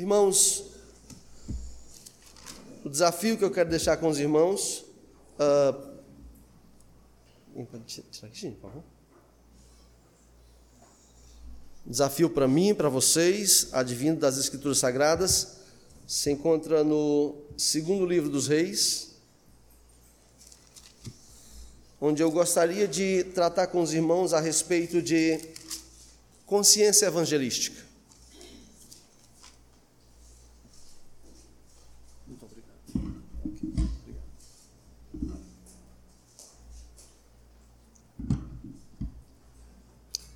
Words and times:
Irmãos, 0.00 0.64
o 2.82 2.88
desafio 2.88 3.36
que 3.36 3.44
eu 3.44 3.50
quero 3.50 3.68
deixar 3.68 3.98
com 3.98 4.08
os 4.08 4.18
irmãos. 4.18 4.82
Uh. 5.38 6.00
Desafio 11.84 12.30
para 12.30 12.48
mim, 12.48 12.74
para 12.74 12.88
vocês, 12.88 13.68
advindo 13.72 14.18
das 14.18 14.38
Escrituras 14.38 14.78
Sagradas, 14.78 15.56
se 16.06 16.30
encontra 16.30 16.82
no 16.82 17.36
segundo 17.58 18.06
livro 18.06 18.30
dos 18.30 18.48
Reis, 18.48 19.16
onde 22.00 22.22
eu 22.22 22.30
gostaria 22.30 22.88
de 22.88 23.24
tratar 23.34 23.66
com 23.66 23.82
os 23.82 23.92
irmãos 23.92 24.32
a 24.32 24.40
respeito 24.40 25.02
de 25.02 25.38
consciência 26.46 27.04
evangelística. 27.04 27.89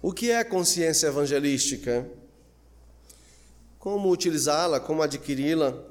O 0.06 0.12
que 0.12 0.30
é 0.30 0.44
consciência 0.44 1.06
evangelística? 1.06 2.06
Como 3.78 4.10
utilizá-la, 4.10 4.78
como 4.78 5.00
adquiri-la? 5.00 5.82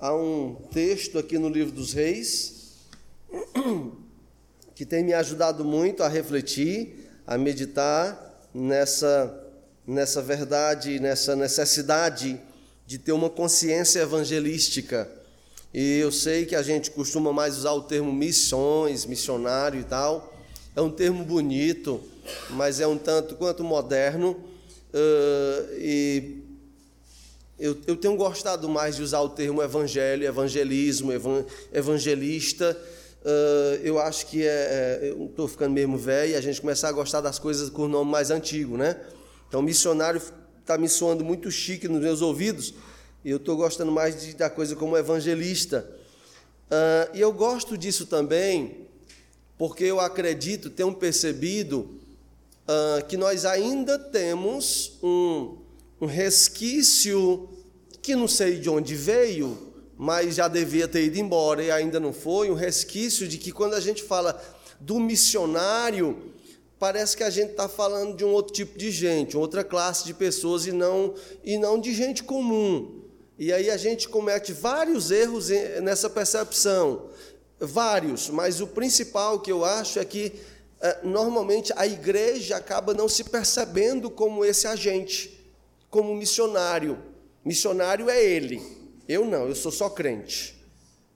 Há 0.00 0.16
um 0.16 0.54
texto 0.72 1.18
aqui 1.18 1.38
no 1.38 1.50
livro 1.50 1.72
dos 1.72 1.92
Reis 1.92 2.86
que 4.74 4.86
tem 4.86 5.04
me 5.04 5.12
ajudado 5.12 5.62
muito 5.62 6.02
a 6.02 6.08
refletir, 6.08 7.06
a 7.26 7.36
meditar 7.36 8.48
nessa, 8.54 9.46
nessa 9.86 10.22
verdade, 10.22 10.98
nessa 10.98 11.36
necessidade 11.36 12.40
de 12.86 12.96
ter 12.96 13.12
uma 13.12 13.28
consciência 13.28 14.00
evangelística. 14.00 15.06
E 15.74 15.98
eu 15.98 16.10
sei 16.10 16.46
que 16.46 16.56
a 16.56 16.62
gente 16.62 16.90
costuma 16.92 17.30
mais 17.30 17.58
usar 17.58 17.72
o 17.72 17.82
termo 17.82 18.10
missões, 18.10 19.04
missionário 19.04 19.80
e 19.80 19.84
tal. 19.84 20.32
É 20.74 20.80
um 20.80 20.90
termo 20.90 21.22
bonito, 21.26 22.02
mas 22.50 22.80
é 22.80 22.86
um 22.86 22.96
tanto 22.96 23.34
quanto 23.36 23.62
moderno. 23.64 24.32
Uh, 24.92 25.74
e 25.78 26.42
eu, 27.58 27.76
eu, 27.86 27.96
tenho 27.96 28.16
gostado 28.16 28.68
mais 28.68 28.96
de 28.96 29.02
usar 29.02 29.20
o 29.20 29.28
termo 29.28 29.62
evangelho, 29.62 30.24
evangelismo, 30.24 31.12
evan, 31.12 31.44
evangelista. 31.72 32.76
Uh, 33.22 33.80
eu 33.82 33.98
acho 33.98 34.26
que 34.26 34.42
é. 34.42 35.00
é 35.02 35.10
eu 35.10 35.26
estou 35.26 35.48
ficando 35.48 35.72
mesmo 35.72 35.96
velho 35.96 36.32
e 36.32 36.36
a 36.36 36.40
gente 36.40 36.60
começar 36.60 36.88
a 36.88 36.92
gostar 36.92 37.20
das 37.20 37.38
coisas 37.38 37.70
com 37.70 37.82
o 37.82 37.88
nome 37.88 38.10
mais 38.10 38.30
antigo, 38.30 38.76
né? 38.76 39.00
Então, 39.48 39.62
missionário 39.62 40.20
está 40.60 40.76
me 40.76 40.88
soando 40.88 41.24
muito 41.24 41.50
chique 41.50 41.88
nos 41.88 42.00
meus 42.00 42.22
ouvidos 42.22 42.74
e 43.24 43.30
eu 43.30 43.36
estou 43.38 43.56
gostando 43.56 43.90
mais 43.90 44.20
de, 44.20 44.34
da 44.34 44.50
coisa 44.50 44.76
como 44.76 44.96
evangelista. 44.96 45.88
Uh, 46.66 47.16
e 47.16 47.20
eu 47.20 47.32
gosto 47.32 47.76
disso 47.78 48.06
também 48.06 48.84
porque 49.56 49.84
eu 49.84 50.00
acredito, 50.00 50.68
tenho 50.68 50.92
percebido 50.94 52.00
uh, 52.68 53.04
que 53.06 53.16
nós 53.16 53.44
ainda 53.44 53.98
temos 53.98 54.98
um, 55.02 55.58
um 56.00 56.06
resquício 56.06 57.48
que 58.02 58.14
não 58.14 58.28
sei 58.28 58.58
de 58.58 58.68
onde 58.68 58.94
veio, 58.94 59.72
mas 59.96 60.34
já 60.34 60.48
devia 60.48 60.86
ter 60.88 61.04
ido 61.04 61.18
embora 61.18 61.62
e 61.62 61.70
ainda 61.70 61.98
não 62.00 62.12
foi, 62.12 62.50
um 62.50 62.54
resquício 62.54 63.26
de 63.26 63.38
que 63.38 63.52
quando 63.52 63.74
a 63.74 63.80
gente 63.80 64.02
fala 64.02 64.40
do 64.80 65.00
missionário, 65.00 66.32
parece 66.78 67.16
que 67.16 67.22
a 67.22 67.30
gente 67.30 67.52
está 67.52 67.68
falando 67.68 68.16
de 68.16 68.24
um 68.24 68.32
outro 68.32 68.52
tipo 68.52 68.76
de 68.76 68.90
gente, 68.90 69.36
outra 69.36 69.64
classe 69.64 70.04
de 70.04 70.12
pessoas 70.12 70.66
e 70.66 70.72
não, 70.72 71.14
e 71.42 71.56
não 71.56 71.80
de 71.80 71.94
gente 71.94 72.22
comum. 72.22 73.02
E 73.38 73.52
aí 73.52 73.70
a 73.70 73.76
gente 73.76 74.08
comete 74.08 74.52
vários 74.52 75.10
erros 75.10 75.48
nessa 75.82 76.10
percepção, 76.10 77.06
vários, 77.58 78.28
mas 78.28 78.60
o 78.60 78.66
principal 78.66 79.40
que 79.40 79.50
eu 79.50 79.64
acho 79.64 79.98
é 79.98 80.04
que 80.04 80.32
normalmente 81.02 81.72
a 81.76 81.86
igreja 81.86 82.56
acaba 82.56 82.92
não 82.94 83.08
se 83.08 83.24
percebendo 83.24 84.10
como 84.10 84.44
esse 84.44 84.66
agente, 84.66 85.44
como 85.90 86.14
missionário. 86.14 86.98
Missionário 87.44 88.10
é 88.10 88.22
ele. 88.22 88.62
Eu 89.08 89.24
não, 89.24 89.48
eu 89.48 89.54
sou 89.54 89.72
só 89.72 89.88
crente. 89.88 90.54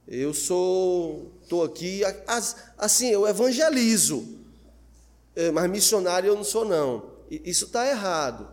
Eu 0.06 0.32
sou, 0.32 1.32
estou 1.42 1.62
aqui, 1.62 2.00
assim, 2.78 3.10
eu 3.10 3.28
evangelizo, 3.28 4.26
é, 5.36 5.50
mas 5.50 5.70
missionário 5.70 6.28
eu 6.28 6.34
não 6.34 6.44
sou, 6.44 6.64
não. 6.64 7.10
Isso 7.30 7.66
está 7.66 7.86
errado. 7.86 8.48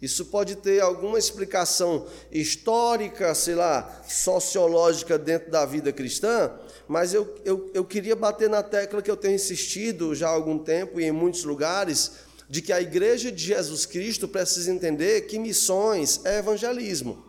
Isso 0.00 0.26
pode 0.26 0.56
ter 0.56 0.80
alguma 0.80 1.18
explicação 1.18 2.06
histórica, 2.30 3.34
sei 3.34 3.54
lá, 3.54 4.02
sociológica 4.08 5.18
dentro 5.18 5.50
da 5.50 5.66
vida 5.66 5.92
cristã, 5.92 6.50
mas 6.90 7.14
eu, 7.14 7.36
eu, 7.44 7.70
eu 7.72 7.84
queria 7.84 8.16
bater 8.16 8.48
na 8.48 8.64
tecla 8.64 9.00
que 9.00 9.08
eu 9.08 9.16
tenho 9.16 9.36
insistido 9.36 10.12
já 10.12 10.26
há 10.26 10.32
algum 10.32 10.58
tempo 10.58 10.98
e 10.98 11.04
em 11.04 11.12
muitos 11.12 11.44
lugares, 11.44 12.14
de 12.48 12.60
que 12.60 12.72
a 12.72 12.80
igreja 12.80 13.30
de 13.30 13.44
Jesus 13.44 13.86
Cristo 13.86 14.26
precisa 14.26 14.72
entender 14.72 15.20
que 15.28 15.38
missões 15.38 16.20
é 16.24 16.40
evangelismo. 16.40 17.24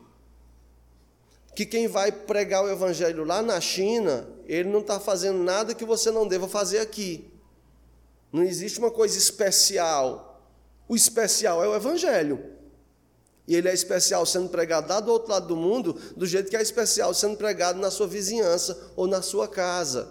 Que 1.53 1.63
quem 1.63 1.88
vai 1.88 2.11
pregar 2.11 2.63
o 2.63 2.72
evangelho 2.72 3.23
lá 3.23 3.44
na 3.44 3.61
China, 3.61 4.27
ele 4.47 4.67
não 4.67 4.79
está 4.79 4.99
fazendo 4.99 5.38
nada 5.44 5.75
que 5.75 5.85
você 5.85 6.09
não 6.09 6.28
deva 6.28 6.47
fazer 6.47 6.79
aqui. 6.79 7.31
Não 8.33 8.41
existe 8.41 8.79
uma 8.79 8.89
coisa 8.89 9.16
especial. 9.16 10.43
O 10.88 10.95
especial 10.95 11.63
é 11.63 11.67
o 11.67 11.75
evangelho. 11.75 12.43
E 13.51 13.56
ele 13.57 13.67
é 13.67 13.73
especial 13.73 14.25
sendo 14.25 14.47
pregado 14.47 14.88
lá 14.88 15.01
do 15.01 15.12
outro 15.12 15.29
lado 15.29 15.45
do 15.45 15.57
mundo, 15.57 16.00
do 16.16 16.25
jeito 16.25 16.50
que 16.50 16.56
é 16.56 16.62
especial 16.62 17.13
sendo 17.13 17.35
pregado 17.35 17.78
na 17.81 17.91
sua 17.91 18.07
vizinhança 18.07 18.94
ou 18.95 19.07
na 19.07 19.22
sua 19.22 19.45
casa. 19.45 20.09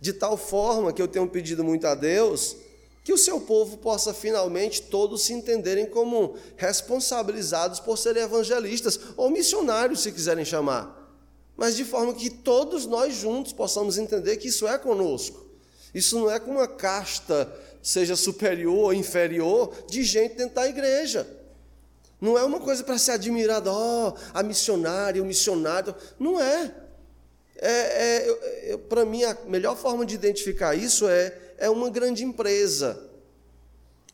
De 0.00 0.14
tal 0.14 0.38
forma 0.38 0.90
que 0.90 1.02
eu 1.02 1.06
tenho 1.06 1.28
pedido 1.28 1.62
muito 1.62 1.86
a 1.86 1.94
Deus 1.94 2.56
que 3.04 3.12
o 3.12 3.18
seu 3.18 3.38
povo 3.42 3.76
possa 3.76 4.14
finalmente 4.14 4.80
todos 4.80 5.26
se 5.26 5.34
entenderem 5.34 5.84
como 5.84 6.36
responsabilizados 6.56 7.78
por 7.78 7.98
serem 7.98 8.22
evangelistas 8.22 8.98
ou 9.18 9.28
missionários, 9.28 10.00
se 10.00 10.10
quiserem 10.10 10.42
chamar. 10.42 11.14
Mas 11.58 11.76
de 11.76 11.84
forma 11.84 12.14
que 12.14 12.30
todos 12.30 12.86
nós 12.86 13.14
juntos 13.14 13.52
possamos 13.52 13.98
entender 13.98 14.38
que 14.38 14.48
isso 14.48 14.66
é 14.66 14.78
conosco. 14.78 15.44
Isso 15.92 16.18
não 16.18 16.30
é 16.30 16.40
com 16.40 16.52
uma 16.52 16.66
casta, 16.66 17.54
seja 17.82 18.16
superior 18.16 18.86
ou 18.86 18.94
inferior, 18.94 19.74
de 19.90 20.02
gente 20.02 20.36
dentro 20.36 20.54
da 20.54 20.66
igreja. 20.66 21.44
Não 22.26 22.36
é 22.36 22.42
uma 22.42 22.58
coisa 22.58 22.82
para 22.82 22.98
ser 22.98 23.12
admirada, 23.12 23.70
ó, 23.70 24.08
oh, 24.08 24.14
a 24.34 24.42
missionária, 24.42 25.22
o 25.22 25.24
missionário. 25.24 25.94
Não 26.18 26.40
é. 26.40 26.74
é, 27.56 28.72
é 28.72 28.76
para 28.88 29.04
mim, 29.04 29.22
a 29.22 29.36
melhor 29.46 29.76
forma 29.76 30.04
de 30.04 30.16
identificar 30.16 30.74
isso 30.74 31.06
é, 31.06 31.32
é 31.56 31.70
uma 31.70 31.88
grande 31.88 32.24
empresa. 32.24 33.00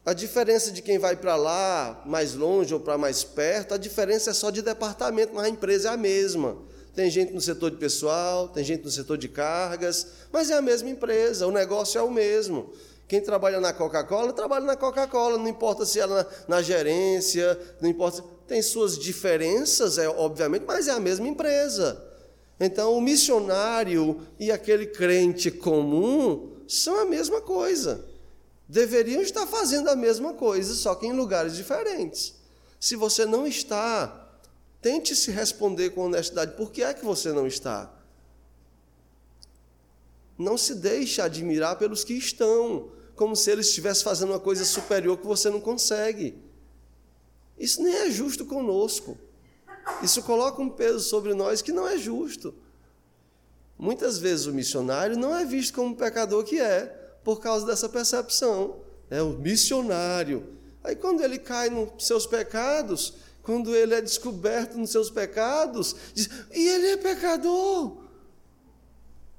A 0.05 0.13
diferença 0.13 0.71
de 0.71 0.83
quem 0.83 0.99
vai 0.99 1.17
para 1.17 1.37
lá, 1.37 2.03
mais 2.05 2.35
longe 2.35 2.75
ou 2.75 2.81
para 2.81 2.99
mais 2.99 3.25
perto, 3.25 3.73
a 3.73 3.79
diferença 3.79 4.29
é 4.29 4.35
só 4.35 4.51
de 4.51 4.61
departamento, 4.61 5.33
mas 5.33 5.47
a 5.47 5.49
empresa 5.49 5.89
é 5.89 5.93
a 5.93 5.97
mesma. 5.97 6.59
Tem 6.95 7.09
gente 7.09 7.33
no 7.33 7.41
setor 7.41 7.71
de 7.71 7.79
pessoal, 7.79 8.49
tem 8.49 8.63
gente 8.63 8.85
no 8.85 8.91
setor 8.91 9.17
de 9.17 9.29
cargas, 9.29 10.07
mas 10.31 10.51
é 10.51 10.55
a 10.55 10.61
mesma 10.61 10.91
empresa, 10.91 11.47
o 11.47 11.51
negócio 11.51 11.99
é 11.99 12.03
o 12.03 12.11
mesmo. 12.11 12.75
Quem 13.09 13.21
trabalha 13.21 13.61
na 13.61 13.73
Coca-Cola, 13.73 14.33
trabalha 14.33 14.65
na 14.65 14.77
Coca-Cola, 14.77 15.37
não 15.37 15.49
importa 15.49 15.85
se 15.85 16.01
ela 16.01 16.21
é 16.21 16.23
na, 16.23 16.57
na 16.57 16.63
gerência, 16.63 17.59
não 17.81 17.89
importa. 17.89 18.25
Tem 18.47 18.63
suas 18.63 18.99
diferenças, 18.99 19.99
é, 19.99 20.09
obviamente, 20.09 20.65
mas 20.67 20.89
é 20.89 20.93
a 20.93 21.01
mesma 21.01 21.29
empresa. 21.29 22.03
Então, 22.59 22.95
o 22.97 23.01
missionário 23.01 24.21
e 24.39 24.51
aquele 24.53 24.87
crente 24.87 25.51
comum 25.51 26.53
são 26.67 27.01
a 27.01 27.05
mesma 27.05 27.41
coisa. 27.41 28.05
Deveriam 28.69 29.21
estar 29.21 29.47
fazendo 29.47 29.91
a 29.91 29.97
mesma 29.97 30.35
coisa, 30.35 30.75
só 30.75 30.95
que 30.95 31.07
em 31.07 31.13
lugares 31.13 31.57
diferentes. 31.57 32.35
Se 32.81 32.97
você 32.97 33.27
não 33.27 33.47
está, 33.47 34.31
tente 34.81 35.15
se 35.15 35.31
responder 35.31 35.91
com 35.91 36.07
honestidade: 36.07 36.57
por 36.57 36.71
que 36.71 36.83
é 36.83 36.95
que 36.95 37.05
você 37.05 37.33
não 37.33 37.47
está? 37.47 37.93
Não 40.39 40.57
se 40.57 40.75
deixe 40.75 41.21
admirar 41.21 41.77
pelos 41.77 42.05
que 42.05 42.15
estão 42.15 42.91
como 43.15 43.37
se 43.37 43.51
ele 43.51 43.61
estivesse 43.61 44.03
fazendo 44.03 44.31
uma 44.31 44.41
coisa 44.41 44.65
superior 44.65 45.17
que 45.17 45.27
você 45.27 45.51
não 45.51 45.61
consegue. 45.61 46.37
Isso 47.59 47.83
nem 47.83 47.95
é 47.95 48.11
justo 48.11 48.45
conosco. 48.45 49.17
Isso 50.03 50.23
coloca 50.23 50.61
um 50.61 50.69
peso 50.69 51.01
sobre 51.01 51.35
nós 51.35 51.63
que 51.63 51.73
não 51.73 51.87
é 51.87 51.99
justo. 51.99 52.55
Muitas 53.79 54.19
vezes 54.19 54.47
o 54.47 54.53
missionário 54.53 55.17
não 55.17 55.37
é 55.37 55.45
visto 55.45 55.75
como 55.75 55.89
um 55.91 55.95
pecador 55.95 56.45
que 56.45 56.61
é, 56.61 56.87
por 57.25 57.41
causa 57.41 57.67
dessa 57.67 57.89
percepção. 57.89 58.77
É 59.11 59.21
o 59.23 59.31
missionário. 59.31 60.47
Aí 60.83 60.97
quando 60.97 61.23
ele 61.23 61.39
cai 61.39 61.69
nos 61.69 62.07
seus 62.07 62.27
pecados, 62.27 63.15
quando 63.43 63.75
ele 63.75 63.95
é 63.95 64.01
descoberto 64.01 64.77
nos 64.79 64.91
seus 64.91 65.11
pecados, 65.11 65.95
diz, 66.15 66.29
e 66.53 66.69
ele 66.69 66.87
é 66.89 66.97
pecador. 66.97 68.02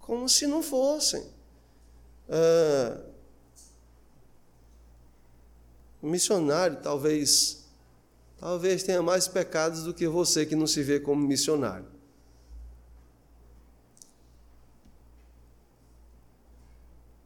Como 0.03 0.27
se 0.27 0.45
não 0.45 0.61
fossem. 0.61 1.25
Ah, 2.29 3.01
o 6.01 6.07
missionário, 6.07 6.81
talvez 6.81 7.63
talvez 8.37 8.83
tenha 8.83 9.01
mais 9.01 9.29
pecados 9.29 9.83
do 9.83 9.93
que 9.93 10.05
você 10.05 10.45
que 10.45 10.55
não 10.55 10.67
se 10.67 10.83
vê 10.83 10.99
como 10.99 11.25
missionário. 11.25 11.87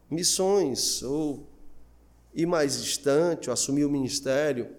Missões, 0.09 1.01
ou 1.01 1.47
ir 2.35 2.45
mais 2.45 2.79
distante, 2.79 3.49
ou 3.49 3.53
assumir 3.53 3.85
o 3.85 3.89
ministério, 3.89 4.69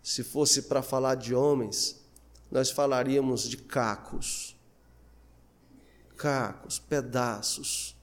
se 0.00 0.22
fosse 0.22 0.62
para 0.62 0.80
falar 0.80 1.16
de 1.16 1.34
homens, 1.34 2.00
nós 2.48 2.70
falaríamos 2.70 3.42
de 3.42 3.56
cacos. 3.56 4.57
Cacos, 6.18 6.80
pedaços, 6.80 7.96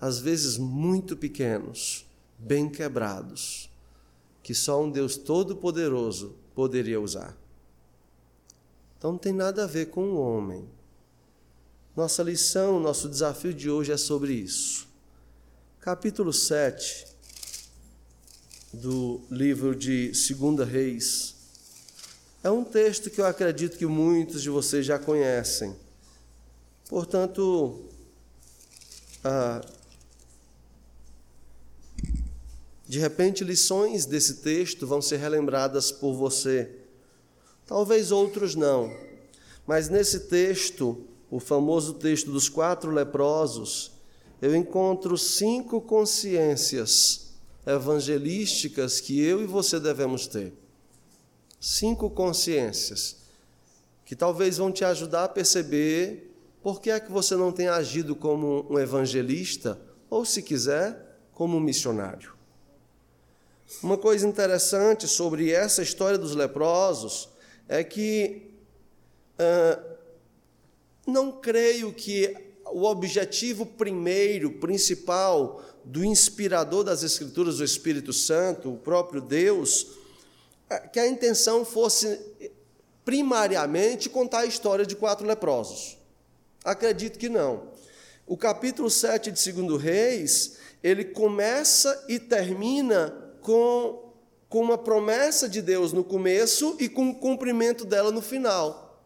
às 0.00 0.20
vezes 0.20 0.56
muito 0.56 1.16
pequenos, 1.16 2.06
bem 2.38 2.70
quebrados, 2.70 3.68
que 4.42 4.54
só 4.54 4.82
um 4.82 4.90
Deus 4.90 5.16
todo-poderoso 5.16 6.36
poderia 6.54 7.00
usar. 7.00 7.36
Então 8.96 9.12
não 9.12 9.18
tem 9.18 9.32
nada 9.32 9.64
a 9.64 9.66
ver 9.66 9.86
com 9.86 10.12
o 10.12 10.20
homem. 10.20 10.66
Nossa 11.96 12.22
lição, 12.22 12.78
nosso 12.78 13.08
desafio 13.08 13.52
de 13.52 13.68
hoje 13.68 13.90
é 13.90 13.96
sobre 13.96 14.32
isso. 14.32 14.86
Capítulo 15.80 16.32
7 16.32 17.06
do 18.72 19.20
livro 19.30 19.74
de 19.74 20.12
2 20.12 20.68
Reis. 20.68 21.34
É 22.44 22.50
um 22.50 22.62
texto 22.62 23.10
que 23.10 23.20
eu 23.20 23.26
acredito 23.26 23.76
que 23.76 23.86
muitos 23.86 24.42
de 24.42 24.50
vocês 24.50 24.86
já 24.86 24.98
conhecem. 24.98 25.74
Portanto, 26.88 27.84
ah, 29.24 29.60
de 32.86 33.00
repente, 33.00 33.42
lições 33.42 34.06
desse 34.06 34.36
texto 34.36 34.86
vão 34.86 35.02
ser 35.02 35.16
relembradas 35.16 35.90
por 35.90 36.14
você. 36.14 36.70
Talvez 37.66 38.12
outros 38.12 38.54
não, 38.54 38.96
mas 39.66 39.88
nesse 39.88 40.20
texto, 40.20 41.04
o 41.28 41.40
famoso 41.40 41.94
texto 41.94 42.30
dos 42.30 42.48
quatro 42.48 42.92
leprosos, 42.92 43.90
eu 44.40 44.54
encontro 44.54 45.18
cinco 45.18 45.80
consciências 45.80 47.32
evangelísticas 47.66 49.00
que 49.00 49.20
eu 49.20 49.42
e 49.42 49.46
você 49.46 49.80
devemos 49.80 50.28
ter. 50.28 50.52
Cinco 51.60 52.08
consciências 52.08 53.16
que 54.04 54.14
talvez 54.14 54.58
vão 54.58 54.70
te 54.70 54.84
ajudar 54.84 55.24
a 55.24 55.28
perceber 55.28 56.25
por 56.66 56.80
que 56.80 56.90
é 56.90 56.98
que 56.98 57.12
você 57.12 57.36
não 57.36 57.52
tem 57.52 57.68
agido 57.68 58.16
como 58.16 58.66
um 58.68 58.76
evangelista 58.76 59.80
ou, 60.10 60.24
se 60.24 60.42
quiser, 60.42 61.16
como 61.32 61.58
um 61.58 61.60
missionário. 61.60 62.32
Uma 63.80 63.96
coisa 63.96 64.26
interessante 64.26 65.06
sobre 65.06 65.52
essa 65.52 65.80
história 65.80 66.18
dos 66.18 66.34
leprosos 66.34 67.28
é 67.68 67.84
que 67.84 68.50
uh, 69.38 69.96
não 71.06 71.30
creio 71.30 71.92
que 71.92 72.36
o 72.64 72.82
objetivo 72.82 73.64
primeiro, 73.64 74.50
principal 74.54 75.62
do 75.84 76.04
inspirador 76.04 76.82
das 76.82 77.04
Escrituras, 77.04 77.60
o 77.60 77.64
Espírito 77.64 78.12
Santo, 78.12 78.72
o 78.72 78.76
próprio 78.76 79.20
Deus, 79.20 79.86
é 80.68 80.80
que 80.80 80.98
a 80.98 81.06
intenção 81.06 81.64
fosse 81.64 82.18
primariamente 83.04 84.10
contar 84.10 84.40
a 84.40 84.46
história 84.46 84.84
de 84.84 84.96
quatro 84.96 85.24
leprosos. 85.24 85.95
Acredito 86.66 87.16
que 87.16 87.28
não. 87.28 87.68
O 88.26 88.36
capítulo 88.36 88.90
7 88.90 89.30
de 89.30 89.52
2 89.52 89.80
Reis, 89.80 90.56
ele 90.82 91.04
começa 91.04 92.04
e 92.08 92.18
termina 92.18 93.14
com, 93.40 94.12
com 94.48 94.62
uma 94.62 94.76
promessa 94.76 95.48
de 95.48 95.62
Deus 95.62 95.92
no 95.92 96.02
começo 96.02 96.76
e 96.80 96.88
com 96.88 97.10
o 97.10 97.14
cumprimento 97.14 97.84
dela 97.84 98.10
no 98.10 98.20
final. 98.20 99.00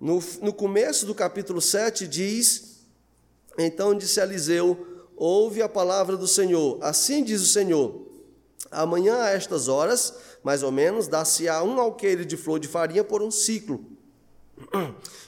No, 0.00 0.20
no 0.42 0.52
começo 0.52 1.06
do 1.06 1.14
capítulo 1.14 1.60
7 1.60 2.08
diz: 2.08 2.80
Então 3.56 3.94
disse 3.94 4.20
Eliseu: 4.20 5.06
Ouve 5.16 5.62
a 5.62 5.68
palavra 5.68 6.16
do 6.16 6.26
Senhor. 6.26 6.78
Assim 6.82 7.22
diz 7.22 7.40
o 7.40 7.46
Senhor: 7.46 8.08
Amanhã 8.72 9.22
a 9.22 9.30
estas 9.30 9.68
horas, 9.68 10.14
mais 10.42 10.64
ou 10.64 10.72
menos, 10.72 11.06
dá-se-á 11.06 11.62
um 11.62 11.80
alqueire 11.80 12.24
de 12.24 12.36
flor 12.36 12.58
de 12.58 12.66
farinha 12.66 13.04
por 13.04 13.22
um 13.22 13.30
ciclo, 13.30 13.97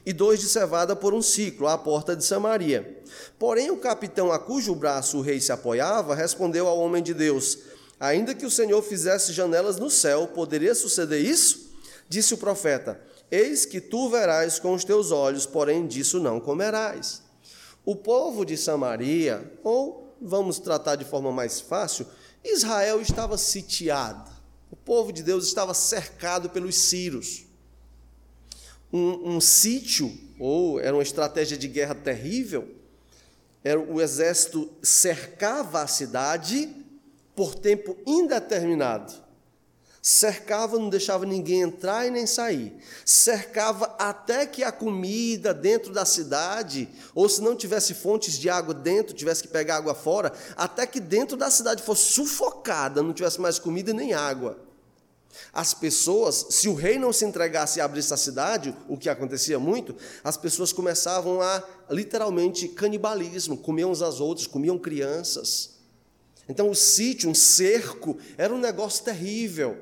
e 0.05 0.13
dois 0.13 0.41
de 0.41 0.49
cevada 0.49 0.95
por 0.97 1.15
um 1.15 1.23
ciclo, 1.23 1.67
à 1.67 1.77
porta 1.77 2.17
de 2.17 2.25
Samaria. 2.25 3.03
Porém, 3.39 3.71
o 3.71 3.77
capitão 3.77 4.33
a 4.33 4.39
cujo 4.39 4.75
braço 4.75 5.19
o 5.19 5.21
rei 5.21 5.41
se 5.41 5.53
apoiava 5.53 6.15
respondeu 6.15 6.67
ao 6.67 6.79
homem 6.79 7.03
de 7.03 7.15
Deus: 7.15 7.59
Ainda 7.99 8.35
que 8.35 8.47
o 8.47 8.51
Senhor 8.51 8.83
fizesse 8.83 9.33
janelas 9.33 9.77
no 9.77 9.91
céu, 9.91 10.29
poderia 10.29 10.75
suceder 10.75 11.25
isso? 11.25 11.71
Disse 12.09 12.35
o 12.35 12.39
profeta: 12.39 13.01
Eis 13.31 13.65
que 13.65 13.81
tu 13.81 14.09
verás 14.09 14.59
com 14.59 14.73
os 14.73 14.85
teus 14.85 15.11
olhos, 15.11 15.47
porém 15.47 15.87
disso 15.87 16.19
não 16.19 16.41
comerás. 16.41 17.23
O 17.85 17.97
povo 17.97 18.45
de 18.45 18.57
Samaria, 18.57 19.53
ou 19.63 20.17
vamos 20.21 20.59
tratar 20.59 20.97
de 20.97 21.05
forma 21.05 21.33
mais 21.33 21.61
fácil, 21.61 22.07
Israel 22.45 23.01
estava 23.01 23.37
sitiado. 23.39 24.31
O 24.71 24.77
povo 24.77 25.13
de 25.13 25.23
Deus 25.23 25.47
estava 25.47 25.75
cercado 25.75 26.51
pelos 26.51 26.77
sírios 26.77 27.50
um, 28.93 29.37
um 29.37 29.41
sítio, 29.41 30.13
ou 30.39 30.81
era 30.81 30.95
uma 30.95 31.03
estratégia 31.03 31.57
de 31.57 31.69
guerra 31.69 31.95
terrível, 31.95 32.69
era, 33.63 33.79
o 33.79 34.01
exército 34.01 34.71
cercava 34.83 35.83
a 35.83 35.87
cidade 35.87 36.69
por 37.35 37.55
tempo 37.55 37.97
indeterminado. 38.07 39.13
Cercava, 40.03 40.79
não 40.79 40.89
deixava 40.89 41.27
ninguém 41.27 41.61
entrar 41.61 42.07
e 42.07 42.11
nem 42.11 42.27
sair. 42.27 42.75
Cercava 43.05 43.95
até 43.99 44.47
que 44.47 44.65
a 44.65 44.73
comida 44.73 45.53
dentro 45.53 45.93
da 45.93 46.07
cidade, 46.07 46.89
ou 47.15 47.29
se 47.29 47.43
não 47.43 47.55
tivesse 47.55 47.93
fontes 47.93 48.39
de 48.39 48.49
água 48.49 48.73
dentro, 48.73 49.15
tivesse 49.15 49.43
que 49.43 49.49
pegar 49.49 49.77
água 49.77 49.95
fora, 49.95 50.33
até 50.57 50.87
que 50.87 51.01
dentro 51.01 51.37
da 51.37 51.51
cidade 51.51 51.83
fosse 51.83 52.13
sufocada, 52.13 53.03
não 53.03 53.13
tivesse 53.13 53.39
mais 53.39 53.59
comida 53.59 53.93
nem 53.93 54.15
água. 54.15 54.70
As 55.53 55.75
pessoas, 55.75 56.47
se 56.51 56.69
o 56.69 56.75
rei 56.75 56.99
não 56.99 57.13
se 57.13 57.25
entregasse 57.25 57.79
e 57.79 57.83
abrisse 57.83 58.13
a 58.13 58.17
cidade, 58.17 58.75
o 58.89 58.97
que 58.97 59.09
acontecia 59.09 59.59
muito, 59.59 59.97
as 60.23 60.37
pessoas 60.37 60.73
começavam 60.73 61.41
a, 61.41 61.63
literalmente, 61.91 62.69
canibalismo, 62.69 63.57
comiam 63.57 63.91
uns 63.91 64.03
às 64.03 64.21
outras, 64.21 64.47
comiam 64.47 64.79
crianças. 64.79 65.81
Então, 66.49 66.71
o 66.71 66.75
sítio, 66.75 67.31
um 67.31 67.35
cerco, 67.35 68.19
era 68.37 68.53
um 68.53 68.59
negócio 68.59 69.05
terrível. 69.05 69.79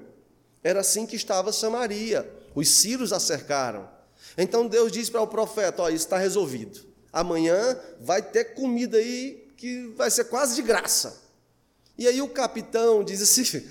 Era 0.62 0.80
assim 0.80 1.06
que 1.06 1.16
estava 1.16 1.52
Samaria. 1.52 2.30
Os 2.54 2.68
sírios 2.68 3.12
a 3.12 3.20
cercaram. 3.20 3.88
Então, 4.36 4.66
Deus 4.66 4.92
diz 4.92 5.08
para 5.08 5.22
o 5.22 5.26
profeta: 5.26 5.82
Ó, 5.82 5.88
isso 5.88 6.04
está 6.04 6.18
resolvido. 6.18 6.80
Amanhã 7.12 7.78
vai 8.00 8.20
ter 8.20 8.54
comida 8.54 8.98
aí 8.98 9.48
que 9.56 9.92
vai 9.96 10.10
ser 10.10 10.24
quase 10.24 10.54
de 10.54 10.62
graça. 10.62 11.22
E 11.96 12.06
aí 12.06 12.22
o 12.22 12.28
capitão 12.28 13.02
diz 13.02 13.20
assim 13.20 13.66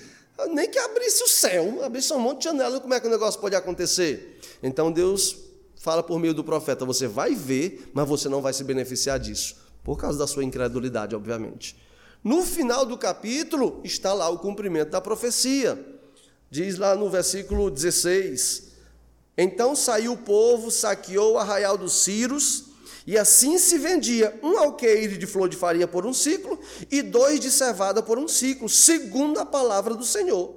nem 0.46 0.70
que 0.70 0.78
abrisse 0.78 1.22
o 1.22 1.28
céu, 1.28 1.84
abrisse 1.84 2.12
um 2.12 2.20
monte 2.20 2.38
de 2.38 2.44
janela, 2.44 2.80
como 2.80 2.94
é 2.94 3.00
que 3.00 3.06
o 3.06 3.10
negócio 3.10 3.40
pode 3.40 3.56
acontecer? 3.56 4.38
Então 4.62 4.92
Deus 4.92 5.36
fala 5.76 6.02
por 6.02 6.18
meio 6.18 6.34
do 6.34 6.44
profeta: 6.44 6.84
você 6.84 7.08
vai 7.08 7.34
ver, 7.34 7.90
mas 7.92 8.08
você 8.08 8.28
não 8.28 8.40
vai 8.40 8.52
se 8.52 8.62
beneficiar 8.62 9.18
disso, 9.18 9.56
por 9.82 9.98
causa 9.98 10.18
da 10.18 10.26
sua 10.26 10.44
incredulidade, 10.44 11.16
obviamente. 11.16 11.76
No 12.22 12.44
final 12.44 12.84
do 12.84 12.96
capítulo 12.96 13.80
está 13.84 14.12
lá 14.12 14.28
o 14.28 14.38
cumprimento 14.38 14.90
da 14.90 15.00
profecia. 15.00 15.78
Diz 16.50 16.78
lá 16.78 16.94
no 16.94 17.10
versículo 17.10 17.70
16: 17.70 18.72
Então 19.36 19.74
saiu 19.74 20.12
o 20.12 20.18
povo, 20.18 20.70
saqueou 20.70 21.34
o 21.34 21.38
arraial 21.38 21.76
dos 21.76 22.04
Círios 22.04 22.67
e 23.08 23.16
assim 23.16 23.56
se 23.56 23.78
vendia 23.78 24.38
um 24.42 24.58
alqueire 24.58 25.16
de 25.16 25.26
flor 25.26 25.48
de 25.48 25.56
farinha 25.56 25.88
por 25.88 26.04
um 26.04 26.12
ciclo 26.12 26.60
e 26.90 27.00
dois 27.00 27.40
de 27.40 27.50
cevada 27.50 28.02
por 28.02 28.18
um 28.18 28.28
ciclo, 28.28 28.68
segundo 28.68 29.40
a 29.40 29.46
palavra 29.46 29.94
do 29.94 30.04
Senhor. 30.04 30.54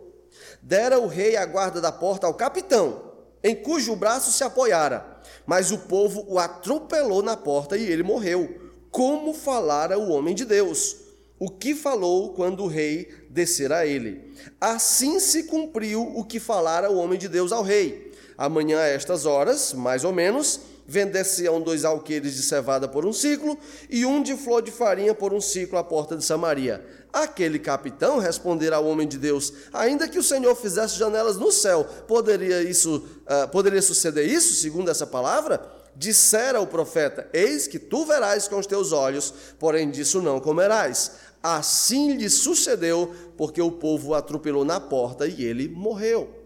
Dera 0.62 1.00
o 1.00 1.08
rei 1.08 1.38
a 1.38 1.46
guarda 1.46 1.80
da 1.80 1.94
porta 1.94 2.28
ao 2.28 2.34
capitão, 2.34 3.14
em 3.42 3.56
cujo 3.56 3.96
braço 3.96 4.34
se 4.34 4.44
apoiara. 4.44 5.22
Mas 5.46 5.72
o 5.72 5.78
povo 5.78 6.26
o 6.28 6.38
atropelou 6.38 7.24
na 7.24 7.38
porta 7.38 7.78
e 7.78 7.90
ele 7.90 8.04
morreu, 8.04 8.54
como 8.92 9.34
falara 9.34 9.98
o 9.98 10.10
homem 10.10 10.36
de 10.36 10.44
Deus. 10.44 10.98
O 11.40 11.50
que 11.50 11.74
falou 11.74 12.34
quando 12.34 12.66
o 12.66 12.68
rei 12.68 13.08
descer 13.30 13.72
a 13.72 13.86
ele. 13.86 14.36
Assim 14.60 15.22
se 15.22 15.44
cumpriu 15.44 16.02
o 16.02 16.26
que 16.26 16.38
falara 16.38 16.92
o 16.92 16.98
homem 16.98 17.18
de 17.18 17.30
Deus 17.30 17.54
ao 17.54 17.64
rei. 17.64 18.12
Amanhã, 18.38 18.80
a 18.80 18.88
estas 18.88 19.26
horas, 19.26 19.72
mais 19.72 20.04
ou 20.04 20.12
menos, 20.12 20.60
vender-se-ão 20.88 21.62
dois 21.62 21.86
alqueires 21.86 22.36
de 22.36 22.44
cevada 22.44 22.88
por 22.88 23.06
um 23.06 23.14
ciclo 23.14 23.58
e 23.90 24.06
um 24.06 24.22
de 24.22 24.36
flor 24.36 24.62
de 24.62 24.72
farinha 24.72 25.14
por 25.14 25.34
um 25.34 25.42
ciclo 25.42 25.78
à 25.78 25.84
porta 25.84 26.16
de 26.16 26.24
Samaria. 26.24 26.86
Aquele 27.14 27.60
capitão 27.60 28.20
responderá 28.20 28.78
ao 28.78 28.86
homem 28.86 29.08
de 29.08 29.18
Deus: 29.18 29.54
ainda 29.74 30.08
que 30.08 30.20
o 30.20 30.24
Senhor 30.24 30.56
fizesse 30.56 30.98
janelas 30.98 31.38
no 31.38 31.52
céu, 31.52 31.84
poderia 32.08 32.62
isso 32.64 33.04
uh, 33.26 33.48
poderia 33.50 33.82
suceder 33.82 34.26
isso, 34.26 34.54
segundo 34.56 34.90
essa 34.90 35.06
palavra? 35.06 35.62
Dissera 35.96 36.62
o 36.62 36.68
profeta: 36.68 37.28
Eis 37.34 37.68
que 37.68 37.78
tu 37.78 38.06
verás 38.06 38.48
com 38.48 38.58
os 38.58 38.66
teus 38.66 38.94
olhos, 38.94 39.34
porém 39.60 39.92
disso 39.92 40.22
não 40.22 40.40
comerás. 40.40 41.12
Assim 41.44 42.14
lhe 42.14 42.30
sucedeu, 42.30 43.14
porque 43.36 43.62
o 43.62 43.72
povo 43.72 44.10
o 44.10 44.16
atropelou 44.16 44.64
na 44.64 44.80
porta 44.80 45.28
e 45.28 45.44
ele 45.44 45.68
morreu. 45.68 46.42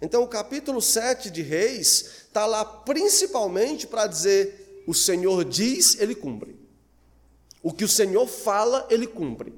Então, 0.00 0.22
o 0.22 0.28
capítulo 0.28 0.80
7 0.80 1.28
de 1.28 1.42
Reis 1.42 2.17
está 2.38 2.46
lá 2.46 2.64
principalmente 2.64 3.86
para 3.86 4.06
dizer: 4.06 4.82
o 4.86 4.94
Senhor 4.94 5.44
diz, 5.44 5.98
ele 5.98 6.14
cumpre. 6.14 6.56
O 7.60 7.72
que 7.72 7.84
o 7.84 7.88
Senhor 7.88 8.26
fala, 8.28 8.86
ele 8.88 9.06
cumpre. 9.06 9.52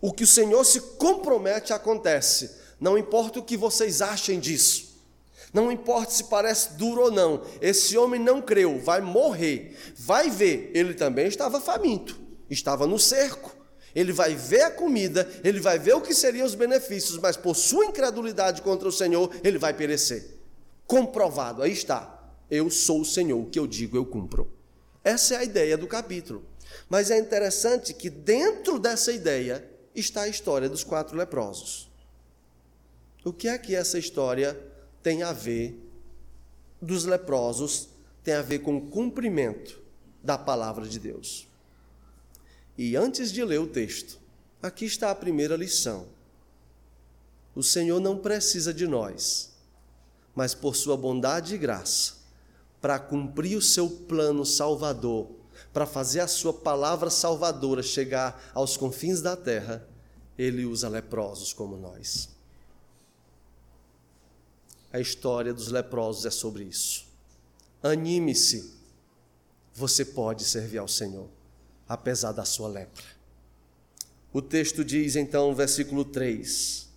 O 0.00 0.12
que 0.12 0.24
o 0.24 0.26
Senhor 0.26 0.64
se 0.64 0.80
compromete, 0.80 1.72
acontece. 1.72 2.50
Não 2.80 2.96
importa 2.96 3.38
o 3.38 3.44
que 3.44 3.56
vocês 3.56 4.00
achem 4.00 4.40
disso. 4.40 4.90
Não 5.52 5.70
importa 5.70 6.12
se 6.12 6.24
parece 6.24 6.72
duro 6.74 7.02
ou 7.02 7.10
não, 7.10 7.42
esse 7.60 7.98
homem 7.98 8.18
não 8.18 8.40
creu, 8.40 8.80
vai 8.80 9.02
morrer. 9.02 9.76
Vai 9.94 10.30
ver, 10.30 10.70
ele 10.72 10.94
também 10.94 11.26
estava 11.26 11.60
faminto, 11.60 12.18
estava 12.48 12.86
no 12.86 12.98
cerco. 12.98 13.54
Ele 13.94 14.14
vai 14.14 14.34
ver 14.34 14.62
a 14.62 14.70
comida, 14.70 15.30
ele 15.44 15.60
vai 15.60 15.78
ver 15.78 15.92
o 15.92 16.00
que 16.00 16.14
seriam 16.14 16.46
os 16.46 16.54
benefícios, 16.54 17.18
mas 17.18 17.36
por 17.36 17.54
sua 17.54 17.84
incredulidade 17.84 18.62
contra 18.62 18.88
o 18.88 18.92
Senhor, 18.92 19.30
ele 19.44 19.58
vai 19.58 19.74
perecer. 19.74 20.41
Comprovado, 20.92 21.62
aí 21.62 21.72
está. 21.72 22.22
Eu 22.50 22.68
sou 22.68 23.00
o 23.00 23.04
Senhor, 23.04 23.40
o 23.40 23.48
que 23.48 23.58
eu 23.58 23.66
digo 23.66 23.96
eu 23.96 24.04
cumpro. 24.04 24.52
Essa 25.02 25.36
é 25.36 25.38
a 25.38 25.42
ideia 25.42 25.78
do 25.78 25.86
capítulo. 25.86 26.44
Mas 26.86 27.10
é 27.10 27.18
interessante 27.18 27.94
que 27.94 28.10
dentro 28.10 28.78
dessa 28.78 29.10
ideia 29.10 29.66
está 29.94 30.24
a 30.24 30.28
história 30.28 30.68
dos 30.68 30.84
quatro 30.84 31.16
leprosos. 31.16 31.90
O 33.24 33.32
que 33.32 33.48
é 33.48 33.56
que 33.56 33.74
essa 33.74 33.98
história 33.98 34.54
tem 35.02 35.22
a 35.22 35.32
ver 35.32 35.82
dos 36.78 37.06
leprosos, 37.06 37.88
tem 38.22 38.34
a 38.34 38.42
ver 38.42 38.58
com 38.58 38.76
o 38.76 38.86
cumprimento 38.88 39.80
da 40.22 40.36
palavra 40.36 40.86
de 40.86 40.98
Deus? 40.98 41.48
E 42.76 42.96
antes 42.96 43.32
de 43.32 43.42
ler 43.42 43.60
o 43.60 43.66
texto, 43.66 44.20
aqui 44.62 44.84
está 44.84 45.10
a 45.10 45.14
primeira 45.14 45.56
lição. 45.56 46.06
O 47.54 47.62
Senhor 47.62 47.98
não 47.98 48.18
precisa 48.18 48.74
de 48.74 48.86
nós, 48.86 49.51
mas 50.34 50.54
por 50.54 50.74
sua 50.74 50.96
bondade 50.96 51.54
e 51.54 51.58
graça, 51.58 52.14
para 52.80 52.98
cumprir 52.98 53.56
o 53.56 53.62
seu 53.62 53.88
plano 53.88 54.44
salvador, 54.44 55.30
para 55.72 55.86
fazer 55.86 56.20
a 56.20 56.28
sua 56.28 56.52
palavra 56.52 57.10
salvadora 57.10 57.82
chegar 57.82 58.50
aos 58.54 58.76
confins 58.76 59.20
da 59.20 59.36
terra, 59.36 59.86
ele 60.36 60.64
usa 60.64 60.88
leprosos 60.88 61.52
como 61.52 61.76
nós. 61.76 62.28
A 64.92 65.00
história 65.00 65.54
dos 65.54 65.68
leprosos 65.68 66.26
é 66.26 66.30
sobre 66.30 66.64
isso. 66.64 67.06
Anime-se, 67.82 68.74
você 69.74 70.04
pode 70.04 70.44
servir 70.44 70.78
ao 70.78 70.88
Senhor 70.88 71.28
apesar 71.88 72.32
da 72.32 72.44
sua 72.44 72.68
lepra. 72.68 73.04
O 74.32 74.40
texto 74.40 74.82
diz 74.82 75.14
então, 75.14 75.54
versículo 75.54 76.06
3, 76.06 76.88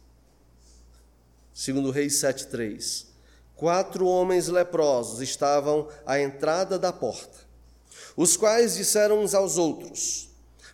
segundo 1.54 1.92
Reis 1.92 2.14
7,3: 2.14 3.05
Quatro 3.56 4.06
homens 4.06 4.48
leprosos 4.48 5.22
estavam 5.22 5.88
à 6.06 6.20
entrada 6.20 6.78
da 6.78 6.92
porta, 6.92 7.40
os 8.16 8.36
quais 8.36 8.76
disseram 8.76 9.22
uns 9.22 9.34
aos 9.34 9.58
outros: 9.58 10.30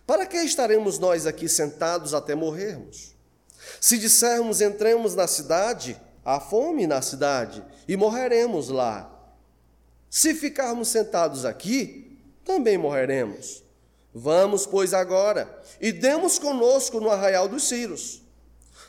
Para 0.06 0.26
que 0.26 0.36
estaremos 0.38 0.98
nós 0.98 1.26
aqui 1.26 1.48
sentados 1.48 2.12
até 2.12 2.34
morrermos? 2.34 3.12
Se 3.80 3.98
dissermos 3.98 4.60
entremos 4.60 5.14
na 5.14 5.28
cidade, 5.28 6.00
há 6.24 6.40
fome 6.40 6.86
na 6.86 7.00
cidade 7.00 7.62
e 7.86 7.96
morreremos 7.96 8.68
lá. 8.68 9.08
Se 10.10 10.34
ficarmos 10.34 10.88
sentados 10.88 11.44
aqui, 11.44 12.18
também 12.44 12.76
morreremos. 12.76 13.62
Vamos, 14.12 14.66
pois, 14.66 14.92
agora 14.92 15.62
e 15.80 15.90
demos 15.90 16.38
conosco 16.38 17.00
no 17.00 17.10
arraial 17.10 17.48
dos 17.48 17.66
Círios. 17.68 18.22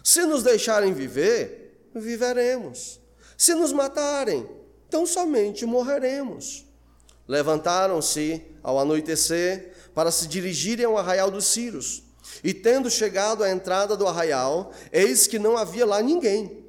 Se 0.03 0.25
nos 0.25 0.43
deixarem 0.43 0.93
viver, 0.93 1.89
viveremos. 1.93 2.99
Se 3.37 3.53
nos 3.53 3.71
matarem, 3.71 4.47
então 4.87 5.05
somente 5.05 5.65
morreremos. 5.65 6.65
Levantaram-se 7.27 8.41
ao 8.61 8.79
anoitecer 8.79 9.73
para 9.93 10.11
se 10.11 10.27
dirigirem 10.27 10.85
ao 10.85 10.97
arraial 10.97 11.31
dos 11.31 11.45
Círios. 11.45 12.03
E 12.43 12.53
tendo 12.53 12.89
chegado 12.89 13.43
à 13.43 13.51
entrada 13.51 13.95
do 13.95 14.07
arraial, 14.07 14.71
eis 14.91 15.27
que 15.27 15.37
não 15.37 15.57
havia 15.57 15.85
lá 15.85 16.01
ninguém 16.01 16.62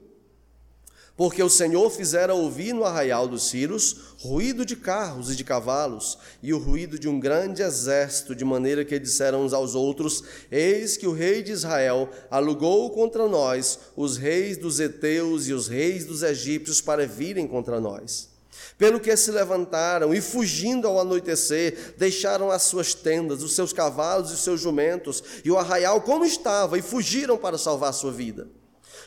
porque 1.16 1.42
o 1.42 1.48
Senhor 1.48 1.88
fizera 1.90 2.34
ouvir 2.34 2.72
no 2.72 2.84
arraial 2.84 3.28
dos 3.28 3.48
Círios 3.48 4.14
ruído 4.20 4.64
de 4.64 4.74
carros 4.74 5.30
e 5.30 5.36
de 5.36 5.44
cavalos, 5.44 6.18
e 6.42 6.52
o 6.52 6.58
ruído 6.58 6.98
de 6.98 7.08
um 7.08 7.20
grande 7.20 7.62
exército, 7.62 8.34
de 8.34 8.44
maneira 8.44 8.84
que 8.84 8.98
disseram 8.98 9.44
uns 9.44 9.52
aos 9.52 9.74
outros: 9.74 10.24
Eis 10.50 10.96
que 10.96 11.06
o 11.06 11.12
rei 11.12 11.42
de 11.42 11.52
Israel 11.52 12.08
alugou 12.30 12.90
contra 12.90 13.28
nós 13.28 13.78
os 13.96 14.16
reis 14.16 14.56
dos 14.56 14.80
heteus 14.80 15.46
e 15.46 15.52
os 15.52 15.68
reis 15.68 16.04
dos 16.04 16.22
egípcios 16.22 16.80
para 16.80 17.06
virem 17.06 17.46
contra 17.46 17.80
nós. 17.80 18.34
Pelo 18.76 18.98
que 18.98 19.16
se 19.16 19.30
levantaram 19.30 20.12
e, 20.12 20.20
fugindo 20.20 20.88
ao 20.88 20.98
anoitecer, 20.98 21.94
deixaram 21.96 22.50
as 22.50 22.62
suas 22.62 22.92
tendas, 22.92 23.42
os 23.42 23.54
seus 23.54 23.72
cavalos 23.72 24.30
e 24.30 24.34
os 24.34 24.40
seus 24.40 24.60
jumentos, 24.60 25.22
e 25.44 25.50
o 25.50 25.58
arraial 25.58 26.00
como 26.00 26.24
estava, 26.24 26.76
e 26.76 26.82
fugiram 26.82 27.36
para 27.36 27.56
salvar 27.56 27.92
sua 27.92 28.10
vida. 28.10 28.48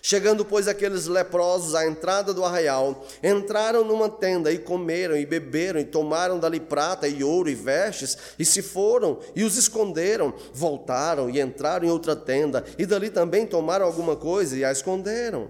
Chegando, 0.01 0.46
pois, 0.46 0.68
aqueles 0.68 1.08
leprosos 1.08 1.75
à 1.75 1.86
entrada 1.86 2.34
do 2.34 2.44
arraial, 2.44 3.06
entraram 3.24 3.84
numa 3.84 4.10
tenda 4.10 4.51
e 4.51 4.58
comeram 4.58 5.18
e 5.18 5.25
beberam 5.25 5.80
e 5.80 5.86
tomaram 5.86 6.39
dali 6.39 6.60
prata 6.60 7.08
e 7.08 7.24
ouro 7.24 7.50
e 7.50 7.56
vestes 7.56 8.18
e 8.38 8.46
se 8.46 8.62
foram 8.62 9.20
e 9.36 9.44
os 9.44 9.58
esconderam. 9.58 10.34
Voltaram 10.54 11.30
e 11.30 11.42
entraram 11.42 11.88
em 11.88 11.92
outra 11.92 12.16
tenda 12.16 12.63
e 12.77 12.86
dali 12.86 13.10
também 13.10 13.46
tomaram 13.46 13.86
alguma 13.86 14.16
coisa 14.16 14.56
e 14.56 14.63
a 14.63 14.72
esconderam. 14.72 15.50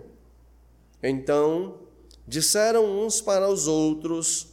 Então 1.02 1.80
disseram 2.28 2.86
uns 2.86 3.22
para 3.22 3.48
os 3.50 3.68
outros: 3.68 4.48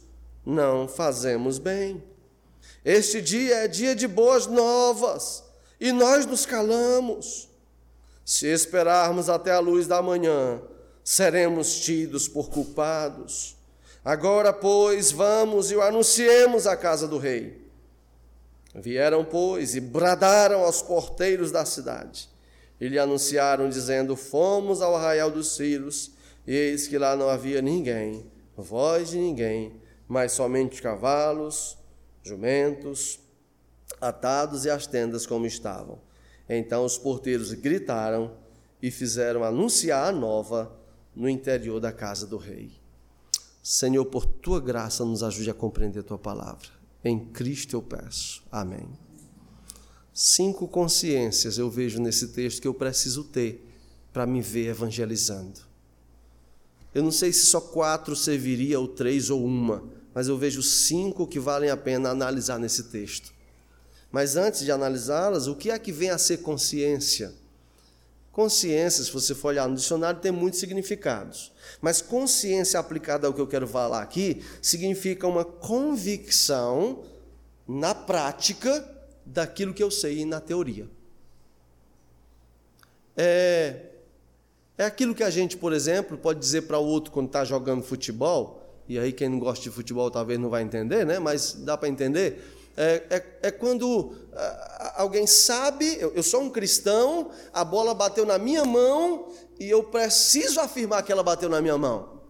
Não 0.45 0.87
fazemos 0.87 1.57
bem. 1.57 2.03
Este 2.83 3.21
dia 3.21 3.63
é 3.63 3.67
dia 3.67 3.95
de 3.95 4.07
boas 4.07 4.45
novas 4.45 5.43
e 5.79 5.91
nós 5.91 6.25
nos 6.25 6.45
calamos. 6.45 7.49
Se 8.25 8.47
esperarmos 8.47 9.29
até 9.29 9.51
a 9.51 9.59
luz 9.59 9.85
da 9.85 10.01
manhã, 10.01 10.59
seremos 11.03 11.79
tidos 11.81 12.27
por 12.27 12.49
culpados. 12.49 13.55
Agora, 14.03 14.51
pois, 14.51 15.11
vamos 15.11 15.69
e 15.69 15.75
o 15.75 15.81
anunciemos 15.81 16.65
à 16.65 16.75
casa 16.75 17.07
do 17.07 17.19
rei. 17.19 17.63
Vieram, 18.73 19.23
pois, 19.23 19.75
e 19.75 19.79
bradaram 19.79 20.63
aos 20.63 20.81
porteiros 20.81 21.51
da 21.51 21.63
cidade. 21.65 22.27
E 22.81 22.87
lhe 22.87 22.97
anunciaram, 22.97 23.69
dizendo: 23.69 24.15
Fomos 24.15 24.81
ao 24.81 24.95
arraial 24.95 25.29
dos 25.29 25.55
Círios, 25.55 26.11
e 26.47 26.53
eis 26.53 26.87
que 26.87 26.97
lá 26.97 27.15
não 27.15 27.29
havia 27.29 27.61
ninguém, 27.61 28.25
voz 28.57 29.11
de 29.11 29.17
ninguém, 29.17 29.79
mas 30.07 30.31
somente 30.31 30.81
cavalos, 30.81 31.77
jumentos, 32.23 33.19
atados 34.01 34.65
e 34.65 34.69
as 34.69 34.87
tendas 34.87 35.25
como 35.25 35.45
estavam. 35.45 35.99
Então 36.47 36.85
os 36.85 36.97
porteiros 36.97 37.53
gritaram 37.53 38.35
e 38.81 38.91
fizeram 38.91 39.43
anunciar 39.43 40.09
a 40.09 40.11
nova 40.11 40.71
no 41.15 41.27
interior 41.29 41.79
da 41.79 41.91
casa 41.91 42.27
do 42.27 42.37
rei. 42.37 42.71
Senhor, 43.63 44.05
por 44.05 44.25
tua 44.25 44.59
graça, 44.59 45.03
nos 45.03 45.23
ajude 45.23 45.49
a 45.49 45.53
compreender 45.53 46.03
tua 46.03 46.19
palavra. 46.19 46.67
Em 47.03 47.19
Cristo 47.19 47.75
eu 47.75 47.81
peço. 47.81 48.43
Amém. 48.51 48.87
Cinco 50.13 50.67
consciências 50.67 51.57
eu 51.57 51.69
vejo 51.69 51.99
nesse 51.99 52.29
texto 52.29 52.61
que 52.61 52.67
eu 52.67 52.73
preciso 52.73 53.23
ter 53.23 53.67
para 54.13 54.25
me 54.25 54.41
ver 54.41 54.67
evangelizando. 54.67 55.59
Eu 56.93 57.03
não 57.03 57.11
sei 57.11 57.33
se 57.33 57.47
só 57.47 57.59
quatro 57.59 58.15
serviria, 58.15 58.79
ou 58.79 58.87
três, 58.87 59.29
ou 59.29 59.43
uma, 59.43 59.83
mas 60.13 60.29
eu 60.29 60.37
vejo 60.37 60.63
cinco 60.63 61.27
que 61.27 61.37
valem 61.37 61.69
a 61.69 61.75
pena 61.75 62.09
analisar 62.09 62.57
nesse 62.57 62.85
texto. 62.85 63.34
Mas 64.15 64.37
antes 64.37 64.61
de 64.61 64.71
analisá-las, 64.71 65.45
o 65.45 65.57
que 65.57 65.69
é 65.69 65.77
que 65.77 65.91
vem 65.91 66.09
a 66.09 66.17
ser 66.17 66.37
consciência? 66.37 67.33
Consciência, 68.31 69.03
se 69.03 69.11
você 69.11 69.35
for 69.35 69.49
olhar 69.49 69.67
no 69.67 69.75
dicionário, 69.75 70.21
tem 70.21 70.31
muitos 70.31 70.61
significados. 70.61 71.51
Mas 71.81 72.01
consciência 72.01 72.79
aplicada 72.79 73.27
ao 73.27 73.33
que 73.33 73.41
eu 73.41 73.45
quero 73.47 73.67
falar 73.67 74.01
aqui 74.01 74.41
significa 74.61 75.27
uma 75.27 75.43
convicção 75.43 77.03
na 77.67 77.93
prática 77.93 78.89
daquilo 79.25 79.73
que 79.73 79.83
eu 79.83 79.91
sei 79.91 80.23
na 80.23 80.39
teoria. 80.39 80.87
É, 83.17 83.81
é 84.77 84.85
aquilo 84.85 85.13
que 85.13 85.23
a 85.23 85.29
gente, 85.29 85.57
por 85.57 85.73
exemplo, 85.73 86.17
pode 86.17 86.39
dizer 86.39 86.61
para 86.61 86.79
o 86.79 86.85
outro 86.85 87.11
quando 87.11 87.27
está 87.27 87.43
jogando 87.43 87.83
futebol, 87.83 88.65
e 88.87 88.97
aí 88.97 89.11
quem 89.11 89.27
não 89.27 89.39
gosta 89.39 89.61
de 89.61 89.71
futebol 89.71 90.09
talvez 90.09 90.39
não 90.39 90.49
vai 90.49 90.63
entender, 90.63 91.05
né? 91.05 91.19
mas 91.19 91.51
dá 91.51 91.75
para 91.75 91.89
entender 91.89 92.54
é, 92.77 93.03
é, 93.09 93.47
é 93.47 93.51
quando 93.51 94.15
alguém 94.95 95.25
sabe, 95.25 95.97
eu, 95.99 96.13
eu 96.13 96.23
sou 96.23 96.41
um 96.41 96.49
cristão, 96.49 97.31
a 97.53 97.63
bola 97.63 97.93
bateu 97.93 98.25
na 98.25 98.37
minha 98.37 98.65
mão 98.65 99.31
e 99.59 99.69
eu 99.69 99.83
preciso 99.83 100.59
afirmar 100.59 101.03
que 101.03 101.11
ela 101.11 101.23
bateu 101.23 101.49
na 101.49 101.61
minha 101.61 101.77
mão. 101.77 102.21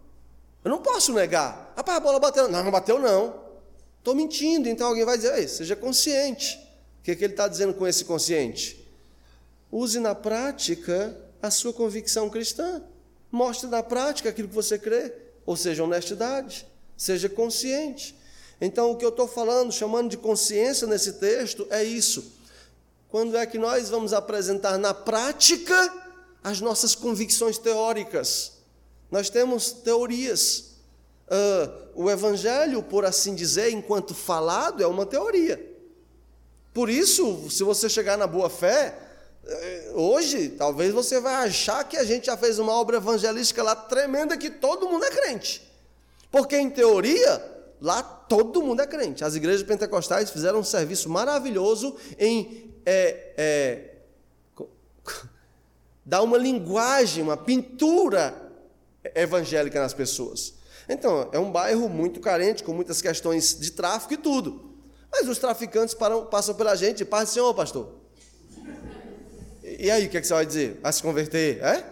Eu 0.63 0.71
não 0.71 0.79
posso 0.79 1.13
negar. 1.13 1.73
Rapaz, 1.75 1.97
a 1.97 1.99
bola 1.99 2.19
bateu. 2.19 2.47
Não, 2.47 2.63
não 2.63 2.71
bateu, 2.71 2.99
não. 2.99 3.45
Estou 3.99 4.15
mentindo. 4.15 4.67
Então 4.67 4.87
alguém 4.87 5.05
vai 5.05 5.17
dizer, 5.17 5.47
seja 5.47 5.75
consciente. 5.75 6.57
O 6.99 7.03
que, 7.03 7.11
é 7.11 7.15
que 7.15 7.23
ele 7.23 7.33
está 7.33 7.47
dizendo 7.47 7.73
com 7.73 7.85
esse 7.87 8.03
consciente? 8.03 8.83
Use 9.71 9.99
na 9.99 10.15
prática 10.15 11.15
a 11.41 11.51
sua 11.51 11.73
convicção 11.73 12.29
cristã. 12.29 12.81
Mostre 13.31 13.69
na 13.69 13.83
prática 13.83 14.29
aquilo 14.29 14.47
que 14.47 14.55
você 14.55 14.79
crê, 14.79 15.13
ou 15.45 15.55
seja, 15.55 15.83
honestidade, 15.83 16.65
seja 16.97 17.27
consciente. 17.29 18.15
Então, 18.59 18.91
o 18.91 18.95
que 18.95 19.03
eu 19.03 19.09
estou 19.09 19.27
falando, 19.27 19.71
chamando 19.71 20.09
de 20.09 20.17
consciência 20.17 20.87
nesse 20.87 21.13
texto, 21.13 21.67
é 21.69 21.83
isso. 21.83 22.33
Quando 23.09 23.37
é 23.37 23.45
que 23.45 23.57
nós 23.57 23.89
vamos 23.89 24.13
apresentar 24.13 24.77
na 24.77 24.93
prática 24.93 25.93
as 26.43 26.61
nossas 26.61 26.95
convicções 26.95 27.57
teóricas? 27.57 28.53
Nós 29.11 29.29
temos 29.29 29.71
teorias. 29.71 30.75
Uh, 31.27 32.03
o 32.03 32.11
Evangelho, 32.11 32.83
por 32.83 33.05
assim 33.05 33.33
dizer, 33.33 33.71
enquanto 33.71 34.13
falado, 34.13 34.83
é 34.83 34.87
uma 34.87 35.05
teoria. 35.05 35.73
Por 36.73 36.89
isso, 36.89 37.49
se 37.49 37.63
você 37.63 37.89
chegar 37.89 38.17
na 38.17 38.27
boa 38.27 38.49
fé, 38.49 38.99
eh, 39.47 39.91
hoje, 39.93 40.49
talvez 40.49 40.93
você 40.93 41.21
vai 41.21 41.47
achar 41.47 41.85
que 41.85 41.95
a 41.95 42.03
gente 42.03 42.25
já 42.25 42.35
fez 42.35 42.59
uma 42.59 42.73
obra 42.73 42.97
evangelística 42.97 43.63
lá 43.63 43.73
tremenda 43.73 44.35
que 44.35 44.49
todo 44.49 44.89
mundo 44.89 45.05
é 45.05 45.09
crente. 45.09 45.61
Porque, 46.29 46.57
em 46.57 46.69
teoria, 46.69 47.54
lá 47.81 48.01
todo 48.03 48.61
mundo 48.61 48.81
é 48.81 48.87
crente. 48.87 49.23
As 49.23 49.35
igrejas 49.35 49.63
pentecostais 49.63 50.29
fizeram 50.29 50.59
um 50.59 50.63
serviço 50.63 51.09
maravilhoso 51.09 51.95
em 52.17 52.73
é, 52.85 53.33
é, 53.37 53.95
dar 56.05 56.21
uma 56.21 56.37
linguagem, 56.37 57.23
uma 57.23 57.37
pintura 57.37 58.33
evangélica 59.15 59.79
nas 59.79 59.93
pessoas. 59.93 60.53
Então, 60.87 61.29
é 61.31 61.39
um 61.39 61.51
bairro 61.51 61.89
muito 61.89 62.19
carente, 62.19 62.63
com 62.63 62.73
muitas 62.73 63.01
questões 63.01 63.59
de 63.59 63.71
tráfico 63.71 64.13
e 64.13 64.17
tudo. 64.17 64.75
Mas 65.11 65.27
os 65.27 65.39
traficantes 65.39 65.95
param, 65.95 66.25
passam 66.25 66.53
pela 66.53 66.75
gente 66.75 67.01
e 67.01 67.05
do 67.05 67.25
Senhor, 67.25 67.53
pastor. 67.53 67.89
E 69.63 69.89
aí, 69.89 70.05
o 70.05 70.09
que, 70.09 70.17
é 70.17 70.21
que 70.21 70.27
você 70.27 70.33
vai 70.33 70.45
dizer? 70.45 70.79
Vai 70.81 70.93
se 70.93 71.01
converter? 71.01 71.59
É? 71.63 71.83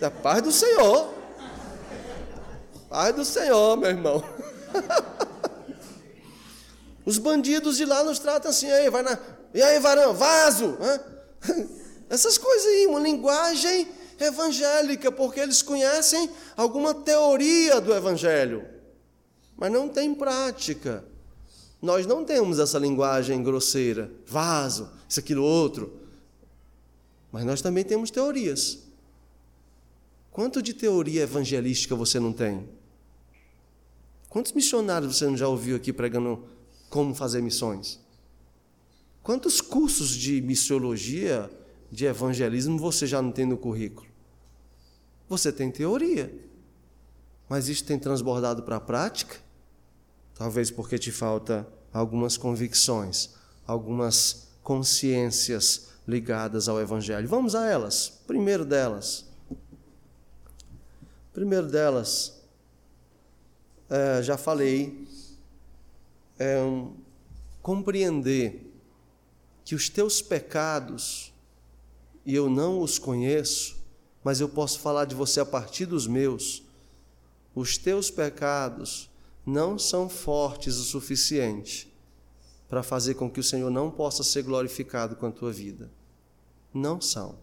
Da 0.00 0.10
paz 0.10 0.42
do 0.42 0.50
Senhor. 0.50 1.12
Paz 2.88 3.14
do 3.14 3.24
Senhor, 3.24 3.76
meu 3.76 3.90
irmão. 3.90 4.24
Os 7.04 7.18
bandidos 7.18 7.76
de 7.76 7.84
lá 7.84 8.04
nos 8.04 8.18
tratam 8.18 8.50
assim, 8.50 8.70
aí, 8.70 8.88
vai 8.88 9.02
na. 9.02 9.18
E 9.52 9.60
aí, 9.60 9.78
varão, 9.80 10.14
vaso! 10.14 10.78
Essas 12.08 12.38
coisas 12.38 12.66
aí, 12.66 12.86
uma 12.86 13.00
linguagem 13.00 13.88
evangélica, 14.20 15.10
porque 15.10 15.40
eles 15.40 15.62
conhecem 15.62 16.30
alguma 16.56 16.94
teoria 16.94 17.80
do 17.80 17.92
evangelho, 17.92 18.64
mas 19.56 19.72
não 19.72 19.88
tem 19.88 20.14
prática. 20.14 21.04
Nós 21.80 22.06
não 22.06 22.24
temos 22.24 22.60
essa 22.60 22.78
linguagem 22.78 23.42
grosseira, 23.42 24.08
vaso, 24.26 24.88
isso, 25.08 25.18
aquilo, 25.18 25.42
outro. 25.42 26.00
Mas 27.32 27.44
nós 27.44 27.60
também 27.60 27.82
temos 27.82 28.10
teorias. 28.10 28.78
Quanto 30.30 30.62
de 30.62 30.72
teoria 30.72 31.22
evangelística 31.22 31.96
você 31.96 32.20
não 32.20 32.32
tem? 32.32 32.68
Quantos 34.32 34.52
missionários 34.52 35.18
você 35.18 35.26
não 35.26 35.36
já 35.36 35.46
ouviu 35.46 35.76
aqui 35.76 35.92
pregando 35.92 36.42
como 36.88 37.14
fazer 37.14 37.42
missões? 37.42 38.00
Quantos 39.22 39.60
cursos 39.60 40.08
de 40.08 40.40
missiologia, 40.40 41.50
de 41.90 42.06
evangelismo 42.06 42.78
você 42.78 43.06
já 43.06 43.20
não 43.20 43.30
tem 43.30 43.44
no 43.44 43.58
currículo? 43.58 44.08
Você 45.28 45.52
tem 45.52 45.70
teoria, 45.70 46.34
mas 47.46 47.68
isso 47.68 47.84
tem 47.84 47.98
transbordado 47.98 48.62
para 48.62 48.76
a 48.76 48.80
prática? 48.80 49.36
Talvez 50.34 50.70
porque 50.70 50.98
te 50.98 51.12
falta 51.12 51.68
algumas 51.92 52.38
convicções, 52.38 53.34
algumas 53.66 54.48
consciências 54.62 55.88
ligadas 56.08 56.70
ao 56.70 56.80
Evangelho. 56.80 57.28
Vamos 57.28 57.54
a 57.54 57.66
elas. 57.66 58.22
Primeiro 58.26 58.64
delas. 58.64 59.26
Primeiro 61.34 61.68
delas, 61.68 62.41
é, 63.92 64.22
já 64.22 64.38
falei, 64.38 65.06
é 66.38 66.56
compreender 67.60 68.72
que 69.66 69.74
os 69.74 69.90
teus 69.90 70.22
pecados, 70.22 71.30
e 72.24 72.34
eu 72.34 72.48
não 72.48 72.80
os 72.80 72.98
conheço, 72.98 73.76
mas 74.24 74.40
eu 74.40 74.48
posso 74.48 74.80
falar 74.80 75.04
de 75.04 75.14
você 75.14 75.40
a 75.40 75.44
partir 75.44 75.84
dos 75.84 76.06
meus, 76.06 76.62
os 77.54 77.76
teus 77.76 78.10
pecados 78.10 79.10
não 79.44 79.78
são 79.78 80.08
fortes 80.08 80.76
o 80.76 80.84
suficiente 80.84 81.92
para 82.70 82.82
fazer 82.82 83.14
com 83.14 83.30
que 83.30 83.40
o 83.40 83.44
Senhor 83.44 83.70
não 83.70 83.90
possa 83.90 84.22
ser 84.22 84.42
glorificado 84.42 85.16
com 85.16 85.26
a 85.26 85.30
tua 85.30 85.52
vida. 85.52 85.90
Não 86.72 86.98
são. 86.98 87.38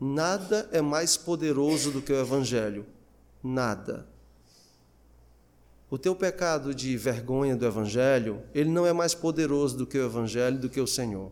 Nada 0.00 0.68
é 0.72 0.80
mais 0.80 1.16
poderoso 1.16 1.92
do 1.92 2.02
que 2.02 2.12
o 2.12 2.20
Evangelho. 2.20 2.84
Nada. 3.40 4.12
O 5.94 5.98
teu 6.04 6.12
pecado 6.12 6.74
de 6.74 6.96
vergonha 6.96 7.54
do 7.54 7.64
Evangelho, 7.64 8.42
ele 8.52 8.68
não 8.68 8.84
é 8.84 8.92
mais 8.92 9.14
poderoso 9.14 9.76
do 9.76 9.86
que 9.86 9.96
o 9.96 10.04
Evangelho, 10.04 10.58
do 10.58 10.68
que 10.68 10.80
o 10.80 10.88
Senhor. 10.88 11.30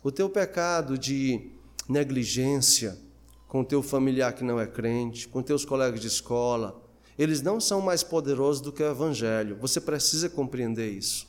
O 0.00 0.12
teu 0.12 0.30
pecado 0.30 0.96
de 0.96 1.50
negligência 1.88 2.96
com 3.48 3.62
o 3.62 3.64
teu 3.64 3.82
familiar 3.82 4.32
que 4.32 4.44
não 4.44 4.60
é 4.60 4.64
crente, 4.64 5.26
com 5.26 5.42
teus 5.42 5.64
colegas 5.64 5.98
de 5.98 6.06
escola, 6.06 6.80
eles 7.18 7.42
não 7.42 7.60
são 7.60 7.80
mais 7.80 8.04
poderosos 8.04 8.62
do 8.62 8.70
que 8.70 8.80
o 8.84 8.88
Evangelho. 8.88 9.56
Você 9.60 9.80
precisa 9.80 10.28
compreender 10.28 10.88
isso. 10.88 11.26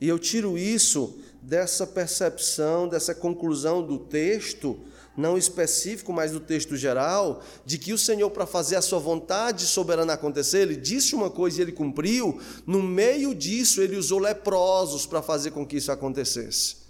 E 0.00 0.06
eu 0.08 0.20
tiro 0.20 0.56
isso 0.56 1.18
dessa 1.42 1.84
percepção, 1.84 2.86
dessa 2.86 3.12
conclusão 3.12 3.84
do 3.84 3.98
texto, 3.98 4.78
não 5.16 5.38
específico, 5.38 6.12
mas 6.12 6.32
do 6.32 6.40
texto 6.40 6.76
geral, 6.76 7.42
de 7.64 7.78
que 7.78 7.92
o 7.92 7.98
Senhor, 7.98 8.30
para 8.30 8.46
fazer 8.46 8.76
a 8.76 8.82
sua 8.82 8.98
vontade 8.98 9.66
soberana 9.66 10.14
acontecer, 10.14 10.62
ele 10.62 10.76
disse 10.76 11.14
uma 11.14 11.30
coisa 11.30 11.58
e 11.58 11.62
ele 11.62 11.72
cumpriu, 11.72 12.40
no 12.66 12.82
meio 12.82 13.34
disso, 13.34 13.80
ele 13.80 13.96
usou 13.96 14.18
leprosos 14.18 15.06
para 15.06 15.22
fazer 15.22 15.52
com 15.52 15.66
que 15.66 15.76
isso 15.76 15.92
acontecesse. 15.92 16.84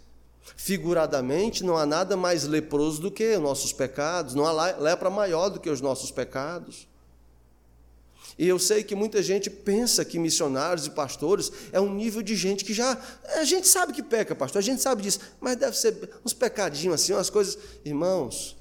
Figuradamente, 0.57 1.65
não 1.65 1.77
há 1.77 1.85
nada 1.85 2.17
mais 2.17 2.45
leproso 2.45 3.01
do 3.01 3.11
que 3.11 3.35
os 3.35 3.43
nossos 3.43 3.73
pecados, 3.73 4.35
não 4.35 4.47
há 4.47 4.77
lepra 4.79 5.11
maior 5.11 5.49
do 5.49 5.61
que 5.61 5.71
os 5.71 5.81
nossos 5.81 6.11
pecados. 6.11 6.87
E 8.39 8.49
eu 8.49 8.59
sei 8.59 8.83
que 8.83 8.95
muita 8.95 9.23
gente 9.23 9.49
pensa 9.49 10.05
que 10.05 10.19
missionários 10.19 10.87
e 10.87 10.91
pastores 10.91 11.53
é 11.73 11.81
um 11.81 11.95
nível 11.95 12.23
de 12.23 12.35
gente 12.35 12.65
que 12.65 12.75
já. 12.75 13.01
A 13.37 13.45
gente 13.45 13.69
sabe 13.69 13.93
que 13.93 14.03
peca, 14.03 14.35
pastor, 14.35 14.59
a 14.59 14.63
gente 14.63 14.83
sabe 14.83 15.03
disso, 15.03 15.21
mas 15.41 15.57
deve 15.57 15.77
ser 15.77 16.19
uns 16.25 16.33
pecadinhos 16.33 16.95
assim, 16.95 17.13
umas 17.13 17.31
coisas. 17.31 17.57
Irmãos, 17.85 18.57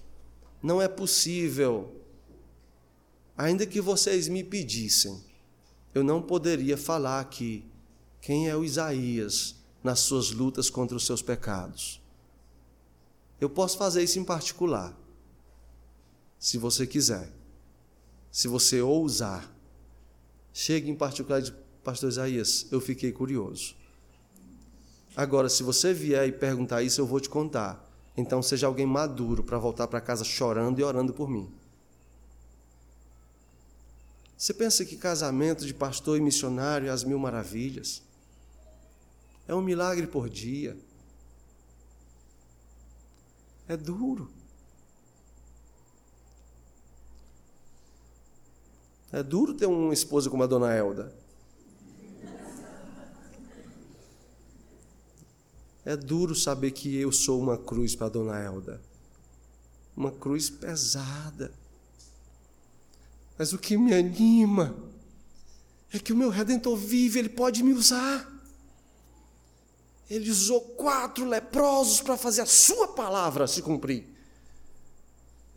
não 0.62 0.81
é 0.81 0.88
possível, 0.88 2.01
ainda 3.36 3.65
que 3.65 3.81
vocês 3.81 4.27
me 4.27 4.43
pedissem, 4.43 5.23
eu 5.93 6.03
não 6.03 6.21
poderia 6.21 6.77
falar 6.77 7.19
aqui 7.19 7.65
quem 8.21 8.49
é 8.49 8.55
o 8.55 8.63
Isaías 8.63 9.55
nas 9.83 9.99
suas 9.99 10.31
lutas 10.31 10.69
contra 10.69 10.95
os 10.95 11.05
seus 11.05 11.21
pecados. 11.21 11.99
Eu 13.41 13.49
posso 13.49 13.77
fazer 13.77 14.03
isso 14.03 14.19
em 14.19 14.23
particular, 14.23 14.97
se 16.39 16.57
você 16.57 16.86
quiser, 16.88 17.29
se 18.31 18.47
você 18.47 18.81
ousar 18.81 19.52
chega 20.53 20.89
em 20.89 20.95
particular 20.95 21.39
e 21.39 21.43
diz, 21.43 21.53
pastor 21.83 22.09
Isaías, 22.09 22.67
eu 22.71 22.79
fiquei 22.79 23.11
curioso. 23.11 23.75
Agora, 25.15 25.49
se 25.49 25.63
você 25.63 25.93
vier 25.93 26.27
e 26.27 26.31
perguntar 26.31 26.83
isso, 26.83 27.01
eu 27.01 27.05
vou 27.05 27.19
te 27.19 27.29
contar. 27.29 27.83
Então, 28.15 28.41
seja 28.41 28.67
alguém 28.67 28.85
maduro 28.85 29.43
para 29.43 29.57
voltar 29.57 29.87
para 29.87 29.99
casa 29.99 30.23
chorando 30.23 30.79
e 30.79 30.83
orando 30.83 31.13
por 31.13 31.29
mim. 31.29 31.51
Você 34.37 34.53
pensa 34.53 34.83
que 34.83 34.97
casamento 34.97 35.65
de 35.65 35.73
pastor 35.73 36.17
e 36.17 36.21
missionário 36.21 36.87
é 36.87 36.91
as 36.91 37.03
mil 37.03 37.17
maravilhas? 37.17 38.01
É 39.47 39.55
um 39.55 39.61
milagre 39.61 40.05
por 40.07 40.29
dia. 40.29 40.77
É 43.67 43.77
duro. 43.77 44.29
É 49.13 49.21
duro 49.21 49.54
ter 49.54 49.67
uma 49.67 49.93
esposa 49.93 50.28
como 50.28 50.41
a 50.41 50.47
dona 50.47 50.73
Elda. 50.73 51.13
É 55.86 55.95
duro 55.95 56.34
saber 56.34 56.71
que 56.71 56.95
eu 56.95 57.12
sou 57.12 57.39
uma 57.39 57.56
cruz 57.56 57.95
para 57.95 58.08
a 58.08 58.10
dona 58.10 58.39
Elda. 58.39 58.82
Uma 59.95 60.12
cruz 60.12 60.49
pesada. 60.49 61.54
Mas 63.38 63.54
o 63.54 63.60
que 63.60 63.78
me 63.78 63.93
anima 63.93 64.76
é 65.91 65.99
que 65.99 66.12
o 66.12 66.17
meu 66.17 66.32
redentor 66.32 66.76
vive, 66.76 67.19
ele 67.19 67.30
pode 67.30 67.62
me 67.62 67.71
usar. 67.71 68.28
Ele 70.10 70.32
usou 70.32 70.60
quatro 70.60 71.23
leprosos 71.23 72.02
para 72.02 72.17
fazer 72.17 72.41
a 72.41 72.47
sua 72.47 72.88
palavra 72.88 73.45
se 73.45 73.62
cumprir. 73.62 74.08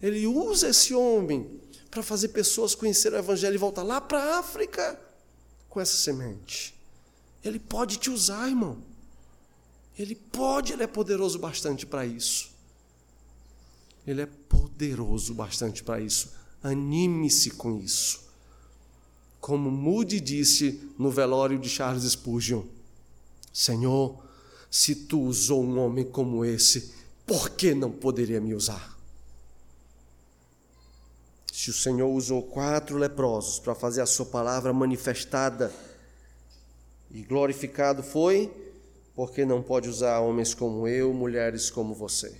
Ele 0.02 0.26
usa 0.26 0.68
esse 0.68 0.92
homem 0.92 1.58
para 1.90 2.02
fazer 2.02 2.28
pessoas 2.28 2.74
conhecer 2.74 3.12
o 3.12 3.16
Evangelho 3.16 3.54
e 3.54 3.58
voltar 3.58 3.82
lá 3.82 4.00
para 4.00 4.22
a 4.22 4.38
África 4.38 4.98
com 5.68 5.80
essa 5.80 5.96
semente. 5.96 6.74
Ele 7.44 7.58
pode 7.58 7.98
te 7.98 8.10
usar, 8.10 8.48
irmão. 8.48 8.82
Ele 9.98 10.14
pode, 10.14 10.72
ele 10.72 10.82
é 10.82 10.86
poderoso 10.86 11.38
bastante 11.38 11.86
para 11.86 12.04
isso. 12.04 12.50
Ele 14.06 14.22
é 14.22 14.26
poderoso 14.26 15.34
bastante 15.34 15.82
para 15.82 16.00
isso. 16.00 16.32
Anime-se 16.62 17.50
com 17.50 17.78
isso. 17.78 18.24
Como 19.40 19.70
Moody 19.70 20.20
disse 20.20 20.92
no 20.98 21.10
velório 21.10 21.58
de 21.58 21.68
Charles 21.68 22.04
Spurgeon: 22.04 22.62
Senhor, 23.52 24.22
se 24.70 24.94
tu 24.94 25.20
usou 25.20 25.64
um 25.64 25.78
homem 25.78 26.04
como 26.04 26.44
esse, 26.44 26.92
por 27.26 27.50
que 27.50 27.74
não 27.74 27.90
poderia 27.90 28.40
me 28.40 28.54
usar? 28.54 28.95
Se 31.56 31.70
o 31.70 31.72
Senhor 31.72 32.06
usou 32.10 32.42
quatro 32.42 32.98
leprosos 32.98 33.58
para 33.58 33.74
fazer 33.74 34.02
a 34.02 34.06
sua 34.06 34.26
palavra 34.26 34.74
manifestada 34.74 35.72
e 37.10 37.22
glorificado 37.22 38.02
foi, 38.02 38.52
porque 39.14 39.42
não 39.42 39.62
pode 39.62 39.88
usar 39.88 40.20
homens 40.20 40.52
como 40.52 40.86
eu, 40.86 41.14
mulheres 41.14 41.70
como 41.70 41.94
você. 41.94 42.36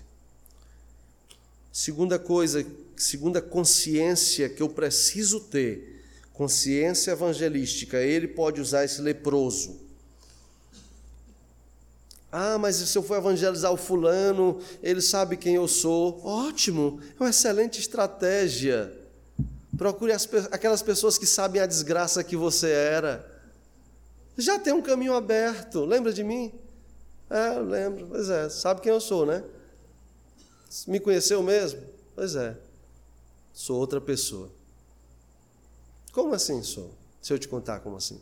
Segunda 1.73 2.19
coisa, 2.19 2.65
segunda 2.95 3.41
consciência 3.41 4.51
que 4.51 4.63
eu 4.63 4.69
preciso 4.69 5.41
ter, 5.41 6.05
consciência 6.35 7.13
evangelística, 7.13 7.97
ele 7.97 8.29
pode 8.29 8.61
usar 8.61 8.85
esse 8.85 9.01
leproso. 9.01 9.81
Ah, 12.31 12.59
mas 12.59 12.77
se 12.77 12.99
eu 12.99 13.03
for 13.03 13.17
evangelizar 13.17 13.73
o 13.73 13.79
fulano, 13.79 14.61
ele 14.83 15.01
sabe 15.01 15.39
quem 15.39 15.55
eu 15.55 15.67
sou. 15.67 16.21
Ótimo, 16.23 17.01
é 17.19 17.23
uma 17.23 17.31
excelente 17.31 17.81
estratégia. 17.81 19.06
Procure 19.77 20.13
as, 20.13 20.29
aquelas 20.51 20.83
pessoas 20.83 21.19
que 21.19 21.27
sabem 21.27 21.61
a 21.61 21.67
desgraça 21.67 22.25
que 22.25 22.37
você 22.37 22.71
era. 22.71 23.35
Já 24.37 24.59
tem 24.59 24.73
um 24.73 24.83
caminho 24.83 25.15
aberto. 25.15 25.85
Lembra 25.85 26.13
de 26.13 26.23
mim? 26.23 26.53
É, 27.31 27.57
eu 27.57 27.65
lembro. 27.65 28.07
Pois 28.07 28.29
é, 28.29 28.49
sabe 28.49 28.81
quem 28.81 28.93
eu 28.93 29.01
sou, 29.01 29.27
né? 29.27 29.45
Me 30.87 31.01
conheceu 31.01 31.43
mesmo? 31.43 31.83
Pois 32.15 32.35
é. 32.35 32.57
Sou 33.53 33.79
outra 33.79 34.01
pessoa. 34.01 34.51
Como 36.13 36.35
assim 36.35 36.63
sou? 36.63 36.95
Se 37.21 37.33
eu 37.33 37.39
te 37.39 37.49
contar 37.49 37.81
como 37.81 37.97
assim. 37.97 38.21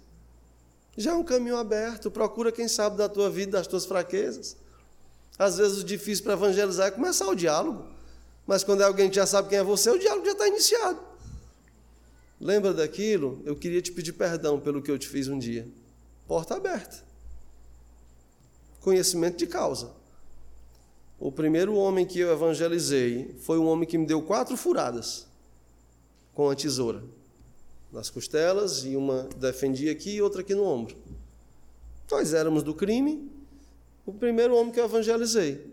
Já 0.96 1.12
é 1.12 1.14
um 1.14 1.24
caminho 1.24 1.56
aberto. 1.56 2.10
Procura 2.10 2.52
quem 2.52 2.68
sabe 2.68 2.96
da 2.96 3.08
tua 3.08 3.28
vida, 3.30 3.58
das 3.58 3.66
tuas 3.66 3.84
fraquezas. 3.84 4.56
Às 5.38 5.58
vezes 5.58 5.78
o 5.78 5.84
difícil 5.84 6.24
para 6.24 6.34
evangelizar 6.34 6.88
é 6.88 6.90
começar 6.90 7.26
o 7.26 7.34
diálogo. 7.34 7.86
Mas 8.46 8.62
quando 8.62 8.82
é 8.82 8.84
alguém 8.84 9.12
já 9.12 9.26
sabe 9.26 9.48
quem 9.48 9.58
é 9.58 9.64
você, 9.64 9.90
o 9.90 9.98
diálogo 9.98 10.26
já 10.26 10.32
está 10.32 10.46
iniciado. 10.46 11.13
Lembra 12.40 12.72
daquilo? 12.74 13.40
Eu 13.44 13.56
queria 13.56 13.80
te 13.80 13.92
pedir 13.92 14.12
perdão 14.12 14.60
pelo 14.60 14.82
que 14.82 14.90
eu 14.90 14.98
te 14.98 15.08
fiz 15.08 15.28
um 15.28 15.38
dia. 15.38 15.66
Porta 16.26 16.56
aberta. 16.56 17.04
Conhecimento 18.80 19.38
de 19.38 19.46
causa. 19.46 19.92
O 21.18 21.30
primeiro 21.32 21.74
homem 21.74 22.04
que 22.04 22.18
eu 22.18 22.32
evangelizei 22.32 23.34
foi 23.40 23.58
um 23.58 23.66
homem 23.66 23.88
que 23.88 23.96
me 23.96 24.06
deu 24.06 24.20
quatro 24.20 24.56
furadas 24.56 25.26
com 26.34 26.50
a 26.50 26.54
tesoura 26.54 27.02
nas 27.94 28.10
costelas 28.10 28.84
e 28.84 28.96
uma 28.96 29.28
defendia 29.36 29.92
aqui 29.92 30.16
e 30.16 30.22
outra 30.22 30.40
aqui 30.40 30.54
no 30.54 30.64
ombro. 30.64 30.96
Nós 32.10 32.34
éramos 32.34 32.64
do 32.64 32.74
crime, 32.74 33.30
o 34.04 34.12
primeiro 34.12 34.56
homem 34.56 34.72
que 34.72 34.80
eu 34.80 34.84
evangelizei. 34.84 35.72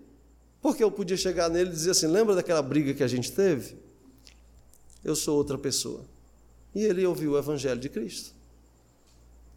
Porque 0.61 0.83
eu 0.83 0.91
podia 0.91 1.17
chegar 1.17 1.49
nele 1.49 1.71
e 1.71 1.73
dizer 1.73 1.91
assim: 1.91 2.05
lembra 2.05 2.35
daquela 2.35 2.61
briga 2.61 2.93
que 2.93 3.03
a 3.03 3.07
gente 3.07 3.31
teve? 3.31 3.75
Eu 5.03 5.15
sou 5.15 5.35
outra 5.35 5.57
pessoa. 5.57 6.05
E 6.73 6.83
ele 6.83 7.05
ouviu 7.05 7.31
o 7.31 7.37
evangelho 7.37 7.79
de 7.79 7.89
Cristo. 7.89 8.31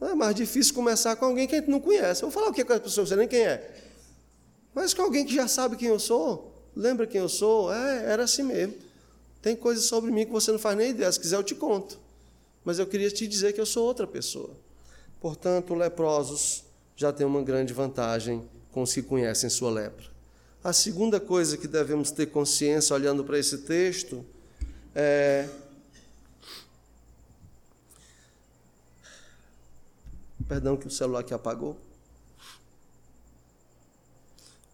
É 0.01 0.15
mais 0.15 0.35
difícil 0.35 0.75
começar 0.75 1.17
com 1.17 1.25
alguém 1.25 1.47
que 1.47 1.55
a 1.55 1.59
gente 1.59 1.71
não 1.71 1.81
conhece. 1.81 2.23
Eu 2.23 2.29
vou 2.29 2.41
falar 2.41 2.51
o 2.51 2.53
que 2.53 2.65
com 2.65 2.73
a 2.73 2.81
pessoa, 2.81 3.07
você 3.07 3.17
nem 3.17 3.29
quem 3.29 3.41
é. 3.41 3.83
Mas 4.75 4.93
com 4.93 5.03
alguém 5.03 5.25
que 5.25 5.35
já 5.35 5.47
sabe 5.47 5.77
quem 5.77 5.89
eu 5.89 5.99
sou, 5.99 6.53
lembra 6.75 7.07
quem 7.07 7.21
eu 7.21 7.29
sou? 7.29 7.73
É, 7.73 8.13
era 8.13 8.25
assim 8.25 8.43
mesmo. 8.43 8.75
Tem 9.41 9.55
coisas 9.55 9.85
sobre 9.85 10.11
mim 10.11 10.27
que 10.27 10.33
você 10.33 10.51
não 10.51 10.59
faz 10.59 10.77
nem 10.77 10.91
ideia. 10.91 11.11
Se 11.11 11.21
quiser, 11.21 11.37
eu 11.37 11.43
te 11.43 11.55
conto. 11.55 11.99
Mas 12.65 12.79
eu 12.79 12.87
queria 12.87 13.11
te 13.11 13.27
dizer 13.27 13.53
que 13.53 13.61
eu 13.61 13.67
sou 13.67 13.87
outra 13.87 14.07
pessoa. 14.07 14.51
Portanto, 15.21 15.75
leprosos 15.75 16.65
já 16.97 17.13
têm 17.13 17.27
uma 17.27 17.43
grande 17.43 17.73
vantagem 17.73 18.43
com 18.73 18.83
os 18.83 18.93
que 18.93 19.03
conhecem 19.03 19.49
sua 19.49 19.71
lepra. 19.71 20.07
A 20.63 20.73
segunda 20.73 21.21
coisa 21.21 21.57
que 21.57 21.69
devemos 21.69 22.11
ter 22.11 22.27
consciência 22.27 22.95
olhando 22.95 23.23
para 23.23 23.39
esse 23.39 23.59
texto 23.59 24.25
é 24.95 25.47
Perdão 30.49 30.77
que 30.77 30.87
o 30.87 30.91
celular 30.91 31.21
aqui 31.21 31.33
apagou. 31.33 31.77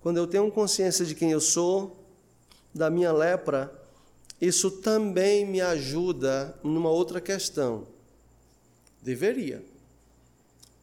Quando 0.01 0.17
eu 0.17 0.27
tenho 0.27 0.51
consciência 0.51 1.05
de 1.05 1.15
quem 1.15 1.31
eu 1.31 1.41
sou, 1.41 1.97
da 2.75 2.89
minha 2.89 3.13
lepra, 3.13 3.73
isso 4.41 4.71
também 4.71 5.47
me 5.47 5.61
ajuda 5.61 6.59
numa 6.63 6.91
outra 6.91 7.21
questão. 7.21 7.87
Deveria. 9.03 9.65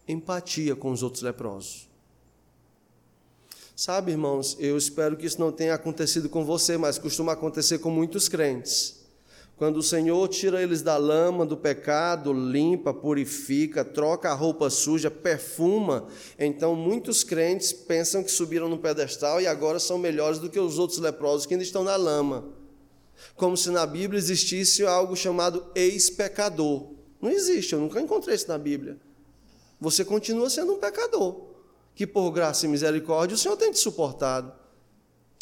Empatia 0.07 0.75
com 0.75 0.91
os 0.91 1.01
outros 1.01 1.23
leprosos. 1.23 1.87
Sabe, 3.75 4.11
irmãos, 4.11 4.55
eu 4.59 4.77
espero 4.77 5.17
que 5.17 5.25
isso 5.25 5.39
não 5.39 5.51
tenha 5.51 5.73
acontecido 5.73 6.29
com 6.29 6.43
você, 6.43 6.77
mas 6.77 6.97
costuma 6.97 7.33
acontecer 7.33 7.79
com 7.79 7.91
muitos 7.91 8.27
crentes. 8.27 9.06
Quando 9.57 9.77
o 9.77 9.83
Senhor 9.83 10.27
tira 10.27 10.61
eles 10.61 10.83
da 10.83 10.97
lama 10.97 11.43
do 11.43 11.57
pecado, 11.57 12.31
limpa, 12.31 12.93
purifica, 12.93 13.83
troca 13.83 14.29
a 14.29 14.33
roupa 14.35 14.69
suja, 14.69 15.09
perfuma, 15.09 16.07
então 16.37 16.75
muitos 16.75 17.23
crentes 17.23 17.73
pensam 17.73 18.23
que 18.23 18.29
subiram 18.29 18.69
no 18.69 18.77
pedestal 18.77 19.41
e 19.41 19.47
agora 19.47 19.79
são 19.79 19.97
melhores 19.97 20.37
do 20.37 20.47
que 20.47 20.59
os 20.59 20.77
outros 20.77 20.99
leprosos 20.99 21.47
que 21.47 21.55
ainda 21.55 21.63
estão 21.63 21.83
na 21.83 21.95
lama. 21.95 22.45
Como 23.35 23.57
se 23.57 23.71
na 23.71 23.83
Bíblia 23.87 24.19
existisse 24.19 24.85
algo 24.85 25.15
chamado 25.15 25.65
ex-pecador. 25.73 26.91
Não 27.19 27.31
existe, 27.31 27.73
eu 27.73 27.79
nunca 27.79 27.99
encontrei 27.99 28.35
isso 28.35 28.47
na 28.47 28.59
Bíblia. 28.59 28.99
Você 29.81 30.05
continua 30.05 30.51
sendo 30.51 30.73
um 30.73 30.79
pecador, 30.79 31.47
que 31.95 32.05
por 32.05 32.29
graça 32.29 32.67
e 32.67 32.69
misericórdia 32.69 33.33
o 33.33 33.37
Senhor 33.39 33.57
tem 33.57 33.71
te 33.71 33.79
suportado 33.79 34.53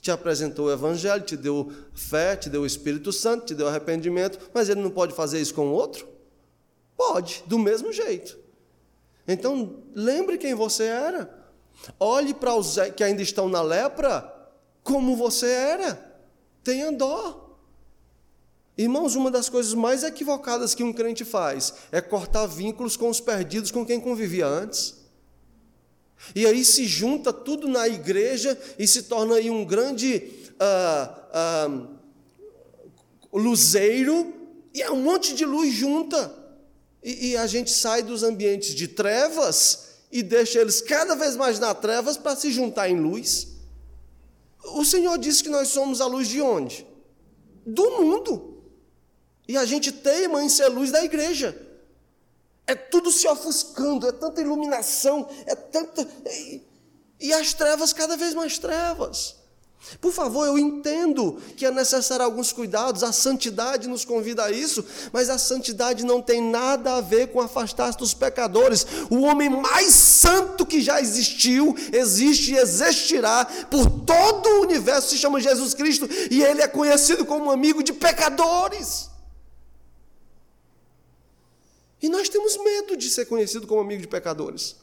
te 0.05 0.11
apresentou 0.11 0.67
o 0.67 0.71
Evangelho, 0.71 1.23
te 1.23 1.35
deu 1.35 1.71
fé, 1.91 2.35
te 2.35 2.47
deu 2.47 2.61
o 2.61 2.65
Espírito 2.65 3.11
Santo, 3.11 3.47
te 3.47 3.55
deu 3.55 3.67
arrependimento, 3.67 4.37
mas 4.53 4.69
ele 4.69 4.79
não 4.79 4.91
pode 4.91 5.15
fazer 5.15 5.41
isso 5.41 5.55
com 5.55 5.69
o 5.69 5.71
outro? 5.71 6.07
Pode, 6.95 7.43
do 7.47 7.57
mesmo 7.57 7.91
jeito. 7.91 8.37
Então, 9.27 9.77
lembre 9.95 10.37
quem 10.37 10.53
você 10.53 10.83
era. 10.83 11.27
Olhe 11.99 12.35
para 12.35 12.53
os 12.53 12.75
que 12.95 13.03
ainda 13.03 13.23
estão 13.23 13.49
na 13.49 13.63
lepra 13.63 14.31
como 14.83 15.15
você 15.15 15.47
era. 15.47 16.19
Tenha 16.63 16.91
dó. 16.91 17.57
Irmãos, 18.77 19.15
uma 19.15 19.31
das 19.31 19.49
coisas 19.49 19.73
mais 19.73 20.03
equivocadas 20.03 20.75
que 20.75 20.83
um 20.83 20.93
crente 20.93 21.25
faz 21.25 21.73
é 21.91 21.99
cortar 21.99 22.45
vínculos 22.45 22.95
com 22.95 23.09
os 23.09 23.19
perdidos 23.19 23.71
com 23.71 23.83
quem 23.83 23.99
convivia 23.99 24.45
antes. 24.45 24.94
E 26.33 26.45
aí 26.45 26.63
se 26.65 26.85
junta 26.85 27.31
tudo 27.31 27.67
na 27.67 27.87
igreja 27.87 28.57
e 28.79 28.87
se 28.87 29.03
torna 29.03 29.35
aí 29.35 29.49
um 29.49 29.65
grande 29.65 30.31
ah, 30.59 31.87
luzeiro, 33.31 34.33
e 34.73 34.81
é 34.81 34.91
um 34.91 35.01
monte 35.01 35.33
de 35.33 35.45
luz 35.45 35.73
junta. 35.73 36.33
E, 37.03 37.31
e 37.31 37.37
a 37.37 37.45
gente 37.45 37.71
sai 37.71 38.01
dos 38.01 38.23
ambientes 38.23 38.73
de 38.73 38.87
trevas 38.87 39.89
e 40.11 40.23
deixa 40.23 40.59
eles 40.59 40.81
cada 40.81 41.15
vez 41.15 41.35
mais 41.35 41.59
na 41.59 41.73
trevas 41.73 42.17
para 42.17 42.35
se 42.35 42.51
juntar 42.51 42.89
em 42.89 42.99
luz. 42.99 43.47
O 44.63 44.83
Senhor 44.83 45.17
disse 45.17 45.43
que 45.43 45.49
nós 45.49 45.67
somos 45.67 46.01
a 46.01 46.07
luz 46.07 46.27
de 46.27 46.41
onde? 46.41 46.85
Do 47.65 48.01
mundo. 48.01 48.63
E 49.47 49.55
a 49.57 49.65
gente 49.65 49.91
teima 49.91 50.43
em 50.43 50.49
ser 50.49 50.67
luz 50.67 50.91
da 50.91 51.03
igreja. 51.03 51.55
É 52.67 52.73
tudo 52.73 53.11
se 53.11 53.27
ofuscando, 53.27 54.07
é 54.07 54.11
tanta 54.11 54.41
iluminação, 54.41 55.27
é 55.45 55.55
tanta. 55.55 56.07
E 57.19 57.31
as 57.33 57.53
trevas, 57.53 57.93
cada 57.93 58.17
vez 58.17 58.33
mais 58.33 58.57
trevas. 58.57 59.35
Por 60.01 60.11
favor, 60.11 60.47
eu 60.47 60.57
entendo 60.57 61.39
que 61.55 61.65
é 61.65 61.71
necessário 61.71 62.25
alguns 62.25 62.51
cuidados, 62.51 63.03
a 63.03 63.11
santidade 63.11 63.87
nos 63.87 64.03
convida 64.03 64.45
a 64.45 64.51
isso, 64.51 64.83
mas 65.13 65.29
a 65.29 65.37
santidade 65.37 66.03
não 66.03 66.21
tem 66.21 66.41
nada 66.41 66.95
a 66.95 67.01
ver 67.01 67.27
com 67.27 67.39
afastar-se 67.39 67.97
dos 67.97 68.13
pecadores. 68.13 68.85
O 69.11 69.21
homem 69.21 69.47
mais 69.47 69.93
santo 69.93 70.65
que 70.65 70.81
já 70.81 70.99
existiu, 70.99 71.75
existe 71.93 72.53
e 72.53 72.57
existirá 72.57 73.45
por 73.69 73.87
todo 74.01 74.47
o 74.47 74.61
universo, 74.61 75.09
se 75.09 75.17
chama 75.17 75.39
Jesus 75.39 75.73
Cristo, 75.75 76.09
e 76.31 76.43
ele 76.43 76.61
é 76.61 76.67
conhecido 76.67 77.23
como 77.23 77.51
amigo 77.51 77.83
de 77.83 77.93
pecadores. 77.93 79.09
E 82.01 82.09
nós 82.09 82.29
temos 82.29 82.57
medo 82.57 82.97
de 82.97 83.09
ser 83.09 83.25
conhecido 83.25 83.65
como 83.67 83.81
amigo 83.81 84.01
de 84.01 84.07
pecadores. 84.07 84.75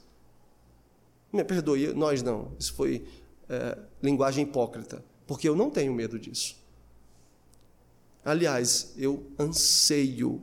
Me 1.33 1.45
perdoe, 1.45 1.89
nós 1.95 2.23
não. 2.23 2.53
Isso 2.59 2.75
foi 2.75 3.07
é, 3.49 3.79
linguagem 4.03 4.45
hipócrita, 4.45 5.05
porque 5.27 5.49
eu 5.49 5.55
não 5.55 5.71
tenho 5.71 5.93
medo 5.93 6.19
disso. 6.19 6.57
Aliás, 8.25 8.93
eu 8.97 9.27
anseio 9.39 10.43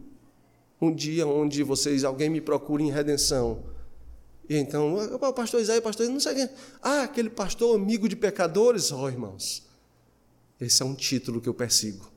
um 0.82 0.93
dia 0.93 1.27
onde 1.27 1.63
vocês, 1.63 2.03
alguém 2.03 2.29
me 2.29 2.41
procure 2.41 2.84
em 2.84 2.91
redenção. 2.91 3.63
E 4.49 4.55
então, 4.55 4.95
o 5.15 5.34
pastor 5.34 5.62
Isaías, 5.62 5.84
pastor, 5.84 6.08
não 6.10 6.19
sei 6.19 6.36
quem. 6.36 6.49
Ah, 6.82 7.03
aquele 7.03 7.29
pastor 7.29 7.75
amigo 7.75 8.10
de 8.10 8.15
pecadores. 8.15 8.91
Oh, 8.91 9.08
irmãos, 9.08 9.67
Esse 10.60 10.82
é 10.82 10.86
um 10.86 10.95
título 10.95 11.39
que 11.39 11.47
eu 11.47 11.53
persigo. 11.53 12.12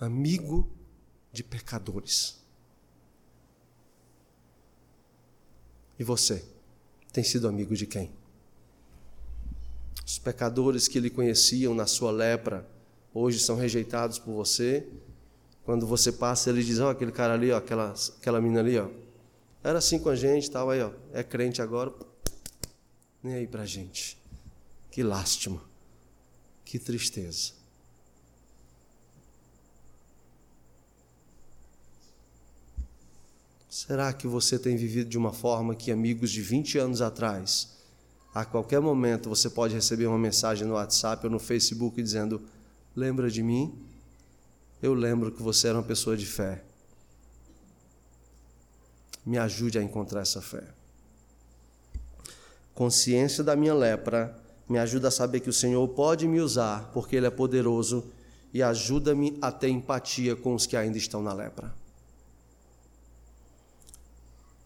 Amigo 0.00 0.70
de 1.32 1.42
pecadores. 1.42 2.38
E 5.98 6.04
você? 6.04 6.44
Tem 7.12 7.24
sido 7.24 7.48
amigo 7.48 7.74
de 7.74 7.86
quem? 7.86 8.10
Os 10.06 10.18
pecadores 10.18 10.88
que 10.88 11.00
lhe 11.00 11.10
conheciam 11.10 11.74
na 11.74 11.86
sua 11.86 12.10
lepra, 12.10 12.66
hoje 13.12 13.38
são 13.38 13.56
rejeitados 13.56 14.18
por 14.18 14.32
você. 14.32 14.86
Quando 15.64 15.86
você 15.86 16.10
passa, 16.10 16.48
ele 16.48 16.62
diz: 16.62 16.78
oh, 16.78 16.88
aquele 16.88 17.12
cara 17.12 17.34
ali, 17.34 17.50
ó, 17.50 17.58
aquela, 17.58 17.94
aquela 18.18 18.40
menina 18.40 18.60
ali, 18.60 18.78
ó, 18.78 18.88
era 19.62 19.78
assim 19.78 19.98
com 19.98 20.08
a 20.08 20.16
gente, 20.16 20.50
tal, 20.50 20.70
aí, 20.70 20.80
ó, 20.80 20.92
é 21.12 21.22
crente 21.22 21.60
agora, 21.60 21.92
nem 23.22 23.34
aí 23.34 23.46
pra 23.46 23.66
gente. 23.66 24.16
Que 24.90 25.02
lástima, 25.02 25.62
que 26.64 26.78
tristeza. 26.78 27.57
Será 33.86 34.12
que 34.12 34.26
você 34.26 34.58
tem 34.58 34.76
vivido 34.76 35.08
de 35.08 35.16
uma 35.16 35.32
forma 35.32 35.72
que 35.72 35.92
amigos 35.92 36.32
de 36.32 36.42
20 36.42 36.78
anos 36.78 37.00
atrás, 37.00 37.76
a 38.34 38.44
qualquer 38.44 38.80
momento 38.80 39.28
você 39.28 39.48
pode 39.48 39.72
receber 39.72 40.08
uma 40.08 40.18
mensagem 40.18 40.66
no 40.66 40.74
WhatsApp 40.74 41.24
ou 41.24 41.30
no 41.30 41.38
Facebook 41.38 42.02
dizendo: 42.02 42.42
Lembra 42.96 43.30
de 43.30 43.40
mim? 43.40 43.72
Eu 44.82 44.94
lembro 44.94 45.30
que 45.30 45.40
você 45.40 45.68
era 45.68 45.78
uma 45.78 45.84
pessoa 45.84 46.16
de 46.16 46.26
fé. 46.26 46.64
Me 49.24 49.38
ajude 49.38 49.78
a 49.78 49.82
encontrar 49.82 50.22
essa 50.22 50.42
fé. 50.42 50.64
Consciência 52.74 53.44
da 53.44 53.54
minha 53.54 53.74
lepra 53.74 54.36
me 54.68 54.80
ajuda 54.80 55.06
a 55.06 55.12
saber 55.12 55.38
que 55.38 55.50
o 55.50 55.52
Senhor 55.52 55.86
pode 55.90 56.26
me 56.26 56.40
usar, 56.40 56.90
porque 56.92 57.14
Ele 57.14 57.28
é 57.28 57.30
poderoso, 57.30 58.10
e 58.52 58.60
ajuda-me 58.60 59.38
a 59.40 59.52
ter 59.52 59.68
empatia 59.68 60.34
com 60.34 60.52
os 60.52 60.66
que 60.66 60.76
ainda 60.76 60.98
estão 60.98 61.22
na 61.22 61.32
lepra. 61.32 61.72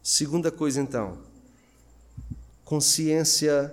Segunda 0.03 0.51
coisa, 0.51 0.81
então, 0.81 1.17
consciência 2.65 3.73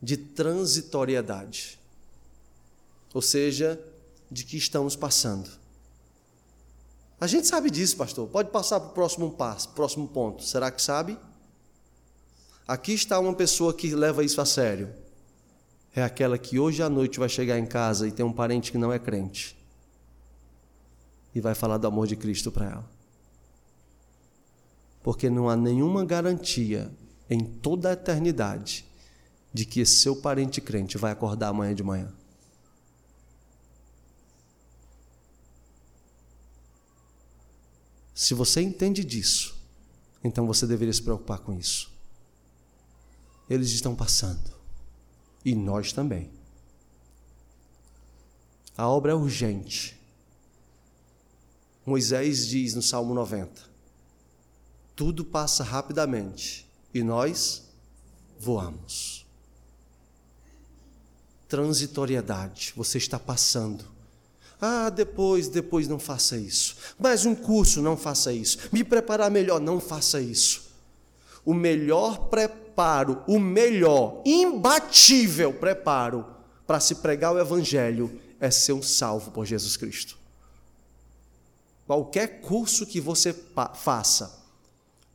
de 0.00 0.16
transitoriedade, 0.16 1.76
ou 3.12 3.20
seja, 3.20 3.80
de 4.30 4.44
que 4.44 4.56
estamos 4.56 4.94
passando. 4.94 5.50
A 7.20 7.26
gente 7.26 7.48
sabe 7.48 7.68
disso, 7.68 7.96
pastor. 7.96 8.28
Pode 8.28 8.50
passar 8.50 8.78
para 8.78 8.90
o 8.90 8.92
próximo 8.92 9.32
passo, 9.32 9.70
próximo 9.70 10.06
ponto. 10.06 10.44
Será 10.44 10.70
que 10.70 10.80
sabe? 10.80 11.18
Aqui 12.66 12.92
está 12.92 13.18
uma 13.18 13.34
pessoa 13.34 13.74
que 13.74 13.92
leva 13.92 14.22
isso 14.22 14.40
a 14.40 14.46
sério. 14.46 14.94
É 15.96 16.02
aquela 16.04 16.38
que 16.38 16.60
hoje 16.60 16.80
à 16.80 16.88
noite 16.88 17.18
vai 17.18 17.28
chegar 17.28 17.58
em 17.58 17.66
casa 17.66 18.06
e 18.06 18.12
tem 18.12 18.24
um 18.24 18.32
parente 18.32 18.70
que 18.70 18.78
não 18.78 18.92
é 18.92 19.00
crente. 19.00 19.58
E 21.34 21.40
vai 21.40 21.56
falar 21.56 21.78
do 21.78 21.88
amor 21.88 22.06
de 22.06 22.14
Cristo 22.14 22.52
para 22.52 22.70
ela 22.70 22.97
porque 25.08 25.30
não 25.30 25.48
há 25.48 25.56
nenhuma 25.56 26.04
garantia 26.04 26.94
em 27.30 27.42
toda 27.42 27.88
a 27.88 27.92
eternidade 27.94 28.84
de 29.50 29.64
que 29.64 29.86
seu 29.86 30.14
parente 30.14 30.60
crente 30.60 30.98
vai 30.98 31.10
acordar 31.10 31.48
amanhã 31.48 31.74
de 31.74 31.82
manhã. 31.82 32.12
Se 38.14 38.34
você 38.34 38.60
entende 38.60 39.02
disso, 39.02 39.58
então 40.22 40.46
você 40.46 40.66
deveria 40.66 40.92
se 40.92 41.00
preocupar 41.00 41.38
com 41.38 41.54
isso. 41.54 41.90
Eles 43.48 43.70
estão 43.70 43.96
passando. 43.96 44.52
E 45.42 45.54
nós 45.54 45.90
também. 45.90 46.30
A 48.76 48.86
obra 48.86 49.12
é 49.12 49.14
urgente. 49.14 49.98
Moisés 51.86 52.46
diz 52.46 52.74
no 52.74 52.82
Salmo 52.82 53.14
90: 53.14 53.67
tudo 54.98 55.24
passa 55.24 55.62
rapidamente 55.62 56.66
e 56.92 57.04
nós 57.04 57.62
voamos. 58.36 59.24
Transitoriedade, 61.46 62.72
você 62.74 62.98
está 62.98 63.16
passando. 63.16 63.84
Ah, 64.60 64.90
depois, 64.90 65.46
depois 65.46 65.86
não 65.86 66.00
faça 66.00 66.36
isso. 66.36 66.76
Mais 66.98 67.24
um 67.24 67.32
curso, 67.32 67.80
não 67.80 67.96
faça 67.96 68.32
isso. 68.32 68.58
Me 68.72 68.82
preparar 68.82 69.30
melhor, 69.30 69.60
não 69.60 69.78
faça 69.78 70.20
isso. 70.20 70.68
O 71.44 71.54
melhor 71.54 72.26
preparo, 72.28 73.22
o 73.28 73.38
melhor, 73.38 74.20
imbatível 74.26 75.54
preparo 75.54 76.26
para 76.66 76.80
se 76.80 76.96
pregar 76.96 77.32
o 77.32 77.38
Evangelho 77.38 78.20
é 78.40 78.50
ser 78.50 78.72
um 78.72 78.82
salvo 78.82 79.30
por 79.30 79.46
Jesus 79.46 79.76
Cristo. 79.76 80.18
Qualquer 81.86 82.40
curso 82.40 82.84
que 82.84 83.00
você 83.00 83.32
faça, 83.74 84.47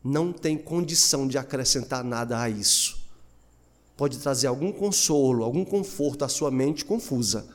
não 0.03 0.33
tem 0.33 0.57
condição 0.57 1.27
de 1.27 1.37
acrescentar 1.37 2.03
nada 2.03 2.41
a 2.41 2.49
isso. 2.49 3.01
Pode 3.95 4.17
trazer 4.17 4.47
algum 4.47 4.71
consolo, 4.71 5.43
algum 5.43 5.63
conforto 5.63 6.25
à 6.25 6.29
sua 6.29 6.51
mente 6.51 6.83
confusa, 6.83 7.47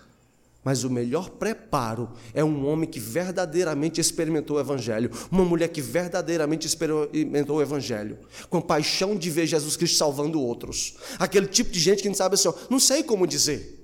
mas 0.64 0.84
o 0.84 0.90
melhor 0.90 1.30
preparo 1.30 2.10
é 2.32 2.44
um 2.44 2.66
homem 2.66 2.88
que 2.88 3.00
verdadeiramente 3.00 4.00
experimentou 4.00 4.56
o 4.56 4.60
Evangelho, 4.60 5.10
uma 5.30 5.44
mulher 5.44 5.68
que 5.68 5.80
verdadeiramente 5.80 6.66
experimentou 6.66 7.56
o 7.56 7.62
Evangelho, 7.62 8.18
com 8.48 8.60
paixão 8.60 9.16
de 9.16 9.30
ver 9.30 9.46
Jesus 9.46 9.76
Cristo 9.76 9.96
salvando 9.96 10.40
outros. 10.40 10.96
Aquele 11.18 11.46
tipo 11.46 11.70
de 11.70 11.80
gente 11.80 12.02
que 12.02 12.08
não 12.08 12.14
sabe 12.14 12.34
assim, 12.34 12.48
ó, 12.48 12.54
não 12.70 12.78
sei 12.78 13.02
como 13.02 13.26
dizer, 13.26 13.78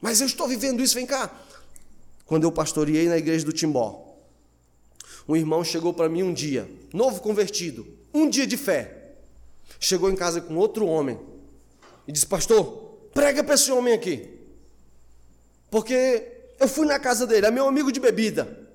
mas 0.00 0.20
eu 0.20 0.26
estou 0.26 0.46
vivendo 0.46 0.82
isso, 0.82 0.94
vem 0.94 1.06
cá. 1.06 1.34
Quando 2.24 2.44
eu 2.44 2.52
pastoreei 2.52 3.08
na 3.08 3.16
igreja 3.16 3.44
do 3.44 3.52
Timbó, 3.52 4.05
um 5.28 5.36
irmão 5.36 5.64
chegou 5.64 5.92
para 5.92 6.08
mim 6.08 6.22
um 6.22 6.32
dia, 6.32 6.70
novo 6.92 7.20
convertido, 7.20 7.86
um 8.14 8.28
dia 8.28 8.46
de 8.46 8.56
fé. 8.56 8.92
Chegou 9.80 10.10
em 10.10 10.16
casa 10.16 10.40
com 10.40 10.56
outro 10.56 10.86
homem 10.86 11.18
e 12.06 12.12
disse: 12.12 12.26
Pastor, 12.26 12.98
prega 13.12 13.42
para 13.42 13.54
esse 13.54 13.70
homem 13.72 13.92
aqui. 13.92 14.30
Porque 15.70 16.22
eu 16.58 16.68
fui 16.68 16.86
na 16.86 16.98
casa 16.98 17.26
dele, 17.26 17.46
é 17.46 17.50
meu 17.50 17.66
amigo 17.66 17.90
de 17.90 18.00
bebida. 18.00 18.66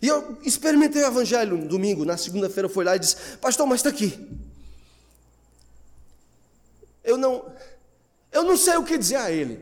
E 0.00 0.08
eu 0.08 0.36
experimentei 0.42 1.02
o 1.02 1.06
evangelho 1.06 1.56
no 1.56 1.66
domingo, 1.66 2.04
na 2.04 2.16
segunda-feira 2.16 2.66
eu 2.66 2.72
fui 2.72 2.84
lá 2.84 2.96
e 2.96 2.98
disse: 2.98 3.16
Pastor, 3.40 3.66
mas 3.66 3.80
está 3.80 3.90
aqui. 3.90 4.28
Eu 7.04 7.16
não, 7.16 7.44
eu 8.30 8.42
não 8.42 8.56
sei 8.56 8.76
o 8.76 8.84
que 8.84 8.98
dizer 8.98 9.16
a 9.16 9.30
ele. 9.30 9.60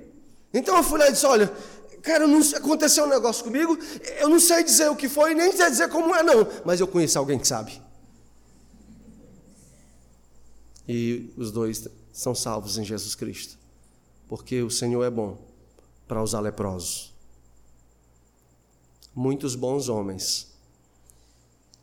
Então 0.52 0.76
eu 0.76 0.82
fui 0.82 0.98
lá 0.98 1.08
e 1.08 1.12
disse: 1.12 1.26
Olha, 1.26 1.52
cara, 2.02 2.26
não, 2.26 2.40
aconteceu 2.40 3.04
um 3.04 3.08
negócio 3.08 3.44
comigo, 3.44 3.78
eu 4.18 4.28
não 4.28 4.40
sei 4.40 4.64
dizer 4.64 4.88
o 4.88 4.96
que 4.96 5.08
foi, 5.08 5.34
nem 5.34 5.52
sei 5.52 5.70
dizer 5.70 5.88
como 5.88 6.14
é, 6.14 6.22
não, 6.22 6.46
mas 6.64 6.80
eu 6.80 6.86
conheço 6.86 7.18
alguém 7.18 7.38
que 7.38 7.46
sabe. 7.46 7.80
E 10.88 11.32
os 11.36 11.52
dois 11.52 11.86
são 12.12 12.34
salvos 12.34 12.78
em 12.78 12.84
Jesus 12.84 13.14
Cristo, 13.14 13.56
porque 14.28 14.62
o 14.62 14.70
Senhor 14.70 15.04
é 15.04 15.10
bom 15.10 15.38
para 16.08 16.22
os 16.22 16.32
leprosos. 16.32 17.14
Muitos 19.14 19.54
bons 19.54 19.88
homens 19.88 20.48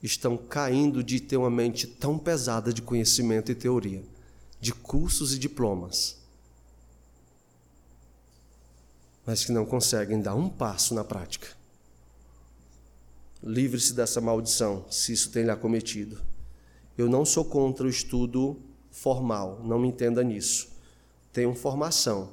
estão 0.01 0.37
caindo 0.37 1.03
de 1.03 1.19
ter 1.19 1.37
uma 1.37 1.49
mente 1.49 1.87
tão 1.87 2.17
pesada 2.17 2.73
de 2.73 2.81
conhecimento 2.81 3.51
e 3.51 3.55
teoria, 3.55 4.03
de 4.59 4.73
cursos 4.73 5.33
e 5.33 5.39
diplomas 5.39 6.17
mas 9.27 9.43
que 9.43 9.51
não 9.51 9.65
conseguem 9.65 10.21
dar 10.21 10.35
um 10.35 10.47
passo 10.47 10.95
na 10.95 11.03
prática. 11.03 11.49
Livre-se 13.43 13.93
dessa 13.93 14.21
maldição, 14.21 14.85
se 14.89 15.11
isso 15.11 15.29
tem 15.31 15.43
lhe 15.43 15.51
acometido. 15.51 16.21
Eu 16.97 17.09
não 17.09 17.25
sou 17.25 17.43
contra 17.43 17.85
o 17.85 17.89
estudo 17.89 18.57
formal, 18.89 19.61
não 19.65 19.77
me 19.77 19.89
entenda 19.89 20.23
nisso. 20.23 20.69
Tenho 21.33 21.53
formação, 21.53 22.29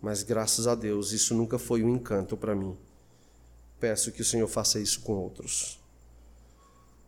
mas 0.00 0.22
graças 0.22 0.68
a 0.68 0.76
Deus 0.76 1.10
isso 1.10 1.34
nunca 1.34 1.58
foi 1.58 1.82
um 1.82 1.88
encanto 1.88 2.36
para 2.36 2.54
mim. 2.54 2.76
Peço 3.80 4.12
que 4.12 4.22
o 4.22 4.24
Senhor 4.24 4.46
faça 4.46 4.78
isso 4.78 5.00
com 5.00 5.14
outros. 5.14 5.80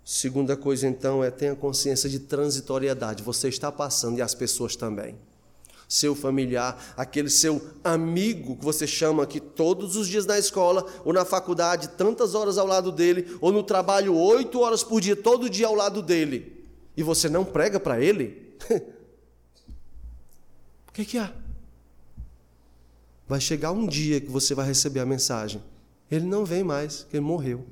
Segunda 0.05 0.57
coisa, 0.57 0.89
então, 0.89 1.23
é 1.23 1.31
tenha 1.31 1.55
consciência 1.55 2.11
de 2.11 2.19
transitoriedade. 2.19 3.23
Você 3.23 3.49
está 3.49 3.71
passando 3.71 4.19
e 4.19 4.23
as 4.23 4.35
pessoas 4.35 4.75
também 4.75 5.17
seu 5.91 6.15
familiar, 6.15 6.95
aquele 6.97 7.29
seu 7.29 7.61
amigo 7.83 8.57
que 8.57 8.65
você 8.65 8.87
chama 8.87 9.25
aqui 9.25 9.41
todos 9.41 9.97
os 9.97 10.07
dias 10.07 10.25
na 10.25 10.39
escola 10.39 10.87
ou 11.05 11.13
na 11.13 11.25
faculdade, 11.25 11.89
tantas 11.89 12.37
horas 12.37 12.57
ao 12.57 12.67
lado 12.67 12.93
dele, 12.93 13.37
ou 13.41 13.51
no 13.51 13.65
trabalho, 13.65 14.15
oito 14.17 14.61
horas 14.61 14.85
por 14.85 15.01
dia, 15.01 15.17
todo 15.17 15.51
dia 15.51 15.67
ao 15.67 15.75
lado 15.75 16.01
dele, 16.01 16.65
e 16.97 17.03
você 17.03 17.29
não 17.29 17.45
prega 17.45 17.81
para 17.81 18.01
ele? 18.01 18.55
o 20.89 20.93
que, 20.93 21.05
que 21.05 21.19
há? 21.19 21.35
Vai 23.27 23.41
chegar 23.41 23.73
um 23.73 23.85
dia 23.85 24.21
que 24.21 24.31
você 24.31 24.55
vai 24.55 24.67
receber 24.67 25.01
a 25.01 25.07
mensagem. 25.07 25.61
Ele 26.09 26.25
não 26.25 26.45
vem 26.45 26.63
mais, 26.63 27.05
ele 27.13 27.21
morreu. 27.21 27.67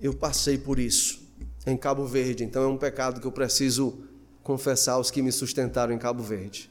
Eu 0.00 0.14
passei 0.14 0.56
por 0.56 0.78
isso 0.78 1.25
em 1.66 1.76
Cabo 1.76 2.06
Verde, 2.06 2.44
então 2.44 2.62
é 2.62 2.66
um 2.68 2.78
pecado 2.78 3.20
que 3.20 3.26
eu 3.26 3.32
preciso 3.32 3.98
confessar 4.42 4.92
aos 4.92 5.10
que 5.10 5.20
me 5.20 5.32
sustentaram 5.32 5.92
em 5.92 5.98
Cabo 5.98 6.22
Verde. 6.22 6.70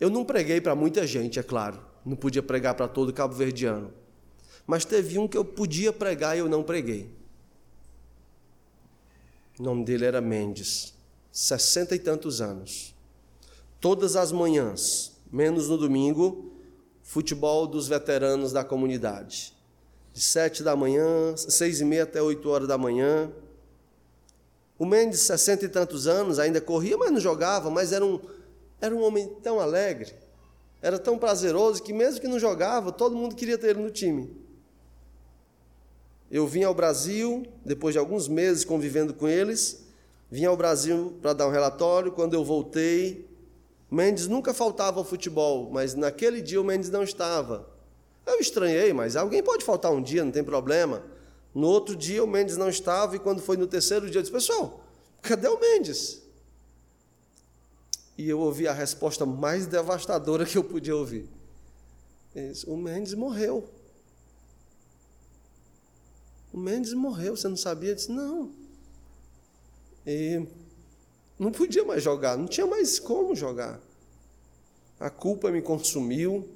Eu 0.00 0.08
não 0.08 0.24
preguei 0.24 0.60
para 0.60 0.74
muita 0.74 1.06
gente, 1.06 1.38
é 1.38 1.42
claro, 1.42 1.78
não 2.04 2.16
podia 2.16 2.42
pregar 2.42 2.74
para 2.74 2.88
todo 2.88 3.12
cabo 3.12 3.34
verdiano, 3.34 3.92
mas 4.66 4.84
teve 4.84 5.18
um 5.18 5.28
que 5.28 5.36
eu 5.36 5.44
podia 5.44 5.92
pregar 5.92 6.34
e 6.34 6.40
eu 6.40 6.48
não 6.48 6.62
preguei. 6.62 7.08
O 9.58 9.62
nome 9.62 9.84
dele 9.84 10.06
era 10.06 10.20
Mendes, 10.20 10.94
sessenta 11.30 11.94
e 11.94 11.98
tantos 11.98 12.40
anos. 12.40 12.94
Todas 13.78 14.16
as 14.16 14.32
manhãs, 14.32 15.12
menos 15.30 15.68
no 15.68 15.76
domingo, 15.76 16.52
futebol 17.02 17.66
dos 17.66 17.86
veteranos 17.86 18.50
da 18.50 18.64
comunidade. 18.64 19.52
De 20.12 20.20
sete 20.20 20.62
da 20.62 20.76
manhã, 20.76 21.34
seis 21.36 21.80
e 21.80 21.84
meia 21.84 22.02
até 22.02 22.20
oito 22.20 22.48
horas 22.48 22.68
da 22.68 22.76
manhã. 22.76 23.30
O 24.78 24.84
Mendes, 24.84 25.20
sessenta 25.20 25.64
e 25.64 25.68
tantos 25.68 26.06
anos, 26.06 26.38
ainda 26.38 26.60
corria, 26.60 26.98
mas 26.98 27.10
não 27.10 27.20
jogava, 27.20 27.70
mas 27.70 27.92
era 27.92 28.04
um, 28.04 28.20
era 28.80 28.94
um 28.94 29.02
homem 29.02 29.28
tão 29.42 29.60
alegre, 29.60 30.12
era 30.82 30.98
tão 30.98 31.16
prazeroso 31.16 31.82
que 31.82 31.92
mesmo 31.92 32.20
que 32.20 32.26
não 32.26 32.38
jogava, 32.38 32.90
todo 32.90 33.14
mundo 33.14 33.36
queria 33.36 33.56
ter 33.56 33.68
ele 33.68 33.82
no 33.82 33.90
time. 33.90 34.36
Eu 36.30 36.46
vim 36.46 36.64
ao 36.64 36.74
Brasil, 36.74 37.46
depois 37.64 37.92
de 37.92 37.98
alguns 37.98 38.26
meses 38.26 38.64
convivendo 38.64 39.14
com 39.14 39.28
eles, 39.28 39.84
vim 40.30 40.46
ao 40.46 40.56
Brasil 40.56 41.16
para 41.20 41.34
dar 41.34 41.46
um 41.46 41.50
relatório. 41.50 42.10
Quando 42.10 42.34
eu 42.34 42.42
voltei, 42.42 43.28
Mendes 43.90 44.26
nunca 44.26 44.54
faltava 44.54 44.98
ao 44.98 45.04
futebol, 45.04 45.70
mas 45.70 45.94
naquele 45.94 46.40
dia 46.40 46.60
o 46.60 46.64
Mendes 46.64 46.88
não 46.88 47.02
estava. 47.02 47.68
Eu 48.26 48.38
estranhei, 48.38 48.92
mas 48.92 49.16
alguém 49.16 49.42
pode 49.42 49.64
faltar 49.64 49.92
um 49.92 50.02
dia, 50.02 50.24
não 50.24 50.32
tem 50.32 50.44
problema. 50.44 51.02
No 51.54 51.66
outro 51.66 51.94
dia 51.94 52.22
o 52.22 52.26
Mendes 52.26 52.56
não 52.56 52.68
estava, 52.68 53.16
e 53.16 53.18
quando 53.18 53.42
foi 53.42 53.56
no 53.56 53.66
terceiro 53.66 54.08
dia, 54.08 54.18
eu 54.18 54.22
disse: 54.22 54.32
Pessoal, 54.32 54.84
cadê 55.20 55.48
o 55.48 55.60
Mendes? 55.60 56.22
E 58.16 58.28
eu 58.28 58.38
ouvi 58.38 58.68
a 58.68 58.72
resposta 58.72 59.26
mais 59.26 59.66
devastadora 59.66 60.46
que 60.46 60.56
eu 60.56 60.64
podia 60.64 60.96
ouvir: 60.96 61.28
disse, 62.34 62.68
O 62.68 62.76
Mendes 62.76 63.14
morreu. 63.14 63.68
O 66.52 66.58
Mendes 66.58 66.92
morreu, 66.92 67.34
você 67.34 67.48
não 67.48 67.56
sabia? 67.56 67.90
Eu 67.90 67.94
disse, 67.94 68.12
não. 68.12 68.52
E 70.06 70.46
não 71.38 71.50
podia 71.50 71.84
mais 71.84 72.02
jogar, 72.02 72.36
não 72.36 72.46
tinha 72.46 72.66
mais 72.66 72.98
como 72.98 73.34
jogar. 73.34 73.80
A 75.00 75.08
culpa 75.08 75.50
me 75.50 75.62
consumiu, 75.62 76.48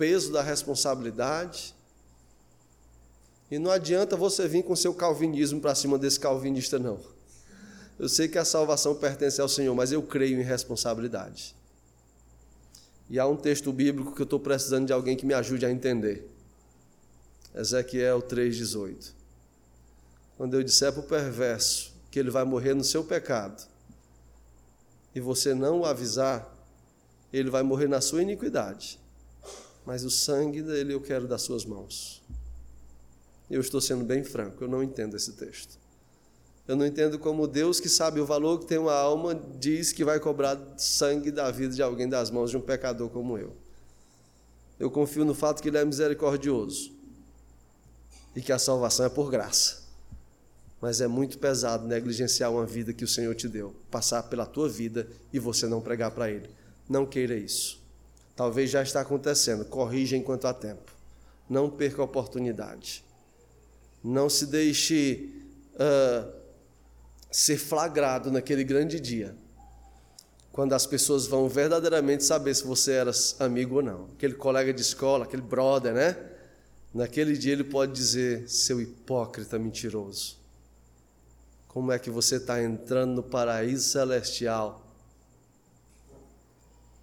peso 0.00 0.32
da 0.32 0.40
responsabilidade. 0.40 1.74
E 3.50 3.58
não 3.58 3.70
adianta 3.70 4.16
você 4.16 4.48
vir 4.48 4.64
com 4.64 4.74
seu 4.74 4.94
calvinismo 4.94 5.60
para 5.60 5.74
cima 5.74 5.98
desse 5.98 6.18
calvinista, 6.18 6.78
não. 6.78 6.98
Eu 7.98 8.08
sei 8.08 8.26
que 8.26 8.38
a 8.38 8.44
salvação 8.46 8.94
pertence 8.94 9.42
ao 9.42 9.48
Senhor, 9.48 9.74
mas 9.74 9.92
eu 9.92 10.02
creio 10.02 10.40
em 10.40 10.42
responsabilidade. 10.42 11.54
E 13.10 13.18
há 13.18 13.26
um 13.26 13.36
texto 13.36 13.70
bíblico 13.70 14.14
que 14.14 14.22
eu 14.22 14.24
estou 14.24 14.40
precisando 14.40 14.86
de 14.86 14.92
alguém 14.94 15.18
que 15.18 15.26
me 15.26 15.34
ajude 15.34 15.66
a 15.66 15.70
entender. 15.70 16.26
Ezequiel 17.54 18.22
3,18. 18.22 19.12
Quando 20.38 20.54
eu 20.54 20.62
disser 20.62 20.94
para 20.94 21.00
o 21.02 21.06
perverso 21.06 21.92
que 22.10 22.18
ele 22.18 22.30
vai 22.30 22.44
morrer 22.44 22.72
no 22.72 22.84
seu 22.84 23.04
pecado, 23.04 23.68
e 25.14 25.20
você 25.20 25.52
não 25.52 25.80
o 25.80 25.84
avisar, 25.84 26.50
ele 27.30 27.50
vai 27.50 27.62
morrer 27.62 27.88
na 27.88 28.00
sua 28.00 28.22
iniquidade, 28.22 28.99
mas 29.84 30.04
o 30.04 30.10
sangue 30.10 30.62
dele 30.62 30.94
eu 30.94 31.00
quero 31.00 31.26
das 31.26 31.42
suas 31.42 31.64
mãos. 31.64 32.22
Eu 33.50 33.60
estou 33.60 33.80
sendo 33.80 34.04
bem 34.04 34.22
franco, 34.22 34.62
eu 34.62 34.68
não 34.68 34.82
entendo 34.82 35.16
esse 35.16 35.32
texto. 35.32 35.78
Eu 36.68 36.76
não 36.76 36.86
entendo 36.86 37.18
como 37.18 37.48
Deus, 37.48 37.80
que 37.80 37.88
sabe 37.88 38.20
o 38.20 38.24
valor 38.24 38.60
que 38.60 38.66
tem 38.66 38.78
uma 38.78 38.94
alma, 38.94 39.34
diz 39.58 39.92
que 39.92 40.04
vai 40.04 40.20
cobrar 40.20 40.56
sangue 40.76 41.32
da 41.32 41.50
vida 41.50 41.74
de 41.74 41.82
alguém 41.82 42.08
das 42.08 42.30
mãos 42.30 42.50
de 42.50 42.56
um 42.56 42.60
pecador 42.60 43.10
como 43.10 43.36
eu. 43.36 43.56
Eu 44.78 44.88
confio 44.88 45.24
no 45.24 45.34
fato 45.34 45.60
que 45.60 45.68
Ele 45.68 45.78
é 45.78 45.84
misericordioso 45.84 46.92
e 48.36 48.40
que 48.40 48.52
a 48.52 48.58
salvação 48.58 49.04
é 49.04 49.08
por 49.08 49.30
graça. 49.30 49.82
Mas 50.80 51.00
é 51.00 51.08
muito 51.08 51.38
pesado 51.38 51.88
negligenciar 51.88 52.52
uma 52.52 52.64
vida 52.64 52.92
que 52.92 53.02
o 53.02 53.08
Senhor 53.08 53.34
te 53.34 53.48
deu, 53.48 53.74
passar 53.90 54.22
pela 54.22 54.46
tua 54.46 54.68
vida 54.68 55.08
e 55.32 55.40
você 55.40 55.66
não 55.66 55.80
pregar 55.80 56.12
para 56.12 56.30
Ele. 56.30 56.48
Não 56.88 57.04
queira 57.04 57.34
isso. 57.34 57.79
Talvez 58.40 58.70
já 58.70 58.82
está 58.82 59.02
acontecendo. 59.02 59.66
Corrija 59.66 60.16
enquanto 60.16 60.46
há 60.46 60.54
tempo. 60.54 60.90
Não 61.46 61.68
perca 61.68 62.00
a 62.00 62.06
oportunidade. 62.06 63.04
Não 64.02 64.30
se 64.30 64.46
deixe 64.46 65.30
uh, 65.74 66.32
ser 67.30 67.58
flagrado 67.58 68.32
naquele 68.32 68.64
grande 68.64 68.98
dia, 68.98 69.36
quando 70.52 70.72
as 70.72 70.86
pessoas 70.86 71.26
vão 71.26 71.50
verdadeiramente 71.50 72.24
saber 72.24 72.54
se 72.54 72.64
você 72.64 72.92
era 72.92 73.10
amigo 73.40 73.74
ou 73.74 73.82
não. 73.82 74.08
Aquele 74.16 74.32
colega 74.32 74.72
de 74.72 74.80
escola, 74.80 75.26
aquele 75.26 75.42
brother, 75.42 75.92
né? 75.92 76.16
Naquele 76.94 77.36
dia 77.36 77.52
ele 77.52 77.64
pode 77.64 77.92
dizer: 77.92 78.48
seu 78.48 78.80
hipócrita 78.80 79.58
mentiroso, 79.58 80.38
como 81.68 81.92
é 81.92 81.98
que 81.98 82.08
você 82.08 82.36
está 82.36 82.62
entrando 82.62 83.16
no 83.16 83.22
paraíso 83.22 83.86
celestial 83.86 84.89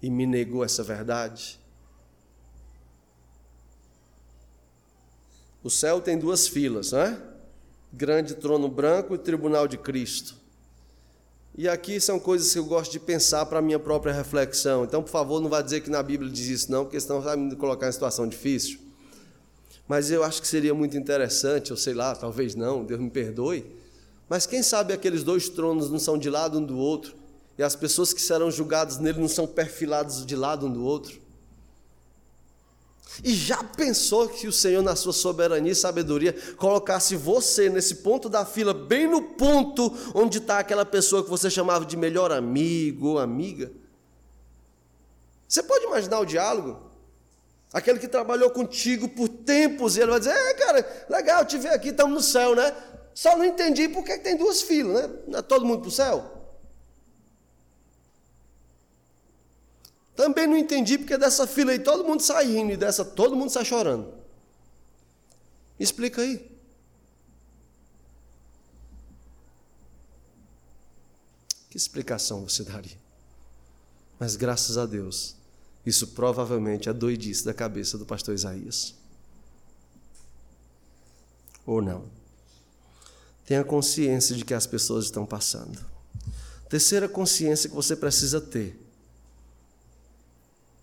e 0.02 0.10
me 0.10 0.26
negou 0.26 0.64
essa 0.64 0.82
verdade? 0.82 1.58
O 5.62 5.70
céu 5.70 6.00
tem 6.00 6.18
duas 6.18 6.46
filas, 6.46 6.92
não 6.92 7.00
é? 7.00 7.20
Grande 7.92 8.34
trono 8.34 8.68
branco 8.68 9.14
e 9.14 9.18
tribunal 9.18 9.66
de 9.66 9.76
Cristo. 9.76 10.36
E 11.56 11.68
aqui 11.68 12.00
são 12.00 12.20
coisas 12.20 12.52
que 12.52 12.58
eu 12.58 12.64
gosto 12.64 12.92
de 12.92 13.00
pensar 13.00 13.44
para 13.46 13.58
a 13.58 13.62
minha 13.62 13.80
própria 13.80 14.12
reflexão. 14.12 14.84
Então, 14.84 15.02
por 15.02 15.10
favor, 15.10 15.40
não 15.40 15.48
vá 15.48 15.60
dizer 15.60 15.80
que 15.80 15.90
na 15.90 16.00
Bíblia 16.02 16.30
diz 16.30 16.46
isso, 16.46 16.70
não, 16.70 16.84
porque 16.84 17.00
senão 17.00 17.20
vai 17.20 17.36
me 17.36 17.56
colocar 17.56 17.88
em 17.88 17.92
situação 17.92 18.28
difícil. 18.28 18.78
Mas 19.88 20.10
eu 20.10 20.22
acho 20.22 20.40
que 20.40 20.46
seria 20.46 20.72
muito 20.72 20.96
interessante, 20.96 21.72
ou 21.72 21.76
sei 21.76 21.94
lá, 21.94 22.14
talvez 22.14 22.54
não, 22.54 22.84
Deus 22.84 23.00
me 23.00 23.10
perdoe. 23.10 23.66
Mas 24.28 24.46
quem 24.46 24.62
sabe 24.62 24.92
aqueles 24.92 25.24
dois 25.24 25.48
tronos 25.48 25.90
não 25.90 25.98
são 25.98 26.16
de 26.16 26.30
lado 26.30 26.58
um 26.58 26.64
do 26.64 26.76
outro, 26.76 27.16
e 27.58 27.62
as 27.62 27.74
pessoas 27.74 28.12
que 28.12 28.22
serão 28.22 28.50
julgadas 28.50 28.98
nele 28.98 29.20
não 29.20 29.28
são 29.28 29.44
perfiladas 29.44 30.24
de 30.24 30.36
lado 30.36 30.66
um 30.66 30.72
do 30.72 30.84
outro? 30.84 31.20
E 33.24 33.34
já 33.34 33.64
pensou 33.64 34.28
que 34.28 34.46
o 34.46 34.52
Senhor, 34.52 34.80
na 34.80 34.94
sua 34.94 35.12
soberania 35.12 35.72
e 35.72 35.74
sabedoria, 35.74 36.32
colocasse 36.56 37.16
você 37.16 37.68
nesse 37.68 37.96
ponto 37.96 38.28
da 38.28 38.44
fila, 38.44 38.72
bem 38.72 39.08
no 39.08 39.20
ponto 39.20 39.92
onde 40.14 40.38
está 40.38 40.60
aquela 40.60 40.84
pessoa 40.84 41.24
que 41.24 41.30
você 41.30 41.50
chamava 41.50 41.84
de 41.84 41.96
melhor 41.96 42.30
amigo 42.30 43.08
ou 43.08 43.18
amiga? 43.18 43.72
Você 45.48 45.62
pode 45.62 45.84
imaginar 45.84 46.20
o 46.20 46.26
diálogo? 46.26 46.80
Aquele 47.72 47.98
que 47.98 48.06
trabalhou 48.06 48.50
contigo 48.50 49.08
por 49.08 49.28
tempos, 49.28 49.96
e 49.96 50.00
ele 50.00 50.10
vai 50.10 50.20
dizer: 50.20 50.32
É, 50.32 50.54
cara, 50.54 51.06
legal 51.08 51.44
te 51.44 51.58
ver 51.58 51.70
aqui, 51.70 51.88
estamos 51.88 52.14
no 52.14 52.22
céu, 52.22 52.54
né? 52.54 52.72
Só 53.14 53.36
não 53.36 53.44
entendi 53.44 53.88
por 53.88 54.04
que 54.04 54.16
tem 54.18 54.36
duas 54.36 54.62
filas, 54.62 55.02
né? 55.02 55.16
Não 55.26 55.38
é 55.40 55.42
todo 55.42 55.64
mundo 55.64 55.80
para 55.80 55.88
o 55.88 55.92
céu? 55.92 56.37
Também 60.18 60.48
não 60.48 60.56
entendi 60.56 60.98
porque 60.98 61.16
dessa 61.16 61.46
fila 61.46 61.70
aí 61.70 61.78
todo 61.78 62.02
mundo 62.02 62.20
sai 62.20 62.44
rindo 62.46 62.72
e 62.72 62.76
dessa 62.76 63.04
todo 63.04 63.36
mundo 63.36 63.50
sai 63.50 63.64
chorando. 63.64 64.12
Explica 65.78 66.20
aí. 66.20 66.58
Que 71.70 71.76
explicação 71.76 72.48
você 72.48 72.64
daria? 72.64 72.98
Mas 74.18 74.34
graças 74.34 74.76
a 74.76 74.86
Deus, 74.86 75.36
isso 75.86 76.08
provavelmente 76.08 76.88
é 76.88 76.92
doidice 76.92 77.44
da 77.44 77.54
cabeça 77.54 77.96
do 77.96 78.04
pastor 78.04 78.34
Isaías. 78.34 78.96
Ou 81.64 81.80
não. 81.80 82.10
Tenha 83.46 83.62
consciência 83.62 84.34
de 84.34 84.44
que 84.44 84.52
as 84.52 84.66
pessoas 84.66 85.04
estão 85.04 85.24
passando. 85.24 85.78
Terceira 86.68 87.08
consciência 87.08 87.70
que 87.70 87.76
você 87.76 87.94
precisa 87.94 88.40
ter 88.40 88.87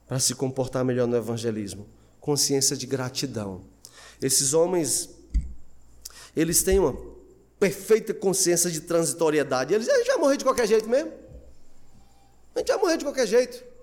para 0.08 0.20
se 0.20 0.36
comportar 0.36 0.84
melhor 0.84 1.08
no 1.08 1.16
evangelismo: 1.16 1.88
consciência 2.20 2.76
de 2.76 2.86
gratidão. 2.86 3.64
Esses 4.22 4.54
homens, 4.54 5.10
eles 6.36 6.64
têm 6.64 6.80
uma 6.80 6.96
perfeita 7.60 8.14
consciência 8.14 8.70
de 8.70 8.82
transitoriedade. 8.82 9.74
Eles 9.74 9.88
já 10.06 10.18
morrer 10.18 10.38
de 10.38 10.44
qualquer 10.44 10.68
jeito 10.68 10.88
mesmo. 10.88 11.12
A 12.54 12.60
gente 12.60 12.68
vai 12.70 12.78
morrer 12.78 12.98
de 12.98 13.06
qualquer 13.06 13.28
jeito. 13.28 13.76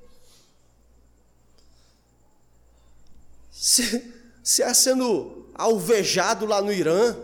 se, 3.62 4.12
se 4.42 4.60
é 4.60 4.74
sendo 4.74 5.46
alvejado 5.54 6.46
lá 6.46 6.60
no 6.60 6.72
Irã, 6.72 7.16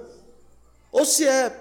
ou 0.93 1.05
se 1.05 1.27
é 1.27 1.53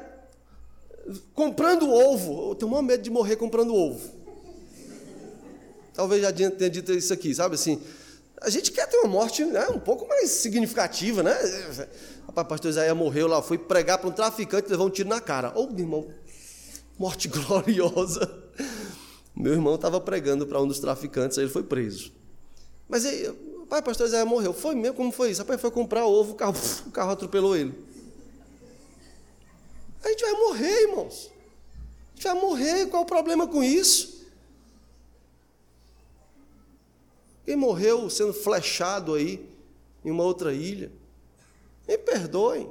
comprando 1.33 1.89
ovo. 1.89 2.51
Eu 2.51 2.55
tenho 2.55 2.69
maior 2.69 2.83
medo 2.83 3.01
de 3.01 3.09
morrer 3.09 3.37
comprando 3.37 3.73
ovo. 3.73 4.16
Talvez 5.97 6.21
já 6.21 6.31
tenha 6.31 6.69
dito 6.69 6.93
isso 6.93 7.11
aqui, 7.11 7.33
sabe 7.33 7.55
assim? 7.55 7.81
A 8.39 8.51
gente 8.51 8.71
quer 8.71 8.87
ter 8.87 8.97
uma 8.97 9.09
morte 9.09 9.43
né, 9.43 9.67
um 9.69 9.79
pouco 9.79 10.07
mais 10.07 10.29
significativa, 10.29 11.23
né? 11.23 11.35
Rapaz, 12.27 12.47
pastor 12.47 12.69
Isaías 12.69 12.95
morreu 12.95 13.25
lá, 13.25 13.41
foi 13.41 13.57
pregar 13.57 13.97
para 13.97 14.07
um 14.07 14.11
traficante 14.11 14.67
e 14.67 14.69
levou 14.69 14.85
um 14.85 14.89
tiro 14.91 15.09
na 15.09 15.19
cara. 15.19 15.51
Ô, 15.57 15.63
oh, 15.63 15.71
meu 15.71 15.79
irmão, 15.79 16.07
morte 16.99 17.27
gloriosa. 17.33 18.31
Meu 19.35 19.53
irmão 19.53 19.73
estava 19.73 19.99
pregando 19.99 20.45
para 20.45 20.61
um 20.61 20.67
dos 20.67 20.77
traficantes, 20.77 21.35
aí 21.39 21.45
ele 21.45 21.51
foi 21.51 21.63
preso. 21.63 22.11
Mas 22.87 23.03
aí, 23.03 23.33
pai, 23.67 23.81
pastor 23.81 24.05
Isaías 24.05 24.27
morreu. 24.27 24.53
Foi 24.53 24.75
mesmo? 24.75 24.97
Como 24.97 25.11
foi 25.11 25.31
isso? 25.31 25.41
Rapaz, 25.41 25.59
foi 25.59 25.71
comprar 25.71 26.05
ovo, 26.05 26.33
o 26.33 26.35
carro, 26.35 26.55
o 26.85 26.91
carro 26.91 27.09
atropelou 27.09 27.57
ele. 27.57 27.73
A 30.05 30.09
gente 30.09 30.21
vai 30.21 30.33
morrer, 30.33 30.81
irmãos. 30.83 31.31
A 32.13 32.15
gente 32.17 32.23
vai 32.23 32.35
morrer, 32.35 32.85
qual 32.85 33.01
o 33.01 33.05
problema 33.07 33.47
com 33.47 33.63
isso? 33.63 34.16
Quem 37.47 37.55
morreu 37.55 38.09
sendo 38.09 38.33
flechado 38.33 39.13
aí 39.13 39.49
em 40.03 40.11
uma 40.11 40.21
outra 40.21 40.53
ilha? 40.53 40.91
Me 41.87 41.97
perdoem. 41.97 42.69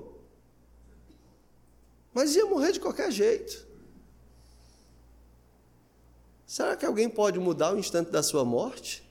Mas 2.13 2.37
ia 2.37 2.45
morrer 2.45 2.73
de 2.73 2.81
qualquer 2.81 3.11
jeito. 3.11 3.67
Será 6.47 6.77
que 6.77 6.85
alguém 6.85 7.09
pode 7.09 7.39
mudar 7.39 7.73
o 7.75 7.79
instante 7.79 8.11
da 8.11 8.23
sua 8.23 8.45
morte? 8.45 9.03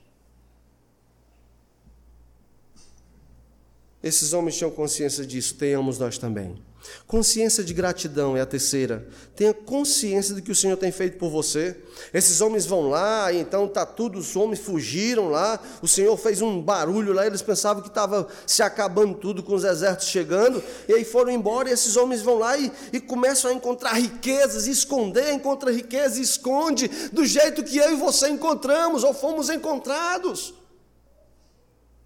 Esses 4.00 4.32
homens 4.32 4.56
tinham 4.56 4.70
consciência 4.70 5.26
disso, 5.26 5.56
tenhamos 5.56 5.98
nós 5.98 6.16
também. 6.16 6.62
Consciência 7.06 7.62
de 7.62 7.72
gratidão 7.72 8.36
é 8.36 8.40
a 8.40 8.46
terceira. 8.46 9.06
Tenha 9.34 9.54
consciência 9.54 10.34
do 10.34 10.42
que 10.42 10.50
o 10.50 10.54
Senhor 10.54 10.76
tem 10.76 10.90
feito 10.90 11.18
por 11.18 11.30
você. 11.30 11.76
Esses 12.12 12.40
homens 12.40 12.66
vão 12.66 12.88
lá, 12.88 13.32
então 13.32 13.68
tá 13.68 13.86
tudo, 13.86 14.18
os 14.18 14.34
homens 14.34 14.60
fugiram 14.60 15.28
lá. 15.28 15.60
O 15.80 15.86
Senhor 15.88 16.16
fez 16.16 16.42
um 16.42 16.60
barulho 16.60 17.12
lá, 17.12 17.26
eles 17.26 17.42
pensavam 17.42 17.82
que 17.82 17.88
estava 17.88 18.26
se 18.46 18.62
acabando 18.62 19.14
tudo 19.14 19.42
com 19.42 19.54
os 19.54 19.64
exércitos 19.64 20.08
chegando, 20.08 20.62
e 20.88 20.94
aí 20.94 21.04
foram 21.04 21.30
embora. 21.30 21.70
E 21.70 21.72
esses 21.72 21.96
homens 21.96 22.22
vão 22.22 22.38
lá 22.38 22.56
e, 22.58 22.72
e 22.92 23.00
começam 23.00 23.50
a 23.50 23.54
encontrar 23.54 23.92
riquezas, 23.92 24.66
esconder, 24.66 25.32
encontra 25.32 25.70
riqueza 25.70 26.18
e 26.18 26.22
esconde, 26.22 26.88
do 27.12 27.24
jeito 27.24 27.62
que 27.62 27.78
eu 27.78 27.92
e 27.92 27.96
você 27.96 28.28
encontramos 28.28 29.04
ou 29.04 29.14
fomos 29.14 29.48
encontrados. 29.48 30.54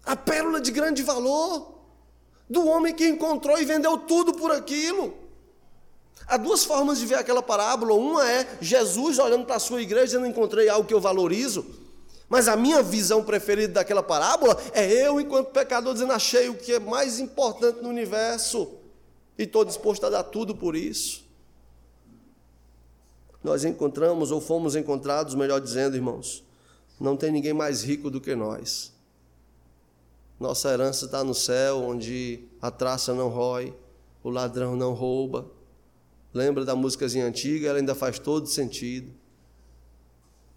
A 0.03 0.15
pérola 0.15 0.61
de 0.61 0.71
grande 0.71 1.03
valor 1.03 1.80
do 2.51 2.67
homem 2.67 2.93
que 2.93 3.07
encontrou 3.07 3.57
e 3.57 3.63
vendeu 3.63 3.97
tudo 3.97 4.33
por 4.33 4.51
aquilo. 4.51 5.13
Há 6.27 6.35
duas 6.35 6.65
formas 6.65 6.99
de 6.99 7.05
ver 7.05 7.15
aquela 7.15 7.41
parábola. 7.41 7.93
Uma 7.93 8.29
é 8.29 8.57
Jesus 8.59 9.19
olhando 9.19 9.45
para 9.45 9.55
a 9.55 9.59
sua 9.59 9.81
igreja 9.81 10.07
dizendo: 10.07 10.27
Encontrei 10.27 10.67
algo 10.67 10.85
que 10.85 10.93
eu 10.93 10.99
valorizo. 10.99 11.65
Mas 12.27 12.49
a 12.49 12.55
minha 12.57 12.83
visão 12.83 13.23
preferida 13.23 13.73
daquela 13.75 14.03
parábola 14.03 14.57
é 14.73 14.85
eu, 15.07 15.19
enquanto 15.19 15.51
pecador, 15.51 15.93
dizendo: 15.93 16.11
Achei 16.11 16.49
o 16.49 16.55
que 16.55 16.73
é 16.73 16.79
mais 16.79 17.19
importante 17.19 17.81
no 17.81 17.87
universo 17.87 18.69
e 19.37 19.43
estou 19.43 19.63
disposto 19.63 20.05
a 20.05 20.09
dar 20.09 20.23
tudo 20.23 20.53
por 20.53 20.75
isso. 20.75 21.23
Nós 23.41 23.63
encontramos, 23.63 24.29
ou 24.29 24.41
fomos 24.41 24.75
encontrados, 24.75 25.35
melhor 25.35 25.59
dizendo, 25.59 25.95
irmãos, 25.95 26.43
não 26.99 27.15
tem 27.15 27.31
ninguém 27.31 27.53
mais 27.53 27.81
rico 27.81 28.11
do 28.11 28.19
que 28.19 28.35
nós. 28.35 28.91
Nossa 30.41 30.69
herança 30.73 31.05
está 31.05 31.23
no 31.23 31.35
céu, 31.35 31.83
onde 31.83 32.47
a 32.59 32.71
traça 32.71 33.13
não 33.13 33.27
rói, 33.27 33.77
o 34.23 34.29
ladrão 34.31 34.75
não 34.75 34.91
rouba. 34.91 35.45
Lembra 36.33 36.65
da 36.65 36.75
músicazinha 36.75 37.27
antiga? 37.27 37.67
Ela 37.67 37.77
ainda 37.77 37.93
faz 37.93 38.17
todo 38.17 38.47
sentido. 38.47 39.13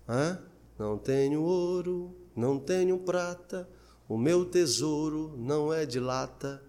Hã? 0.08 0.40
Não 0.78 0.96
tenho 0.96 1.42
ouro, 1.42 2.16
não 2.34 2.58
tenho 2.58 2.96
prata, 3.00 3.68
o 4.08 4.16
meu 4.16 4.46
tesouro 4.46 5.34
não 5.36 5.70
é 5.70 5.84
de 5.84 6.00
lata. 6.00 6.62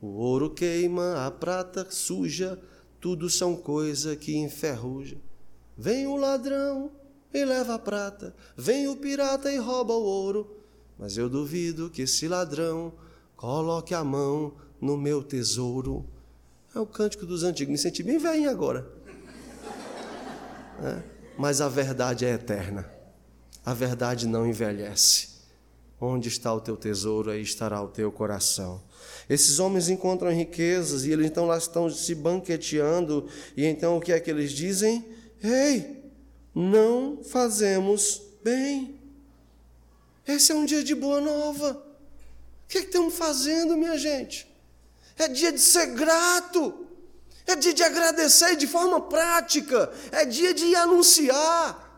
O 0.00 0.06
ouro 0.06 0.48
queima, 0.48 1.26
a 1.26 1.32
prata 1.32 1.84
suja, 1.90 2.60
tudo 3.00 3.28
são 3.28 3.56
coisa 3.56 4.14
que 4.14 4.36
enferruja. 4.36 5.16
Vem 5.76 6.06
o 6.06 6.14
ladrão 6.14 6.92
e 7.34 7.44
leva 7.44 7.74
a 7.74 7.78
prata, 7.80 8.32
vem 8.56 8.86
o 8.86 8.94
pirata 8.94 9.50
e 9.50 9.58
rouba 9.58 9.94
o 9.94 10.04
ouro. 10.04 10.61
Mas 11.02 11.16
eu 11.16 11.28
duvido 11.28 11.90
que 11.90 12.02
esse 12.02 12.28
ladrão 12.28 12.92
coloque 13.34 13.92
a 13.92 14.04
mão 14.04 14.54
no 14.80 14.96
meu 14.96 15.20
tesouro. 15.20 16.08
É 16.72 16.78
o 16.78 16.86
cântico 16.86 17.26
dos 17.26 17.42
antigos, 17.42 17.72
me 17.72 17.76
senti 17.76 18.04
bem 18.04 18.18
velhinho 18.18 18.48
agora. 18.48 18.88
É, 20.80 21.02
mas 21.36 21.60
a 21.60 21.68
verdade 21.68 22.24
é 22.24 22.34
eterna. 22.34 22.88
A 23.66 23.74
verdade 23.74 24.28
não 24.28 24.46
envelhece. 24.46 25.30
Onde 26.00 26.28
está 26.28 26.54
o 26.54 26.60
teu 26.60 26.76
tesouro, 26.76 27.32
aí 27.32 27.42
estará 27.42 27.82
o 27.82 27.88
teu 27.88 28.12
coração. 28.12 28.80
Esses 29.28 29.58
homens 29.58 29.88
encontram 29.88 30.30
riquezas 30.30 31.04
e 31.04 31.10
eles 31.10 31.26
então 31.26 31.46
lá 31.46 31.58
estão 31.58 31.90
se 31.90 32.14
banqueteando, 32.14 33.26
e 33.56 33.64
então 33.64 33.96
o 33.96 34.00
que 34.00 34.12
é 34.12 34.20
que 34.20 34.30
eles 34.30 34.52
dizem? 34.52 35.04
Ei, 35.42 36.12
não 36.54 37.24
fazemos 37.24 38.22
bem. 38.44 39.01
Esse 40.26 40.52
é 40.52 40.54
um 40.54 40.64
dia 40.64 40.84
de 40.84 40.94
boa 40.94 41.20
nova. 41.20 41.72
O 41.72 42.68
que, 42.68 42.78
é 42.78 42.80
que 42.82 42.86
estamos 42.86 43.14
fazendo, 43.14 43.76
minha 43.76 43.98
gente? 43.98 44.50
É 45.16 45.28
dia 45.28 45.52
de 45.52 45.60
ser 45.60 45.86
grato. 45.94 46.86
É 47.46 47.56
dia 47.56 47.74
de 47.74 47.82
agradecer 47.82 48.56
de 48.56 48.66
forma 48.66 49.00
prática. 49.00 49.92
É 50.10 50.24
dia 50.24 50.54
de 50.54 50.74
anunciar. 50.74 51.90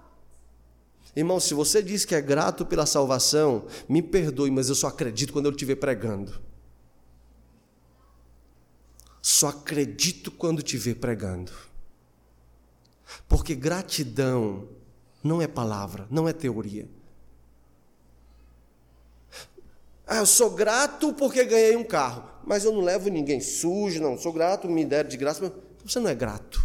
Irmão, 1.15 1.39
se 1.39 1.55
você 1.55 1.83
diz 1.83 2.05
que 2.05 2.15
é 2.15 2.21
grato 2.21 2.67
pela 2.67 2.87
salvação, 2.87 3.67
me 3.89 4.03
perdoe, 4.03 4.51
mas 4.51 4.69
eu 4.69 4.75
só 4.75 4.89
acredito 4.89 5.33
quando 5.33 5.47
eu 5.47 5.53
estiver 5.53 5.77
pregando. 5.77 6.41
Só 9.23 9.49
acredito 9.49 10.31
quando 10.31 10.59
estiver 10.59 10.95
pregando. 10.95 11.53
Porque 13.29 13.55
gratidão 13.55 14.69
não 15.23 15.41
é 15.41 15.47
palavra, 15.47 16.07
não 16.11 16.29
é 16.29 16.33
teoria. 16.33 16.89
Ah, 20.07 20.17
eu 20.17 20.27
sou 20.27 20.51
grato 20.51 21.13
porque 21.15 21.45
ganhei 21.45 21.77
um 21.77 21.85
carro, 21.85 22.29
mas 22.45 22.65
eu 22.65 22.73
não 22.73 22.83
levo 22.83 23.09
ninguém 23.09 23.41
sujo, 23.41 24.03
não. 24.03 24.19
Sou 24.19 24.33
grato, 24.33 24.69
me 24.69 24.85
deram 24.85 25.09
de 25.09 25.17
graça, 25.17 25.41
mas 25.43 25.53
você 25.85 25.99
não 25.99 26.11
é 26.11 26.15
grato. 26.15 26.63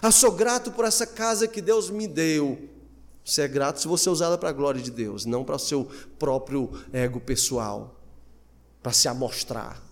Ah, 0.00 0.10
sou 0.10 0.32
grato 0.32 0.70
por 0.72 0.84
essa 0.84 1.06
casa 1.06 1.48
que 1.48 1.60
Deus 1.60 1.90
me 1.90 2.06
deu. 2.06 2.68
Você 3.24 3.42
é 3.42 3.48
grato 3.48 3.80
se 3.80 3.88
você 3.88 4.08
usá-la 4.08 4.38
para 4.38 4.50
a 4.50 4.52
glória 4.52 4.80
de 4.80 4.90
Deus, 4.90 5.24
não 5.24 5.44
para 5.44 5.56
o 5.56 5.58
seu 5.58 5.90
próprio 6.18 6.70
ego 6.92 7.18
pessoal, 7.20 8.00
para 8.80 8.92
se 8.92 9.08
amostrar. 9.08 9.82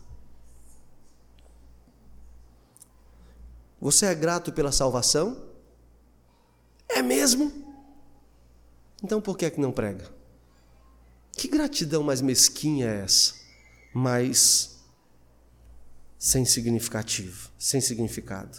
Você 3.81 4.07
é 4.07 4.15
grato 4.15 4.53
pela 4.53 4.71
salvação? 4.71 5.43
É 6.89 7.03
mesmo? 7.03 7.53
Então 9.03 9.21
por 9.21 9.37
que 9.37 9.47
é 9.47 9.51
que 9.51 9.61
não 9.61 9.73
prega? 9.73 10.09
Que 11.37 11.49
gratidão 11.49 12.03
mais 12.03 12.21
mesquinha 12.21 12.87
é 12.87 13.01
essa? 13.03 13.35
Mais 13.93 14.75
sem 16.19 16.45
significativo, 16.45 17.51
sem 17.59 17.81
significado. 17.81 18.59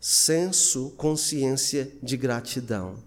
Senso, 0.00 0.90
consciência 0.96 1.90
de 2.02 2.16
gratidão. 2.16 3.02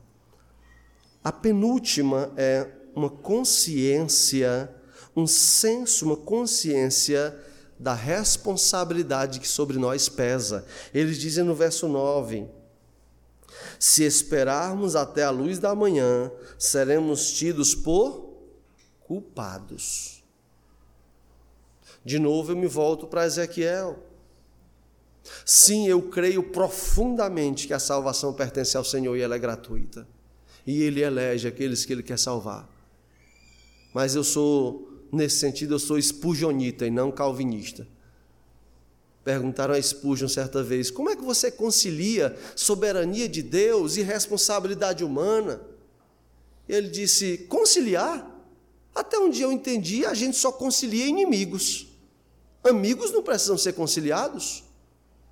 A 1.23 1.31
penúltima 1.31 2.31
é 2.35 2.67
uma 2.95 3.09
consciência, 3.09 4.69
um 5.15 5.27
senso, 5.27 6.05
uma 6.05 6.17
consciência 6.17 7.37
da 7.79 7.93
responsabilidade 7.93 9.39
que 9.39 9.47
sobre 9.47 9.77
nós 9.77 10.09
pesa. 10.09 10.65
Eles 10.93 11.17
dizem 11.17 11.43
no 11.43 11.53
verso 11.53 11.87
9: 11.87 12.47
Se 13.79 14.03
esperarmos 14.03 14.95
até 14.95 15.23
a 15.23 15.29
luz 15.29 15.59
da 15.59 15.75
manhã, 15.75 16.31
seremos 16.57 17.31
tidos 17.31 17.75
por 17.75 18.26
culpados. 19.07 20.23
De 22.03 22.19
novo 22.19 22.51
eu 22.51 22.55
me 22.55 22.67
volto 22.67 23.07
para 23.07 23.25
Ezequiel. 23.25 24.03
Sim, 25.45 25.87
eu 25.87 26.01
creio 26.03 26.43
profundamente 26.43 27.67
que 27.67 27.73
a 27.73 27.79
salvação 27.79 28.33
pertence 28.33 28.77
ao 28.77 28.83
Senhor 28.83 29.15
e 29.15 29.21
ela 29.21 29.35
é 29.35 29.39
gratuita. 29.39 30.07
E 30.65 30.81
Ele 30.83 31.01
elege 31.01 31.47
aqueles 31.47 31.85
que 31.85 31.93
Ele 31.93 32.03
quer 32.03 32.19
salvar. 32.19 32.69
Mas 33.93 34.15
eu 34.15 34.23
sou, 34.23 34.89
nesse 35.11 35.37
sentido, 35.37 35.75
eu 35.75 35.79
sou 35.79 35.97
espurionita 35.97 36.85
e 36.85 36.91
não 36.91 37.11
calvinista. 37.11 37.87
Perguntaram 39.23 39.73
a 39.73 39.81
Spurgeon 39.81 40.29
certa 40.29 40.63
vez: 40.63 40.89
como 40.89 41.09
é 41.09 41.15
que 41.15 41.23
você 41.23 41.51
concilia 41.51 42.37
soberania 42.55 43.27
de 43.27 43.41
Deus 43.41 43.97
e 43.97 44.01
responsabilidade 44.01 45.03
humana? 45.03 45.61
Ele 46.69 46.89
disse: 46.89 47.39
conciliar? 47.49 48.36
Até 48.97 49.19
um 49.19 49.29
dia 49.29 49.45
eu 49.45 49.51
entendi, 49.51 50.07
a 50.07 50.15
gente 50.15 50.35
só 50.35 50.51
concilia 50.51 51.05
inimigos. 51.05 51.85
Amigos 52.63 53.11
não 53.11 53.21
precisam 53.21 53.55
ser 53.55 53.73
conciliados. 53.73 54.63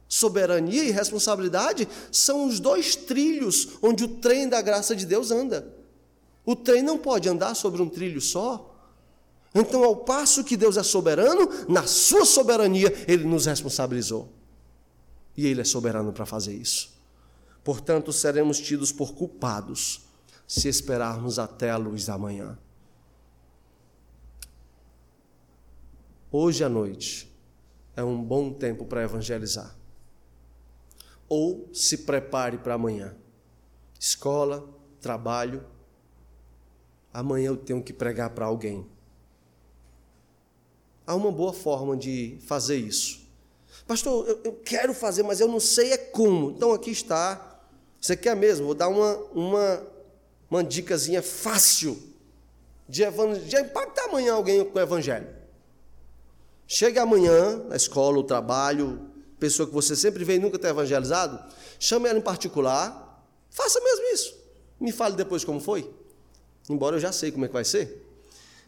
Soberania 0.08 0.84
e 0.84 0.92
responsabilidade 0.92 1.88
são 2.12 2.46
os 2.46 2.60
dois 2.60 2.96
trilhos 2.96 3.70
onde 3.82 4.04
o 4.04 4.08
trem 4.08 4.48
da 4.48 4.62
graça 4.62 4.96
de 4.96 5.04
Deus 5.04 5.32
anda. 5.32 5.68
O 6.46 6.56
trem 6.56 6.84
não 6.84 6.96
pode 6.96 7.28
andar 7.28 7.56
sobre 7.56 7.82
um 7.82 7.90
trilho 7.90 8.22
só. 8.22 8.72
Então, 9.56 9.84
ao 9.84 9.96
passo 9.96 10.44
que 10.44 10.56
Deus 10.56 10.78
é 10.78 10.84
soberano, 10.84 11.50
na 11.68 11.88
sua 11.88 12.24
soberania, 12.24 12.94
Ele 13.08 13.24
nos 13.24 13.48
responsabilizou. 13.48 14.30
E 15.36 15.48
Ele 15.48 15.62
é 15.62 15.66
soberano 15.66 16.14
para 16.14 16.28
fazer 16.28 16.54
isso. 16.54 16.94
Portanto, 17.64 18.14
seremos 18.14 18.60
tidos 18.60 18.92
por 18.92 19.16
culpados 19.16 20.02
se 20.48 20.68
esperarmos 20.68 21.40
até 21.40 21.72
a 21.72 21.78
luz 21.78 22.06
da 22.06 22.16
manhã. 22.16 22.56
Hoje 26.38 26.66
à 26.66 26.68
noite 26.68 27.34
é 27.96 28.04
um 28.04 28.22
bom 28.22 28.52
tempo 28.52 28.84
para 28.84 29.02
evangelizar. 29.02 29.74
Ou 31.30 31.70
se 31.74 32.00
prepare 32.00 32.58
para 32.58 32.74
amanhã. 32.74 33.16
Escola, 33.98 34.68
trabalho. 35.00 35.66
Amanhã 37.14 37.48
eu 37.48 37.56
tenho 37.56 37.82
que 37.82 37.94
pregar 37.94 38.32
para 38.32 38.48
alguém. 38.48 38.86
Há 41.08 41.16
uma 41.16 41.32
boa 41.32 41.54
forma 41.54 41.96
de 41.96 42.38
fazer 42.46 42.76
isso. 42.76 43.26
Pastor, 43.88 44.28
eu, 44.28 44.42
eu, 44.44 44.52
quero 44.52 44.94
fazer, 44.94 45.24
mas 45.24 45.40
eu 45.40 45.48
não 45.48 45.62
sei 45.62 45.94
é 45.94 45.98
como. 45.98 46.52
Então 46.52 46.74
aqui 46.74 46.92
está. 46.92 47.62
Você 48.02 48.18
quer 48.18 48.36
mesmo? 48.36 48.66
Vou 48.66 48.76
dar 48.76 48.90
uma, 48.90 49.16
uma, 49.32 49.88
uma 50.52 50.64
dicasinha 50.66 51.22
fácil 51.22 51.98
de, 52.90 53.06
de 53.48 53.56
impactar 53.58 54.10
amanhã 54.10 54.34
alguém 54.34 54.66
com 54.66 54.78
o 54.78 54.82
evangelho. 54.82 55.45
Chegue 56.68 57.00
amanhã 57.00 57.58
na 57.68 57.76
escola, 57.76 58.18
o 58.18 58.24
trabalho, 58.24 59.10
pessoa 59.40 59.68
que 59.68 59.74
você 59.74 59.96
sempre 59.96 60.24
vê 60.24 60.36
e 60.36 60.40
nunca 60.40 60.58
tem 60.58 60.70
evangelizado, 60.70 61.40
chame 61.80 62.10
ela 62.10 62.18
em 62.18 62.22
particular, 62.22 63.24
faça 63.50 63.80
mesmo 63.80 64.06
isso. 64.14 64.36
Me 64.80 64.92
fale 64.92 65.16
depois 65.16 65.44
como 65.44 65.60
foi. 65.60 65.90
Embora 66.70 66.96
eu 66.96 67.00
já 67.00 67.12
sei 67.12 67.32
como 67.32 67.46
é 67.46 67.48
que 67.48 67.54
vai 67.54 67.64
ser. 67.64 68.04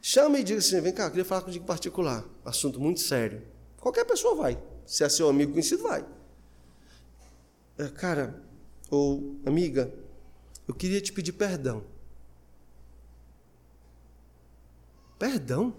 Chame 0.02 0.39
e 0.39 0.43
diga 0.43 0.60
assim: 0.60 0.80
vem 0.80 0.93
cá, 0.93 1.06
eu 1.06 1.10
queria 1.10 1.26
falar 1.26 1.41
contigo 1.41 1.64
em 1.64 1.68
particular. 1.68 2.24
Assunto 2.45 2.80
muito 2.80 3.00
sério. 3.00 3.41
Qualquer 3.78 4.06
pessoa 4.06 4.36
vai. 4.36 4.62
Se 4.86 5.04
é 5.04 5.10
seu 5.10 5.28
amigo 5.28 5.52
conhecido, 5.52 5.84
vai. 5.84 6.06
É, 7.78 7.88
cara, 7.89 8.41
ou 8.89 9.36
amiga, 9.45 9.91
eu 10.68 10.74
queria 10.74 11.02
te 11.02 11.12
pedir 11.12 11.34
perdão. 11.34 11.84
Perdão? 15.18 15.74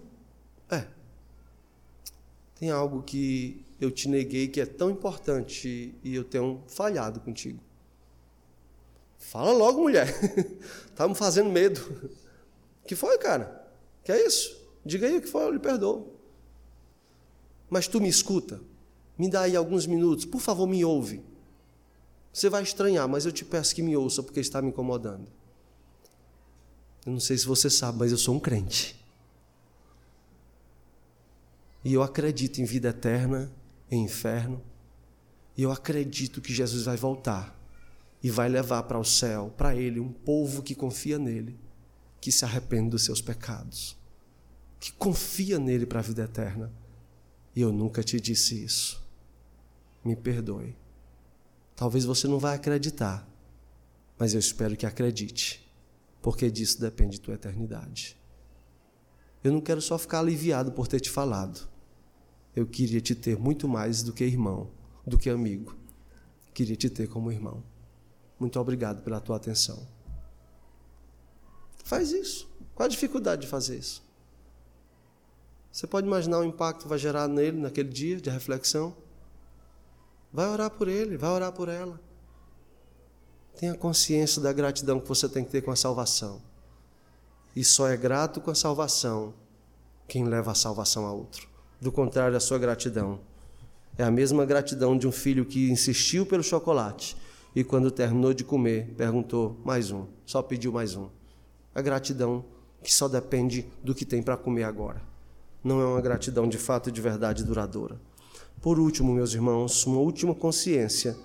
Tem 2.59 2.71
algo 2.71 3.03
que 3.03 3.65
eu 3.81 3.91
te 3.91 4.09
neguei 4.09 4.49
que 4.49 4.61
é 4.61 4.67
tão 4.67 4.91
importante 4.91 5.95
e 6.03 6.15
eu 6.15 6.25
tenho 6.25 6.63
falhado 6.67 7.21
contigo. 7.21 7.61
Fala 9.19 9.53
logo, 9.53 9.81
mulher. 9.81 10.09
Tá 10.95 11.07
me 11.07 11.15
fazendo 11.15 11.49
medo. 11.49 12.11
que 12.85 12.97
foi, 12.97 13.17
cara? 13.19 13.71
Que 14.03 14.11
é 14.11 14.27
isso? 14.27 14.61
Diga 14.85 15.07
aí 15.07 15.19
o 15.19 15.21
que 15.21 15.29
foi, 15.29 15.45
eu 15.45 15.53
lhe 15.53 15.61
perdoo. 15.61 16.13
Mas 17.71 17.87
tu 17.87 18.01
me 18.01 18.09
escuta. 18.09 18.61
Me 19.17 19.31
dá 19.31 19.43
aí 19.43 19.55
alguns 19.55 19.87
minutos. 19.87 20.25
Por 20.25 20.41
favor, 20.41 20.67
me 20.67 20.85
ouve. 20.85 21.23
Você 22.33 22.49
vai 22.49 22.65
estranhar, 22.65 23.09
mas 23.09 23.27
eu 23.27 23.33
te 23.33 23.45
peço 23.45 23.75
que 23.75 23.83
me 23.83 23.97
ouça 23.97 24.25
porque 24.25 24.41
está 24.41 24.61
me 24.61 24.71
incomodando. 24.71 25.31
Eu 27.07 27.13
não 27.13 27.21
sei 27.21 27.39
se 27.39 27.47
você 27.47 27.71
sabe, 27.71 27.99
mas 27.99 28.11
eu 28.11 28.19
sou 28.19 28.35
um 28.35 28.41
crente. 28.41 28.97
E 31.89 31.95
eu 31.95 32.03
acredito 32.03 32.59
em 32.59 32.66
vida 32.66 32.91
eterna, 32.91 33.51
em 33.91 34.05
inferno. 34.05 34.62
E 35.57 35.62
eu 35.62 35.72
acredito 35.72 36.39
que 36.39 36.53
Jesus 36.53 36.84
vai 36.84 36.99
voltar 36.99 37.59
e 38.22 38.30
vai 38.30 38.47
levar 38.47 38.82
para 38.82 38.99
o 38.99 39.05
céu, 39.05 39.55
para 39.57 39.74
Ele, 39.74 39.99
um 39.99 40.12
povo 40.12 40.62
que 40.62 40.74
confia 40.74 41.18
nele, 41.18 41.59
que 42.20 42.30
se 42.30 42.45
arrepende 42.45 42.91
dos 42.91 43.07
seus 43.07 43.22
pecados, 43.22 43.97
que 44.78 44.93
confia 44.93 45.59
nele 45.59 45.86
para 45.86 46.01
a 46.01 46.03
vida 46.03 46.24
eterna. 46.24 46.70
E 47.57 47.62
eu 47.62 47.72
nunca 47.72 48.03
te 48.03 48.20
disse 48.20 48.62
isso. 48.62 49.03
Me 50.05 50.14
perdoe. 50.14 50.76
Talvez 51.74 52.05
você 52.05 52.28
não 52.28 52.39
vai 52.39 52.55
acreditar, 52.55 53.26
mas 54.18 54.34
eu 54.34 54.41
espero 54.41 54.76
que 54.76 54.84
acredite, 54.84 55.66
porque 56.20 56.51
disso 56.51 56.82
depende 56.82 57.18
tua 57.18 57.32
eternidade. 57.32 58.14
Eu 59.43 59.53
não 59.53 59.61
quero 59.62 59.80
só 59.80 59.97
ficar 59.97 60.18
aliviado 60.18 60.70
por 60.70 60.86
ter 60.86 61.01
te 61.01 61.09
falado. 61.09 61.78
Eu 62.59 62.67
queria 62.67 63.01
te 63.01 63.15
ter 63.15 63.39
muito 63.39 63.69
mais 63.69 64.03
do 64.03 64.13
que 64.13 64.25
irmão, 64.25 64.69
do 65.07 65.17
que 65.17 65.31
amigo. 65.31 65.77
Queria 66.53 66.75
te 66.75 66.91
ter 66.91 67.07
como 67.07 67.31
irmão. 67.31 67.63
Muito 68.37 68.59
obrigado 68.59 69.01
pela 69.05 69.21
tua 69.21 69.37
atenção. 69.37 69.87
Faz 71.85 72.11
isso. 72.11 72.51
Qual 72.75 72.85
a 72.85 72.89
dificuldade 72.89 73.43
de 73.43 73.47
fazer 73.47 73.79
isso? 73.79 74.03
Você 75.71 75.87
pode 75.87 76.09
imaginar 76.09 76.41
o 76.41 76.45
impacto 76.45 76.83
que 76.83 76.89
vai 76.89 76.99
gerar 76.99 77.29
nele 77.29 77.61
naquele 77.61 77.91
dia 77.91 78.21
de 78.21 78.29
reflexão? 78.29 78.93
Vai 80.33 80.49
orar 80.49 80.73
por 80.73 80.89
ele, 80.89 81.17
vai 81.17 81.31
orar 81.31 81.53
por 81.53 81.69
ela. 81.69 82.01
Tenha 83.55 83.77
consciência 83.77 84.43
da 84.43 84.53
gratidão 84.53 84.99
que 84.99 85.07
você 85.07 85.29
tem 85.29 85.45
que 85.45 85.53
ter 85.53 85.63
com 85.63 85.71
a 85.71 85.77
salvação. 85.77 86.43
E 87.55 87.63
só 87.63 87.87
é 87.87 87.97
grato 87.97 88.41
com 88.41 88.51
a 88.51 88.55
salvação 88.57 89.33
quem 90.09 90.25
leva 90.25 90.51
a 90.51 90.57
salvação 90.57 91.07
a 91.07 91.13
outro. 91.13 91.58
Do 91.81 91.93
contrário, 91.93 92.37
a 92.37 92.41
sua 92.41 92.59
gratidão 92.59 93.20
é 93.97 94.03
a 94.03 94.11
mesma 94.11 94.45
gratidão 94.45 94.99
de 94.99 95.07
um 95.07 95.12
filho 95.12 95.45
que 95.45 95.70
insistiu 95.70 96.26
pelo 96.26 96.43
chocolate 96.43 97.16
e, 97.55 97.62
quando 97.62 97.91
terminou 97.91 98.35
de 98.35 98.43
comer, 98.43 98.95
perguntou 98.97 99.57
mais 99.64 99.93
um, 99.93 100.07
só 100.26 100.43
pediu 100.43 100.72
mais 100.72 100.97
um. 100.97 101.09
A 101.72 101.81
gratidão 101.81 102.45
que 102.83 102.93
só 102.93 103.09
depende 103.09 103.66
do 103.83 103.95
que 103.95 104.05
tem 104.05 104.22
para 104.22 104.37
comer 104.37 104.64
agora. 104.64 105.01
Não 105.62 105.81
é 105.81 105.85
uma 105.85 106.01
gratidão 106.01 106.49
de 106.49 106.59
fato 106.59 106.89
e 106.89 106.93
de 106.93 107.01
verdade 107.01 107.45
duradoura. 107.45 108.01
Por 108.61 108.79
último, 108.79 109.12
meus 109.12 109.33
irmãos, 109.35 109.87
uma 109.87 109.99
última 109.99 110.35
consciência 110.35 111.16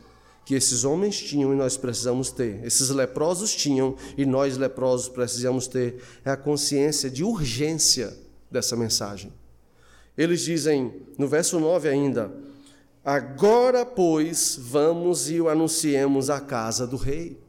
que 0.45 0.53
esses 0.53 0.83
homens 0.83 1.19
tinham 1.19 1.53
e 1.53 1.55
nós 1.55 1.77
precisamos 1.77 2.29
ter, 2.29 2.63
esses 2.63 2.89
leprosos 2.89 3.55
tinham 3.55 3.95
e 4.17 4.25
nós 4.25 4.57
leprosos 4.57 5.09
precisamos 5.09 5.67
ter, 5.67 6.03
é 6.23 6.29
a 6.29 6.37
consciência 6.37 7.09
de 7.09 7.23
urgência 7.23 8.15
dessa 8.51 8.75
mensagem. 8.75 9.31
Eles 10.17 10.41
dizem, 10.41 11.01
no 11.17 11.27
verso 11.27 11.59
9 11.59 11.89
ainda, 11.89 12.31
agora, 13.03 13.85
pois, 13.85 14.57
vamos 14.59 15.29
e 15.29 15.41
o 15.41 15.49
anunciemos 15.49 16.29
à 16.29 16.39
casa 16.39 16.85
do 16.85 16.97
rei. 16.97 17.41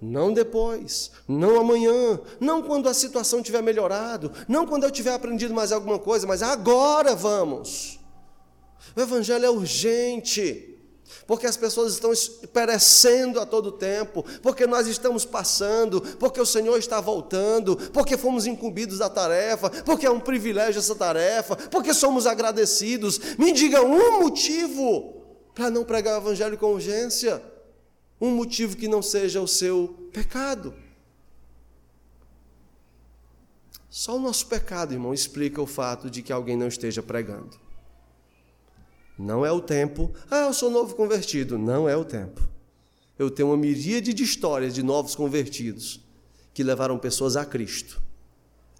Não 0.00 0.32
depois, 0.32 1.10
não 1.26 1.60
amanhã, 1.60 2.20
não 2.38 2.62
quando 2.62 2.88
a 2.88 2.94
situação 2.94 3.42
tiver 3.42 3.62
melhorado, 3.62 4.32
não 4.46 4.64
quando 4.64 4.84
eu 4.84 4.90
tiver 4.90 5.12
aprendido 5.12 5.52
mais 5.52 5.72
alguma 5.72 5.98
coisa, 5.98 6.26
mas 6.26 6.40
agora 6.40 7.16
vamos. 7.16 7.98
O 8.96 9.00
evangelho 9.00 9.44
é 9.44 9.50
urgente 9.50 10.77
porque 11.26 11.46
as 11.46 11.56
pessoas 11.56 11.94
estão 11.94 12.12
perecendo 12.52 13.40
a 13.40 13.46
todo 13.46 13.72
tempo, 13.72 14.24
porque 14.42 14.66
nós 14.66 14.86
estamos 14.86 15.24
passando, 15.24 16.00
porque 16.00 16.40
o 16.40 16.46
Senhor 16.46 16.78
está 16.78 17.00
voltando, 17.00 17.76
porque 17.92 18.16
fomos 18.16 18.46
incumbidos 18.46 18.98
da 18.98 19.08
tarefa, 19.08 19.70
porque 19.70 20.06
é 20.06 20.10
um 20.10 20.20
privilégio 20.20 20.78
essa 20.78 20.94
tarefa, 20.94 21.56
porque 21.56 21.92
somos 21.94 22.26
agradecidos. 22.26 23.18
Me 23.38 23.52
diga 23.52 23.82
um 23.82 24.20
motivo 24.20 25.18
para 25.54 25.70
não 25.70 25.84
pregar 25.84 26.14
o 26.14 26.22
Evangelho 26.22 26.56
com 26.56 26.72
urgência, 26.72 27.42
um 28.20 28.30
motivo 28.30 28.76
que 28.76 28.88
não 28.88 29.02
seja 29.02 29.40
o 29.40 29.48
seu 29.48 30.08
pecado. 30.12 30.74
Só 33.90 34.16
o 34.16 34.20
nosso 34.20 34.46
pecado, 34.46 34.92
irmão, 34.92 35.12
explica 35.12 35.60
o 35.60 35.66
fato 35.66 36.08
de 36.10 36.22
que 36.22 36.32
alguém 36.32 36.56
não 36.56 36.68
esteja 36.68 37.02
pregando. 37.02 37.67
Não 39.18 39.44
é 39.44 39.50
o 39.50 39.60
tempo. 39.60 40.12
Ah, 40.30 40.46
eu 40.46 40.52
sou 40.52 40.70
novo 40.70 40.94
convertido. 40.94 41.58
Não 41.58 41.88
é 41.88 41.96
o 41.96 42.04
tempo. 42.04 42.48
Eu 43.18 43.30
tenho 43.30 43.48
uma 43.48 43.56
miríade 43.56 44.14
de 44.14 44.22
histórias 44.22 44.72
de 44.72 44.82
novos 44.82 45.16
convertidos 45.16 46.00
que 46.54 46.62
levaram 46.62 46.98
pessoas 46.98 47.36
a 47.36 47.44
Cristo. 47.44 48.00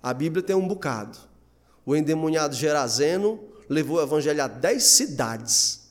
A 0.00 0.14
Bíblia 0.14 0.42
tem 0.42 0.54
um 0.54 0.68
bocado. 0.68 1.18
O 1.84 1.96
endemoniado 1.96 2.54
Gerazeno 2.54 3.40
levou 3.68 3.96
o 3.96 4.02
evangelho 4.02 4.42
a 4.42 4.46
dez 4.46 4.84
cidades. 4.84 5.88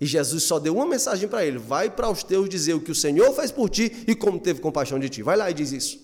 E 0.00 0.06
Jesus 0.06 0.44
só 0.44 0.58
deu 0.58 0.76
uma 0.76 0.86
mensagem 0.86 1.28
para 1.28 1.44
ele: 1.44 1.58
vai 1.58 1.90
para 1.90 2.08
os 2.08 2.22
teus 2.22 2.48
dizer 2.48 2.74
o 2.74 2.80
que 2.80 2.92
o 2.92 2.94
Senhor 2.94 3.32
fez 3.34 3.50
por 3.50 3.68
ti 3.68 4.04
e 4.06 4.14
como 4.14 4.38
teve 4.38 4.60
compaixão 4.60 4.98
de 4.98 5.08
ti. 5.08 5.22
Vai 5.22 5.36
lá 5.36 5.50
e 5.50 5.54
diz 5.54 5.72
isso. 5.72 6.00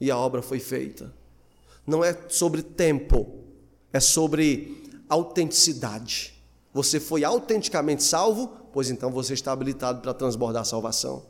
E 0.00 0.10
a 0.10 0.18
obra 0.18 0.42
foi 0.42 0.58
feita. 0.58 1.14
Não 1.86 2.04
é 2.04 2.16
sobre 2.28 2.62
tempo, 2.62 3.44
é 3.92 4.00
sobre 4.00 4.90
autenticidade. 5.08 6.39
Você 6.72 7.00
foi 7.00 7.24
autenticamente 7.24 8.02
salvo, 8.02 8.52
pois 8.72 8.90
então 8.90 9.10
você 9.10 9.34
está 9.34 9.52
habilitado 9.52 10.00
para 10.00 10.14
transbordar 10.14 10.62
a 10.62 10.64
salvação. 10.64 11.24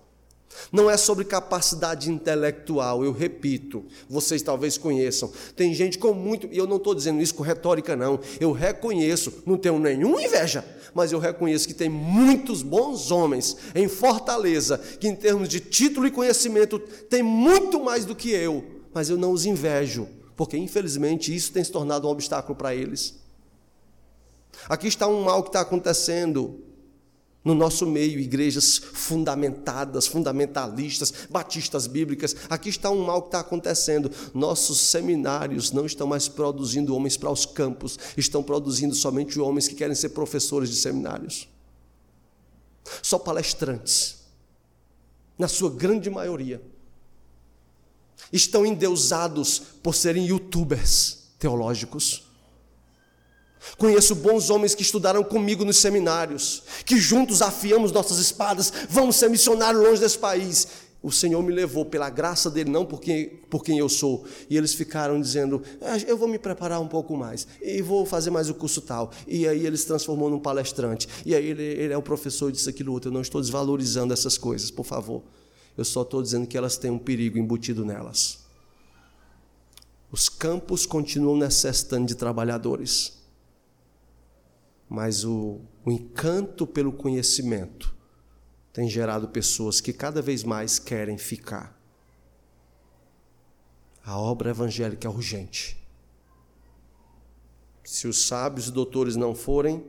Não 0.73 0.91
é 0.91 0.97
sobre 0.97 1.25
capacidade 1.25 2.11
intelectual, 2.11 3.05
eu 3.05 3.13
repito, 3.13 3.85
vocês 4.09 4.43
talvez 4.43 4.77
conheçam. 4.77 5.31
Tem 5.57 5.73
gente 5.73 5.99
com 5.99 6.13
muito, 6.13 6.49
e 6.51 6.59
eu 6.59 6.67
não 6.67 6.77
estou 6.77 6.95
dizendo 6.95 7.23
isso 7.23 7.35
com 7.35 7.43
retórica, 7.43 7.97
não. 7.97 8.21
Eu 8.41 8.53
reconheço, 8.53 9.43
não 9.47 9.57
tenho 9.57 9.79
nenhuma 9.79 10.23
inveja, 10.23 10.65
mas 10.93 11.13
eu 11.13 11.19
reconheço 11.19 11.69
que 11.69 11.75
tem 11.75 11.89
muitos 11.89 12.63
bons 12.63 13.11
homens 13.11 13.57
em 13.75 13.89
Fortaleza, 13.89 14.79
que 14.79 15.09
em 15.09 15.15
termos 15.15 15.49
de 15.49 15.61
título 15.61 16.07
e 16.07 16.11
conhecimento 16.11 16.79
tem 16.79 17.23
muito 17.23 17.81
mais 17.83 18.05
do 18.05 18.15
que 18.15 18.31
eu, 18.31 18.65
mas 18.93 19.09
eu 19.09 19.17
não 19.17 19.33
os 19.33 19.47
invejo, 19.47 20.09
porque 20.37 20.57
infelizmente 20.57 21.35
isso 21.35 21.53
tem 21.53 21.63
se 21.63 21.71
tornado 21.71 22.07
um 22.09 22.11
obstáculo 22.11 22.57
para 22.57 22.75
eles. 22.75 23.20
Aqui 24.69 24.89
está 24.89 25.07
um 25.07 25.25
mal 25.25 25.43
que 25.43 25.49
está 25.49 25.61
acontecendo 25.61 26.65
no 27.43 27.55
nosso 27.55 27.87
meio, 27.87 28.21
igrejas 28.21 28.79
fundamentadas, 28.79 30.07
fundamentalistas, 30.07 31.13
batistas 31.31 31.87
bíblicas. 31.87 32.37
Aqui 32.51 32.69
está 32.69 32.91
um 32.91 33.05
mal 33.05 33.23
que 33.23 33.29
está 33.29 33.41
acontecendo. 33.41 34.11
Nossos 34.35 34.79
seminários 34.79 35.73
não 35.73 35.87
estão 35.87 36.07
mais 36.07 36.29
produzindo 36.29 36.95
homens 36.95 37.17
para 37.17 37.31
os 37.31 37.47
campos, 37.47 37.99
estão 38.17 38.43
produzindo 38.43 38.95
somente 38.95 39.41
homens 39.41 39.69
que 39.69 39.75
querem 39.75 39.95
ser 39.95 40.11
professores 40.11 40.69
de 40.69 40.77
seminários. 40.77 41.49
Só 43.03 43.19
palestrantes, 43.19 44.19
na 45.39 45.49
sua 45.49 45.71
grande 45.71 46.11
maioria, 46.11 46.61
estão 48.31 48.67
endeusados 48.67 49.61
por 49.83 49.95
serem 49.95 50.27
youtubers 50.27 51.31
teológicos 51.39 52.30
Conheço 53.77 54.15
bons 54.15 54.51
homens 54.51 54.75
que 54.75 54.83
estudaram 54.83 55.23
comigo 55.23 55.65
nos 55.65 55.79
seminários, 55.79 56.63
que 56.85 56.97
juntos 56.97 57.43
afiamos 57.43 57.93
nossas 57.93 58.19
espadas, 58.19 58.73
vamos 58.89 59.17
ser 59.17 59.29
missionários 59.29 59.83
longe 59.83 60.01
desse 60.01 60.19
país. 60.19 60.67
O 61.03 61.11
Senhor 61.11 61.43
me 61.43 61.53
levou 61.53 61.85
pela 61.87 62.11
graça 62.11 62.51
dele, 62.51 62.71
não 62.71 62.85
por 62.85 63.01
quem, 63.01 63.29
por 63.49 63.65
quem 63.65 63.79
eu 63.79 63.89
sou. 63.89 64.27
E 64.51 64.57
eles 64.57 64.75
ficaram 64.75 65.19
dizendo: 65.19 65.63
ah, 65.81 65.97
Eu 66.07 66.17
vou 66.17 66.29
me 66.29 66.39
preparar 66.39 66.79
um 66.79 66.89
pouco 66.89 67.17
mais, 67.17 67.47
e 67.63 67.81
vou 67.81 68.05
fazer 68.05 68.31
mais 68.31 68.51
o 68.51 68.55
curso 68.55 68.83
tal. 68.83 69.11
E 69.27 69.49
aí 69.49 69.67
ele 69.67 69.79
se 69.79 69.87
transformou 69.87 70.29
num 70.29 70.39
palestrante. 70.39 71.09
E 71.25 71.35
aí 71.35 71.47
ele, 71.47 71.63
ele 71.63 71.93
é 71.95 71.97
o 71.97 72.03
professor 72.03 72.53
disso, 72.53 72.69
aquilo, 72.69 72.93
outro. 72.93 73.09
Eu 73.09 73.15
não 73.15 73.23
estou 73.23 73.41
desvalorizando 73.41 74.13
essas 74.13 74.37
coisas, 74.37 74.71
por 74.71 74.85
favor. 74.85 75.23
Eu 75.77 75.87
só 75.87 76.03
estou 76.03 76.23
dizendo 76.23 76.47
que 76.47 76.59
elas 76.59 76.77
têm 76.77 76.91
um 76.91 76.99
perigo 76.99 77.39
embutido 77.39 77.83
nelas. 77.83 78.41
Os 80.13 80.29
campos 80.29 80.85
continuam 80.85 81.39
necessitando 81.39 82.07
de 82.07 82.15
trabalhadores 82.15 83.20
mas 84.91 85.25
o, 85.25 85.61
o 85.87 85.93
encanto 85.93 86.67
pelo 86.67 86.93
conhecimento 86.93 87.95
tem 88.73 88.89
gerado 88.91 89.29
pessoas 89.29 89.81
que 89.81 89.93
cada 89.93 90.21
vez 90.21 90.43
mais 90.43 90.81
querem 90.81 91.17
ficar. 91.17 91.81
A 94.05 94.19
obra 94.19 94.51
evangélica 94.51 95.07
é 95.07 95.11
urgente. 95.11 95.81
Se 97.85 98.09
os 98.09 98.27
sábios 98.27 98.67
e 98.67 98.73
doutores 98.73 99.15
não 99.15 99.33
forem, 99.33 99.85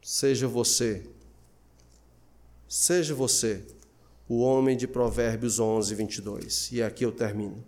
seja 0.00 0.46
você, 0.46 1.04
seja 2.68 3.16
você 3.16 3.66
o 4.28 4.42
homem 4.42 4.76
de 4.76 4.86
Provérbios 4.86 5.58
11, 5.58 5.92
22. 5.92 6.70
E 6.70 6.82
aqui 6.82 7.04
eu 7.04 7.10
termino. 7.10 7.64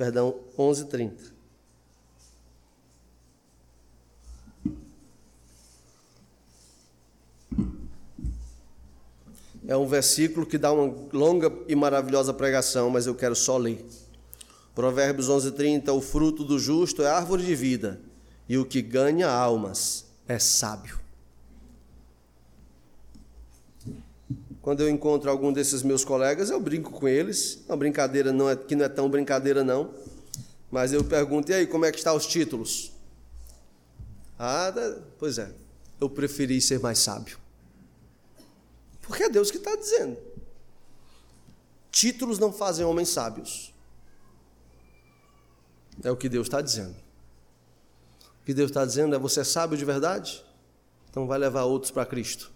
Perdão, 0.00 0.34
11:30. 0.56 1.12
É 9.68 9.76
um 9.76 9.86
versículo 9.86 10.46
que 10.46 10.56
dá 10.56 10.72
uma 10.72 10.90
longa 11.12 11.52
e 11.68 11.76
maravilhosa 11.76 12.32
pregação, 12.32 12.88
mas 12.88 13.06
eu 13.06 13.14
quero 13.14 13.36
só 13.36 13.58
ler. 13.58 13.84
Provérbios 14.74 15.28
11:30, 15.28 15.92
o 15.92 16.00
fruto 16.00 16.44
do 16.44 16.58
justo 16.58 17.02
é 17.02 17.10
árvore 17.10 17.44
de 17.44 17.54
vida, 17.54 18.00
e 18.48 18.56
o 18.56 18.64
que 18.64 18.80
ganha 18.80 19.28
almas 19.28 20.06
é 20.26 20.38
sábio. 20.38 20.98
Quando 24.70 24.82
eu 24.82 24.88
encontro 24.88 25.28
algum 25.28 25.52
desses 25.52 25.82
meus 25.82 26.04
colegas, 26.04 26.48
eu 26.48 26.60
brinco 26.60 26.92
com 26.92 27.08
eles. 27.08 27.58
Uma 27.66 27.76
brincadeira 27.76 28.32
não 28.32 28.48
é, 28.48 28.54
que 28.54 28.76
não 28.76 28.84
é 28.84 28.88
tão 28.88 29.10
brincadeira 29.10 29.64
não. 29.64 29.92
Mas 30.70 30.92
eu 30.92 31.02
pergunto, 31.02 31.50
e 31.50 31.54
aí, 31.54 31.66
como 31.66 31.84
é 31.84 31.90
que 31.90 31.98
estão 31.98 32.14
os 32.16 32.24
títulos? 32.24 32.92
Ah, 34.38 34.72
pois 35.18 35.38
é, 35.38 35.52
eu 36.00 36.08
preferi 36.08 36.60
ser 36.60 36.78
mais 36.78 37.00
sábio. 37.00 37.36
Porque 39.02 39.24
é 39.24 39.28
Deus 39.28 39.50
que 39.50 39.56
está 39.56 39.74
dizendo. 39.74 40.16
Títulos 41.90 42.38
não 42.38 42.52
fazem 42.52 42.86
homens 42.86 43.08
sábios. 43.08 43.74
É 46.04 46.12
o 46.12 46.16
que 46.16 46.28
Deus 46.28 46.46
está 46.46 46.60
dizendo. 46.60 46.94
O 48.40 48.44
que 48.44 48.54
Deus 48.54 48.70
está 48.70 48.84
dizendo 48.84 49.16
é: 49.16 49.18
você 49.18 49.40
é 49.40 49.44
sábio 49.44 49.76
de 49.76 49.84
verdade? 49.84 50.44
Então 51.10 51.26
vai 51.26 51.40
levar 51.40 51.64
outros 51.64 51.90
para 51.90 52.06
Cristo. 52.06 52.52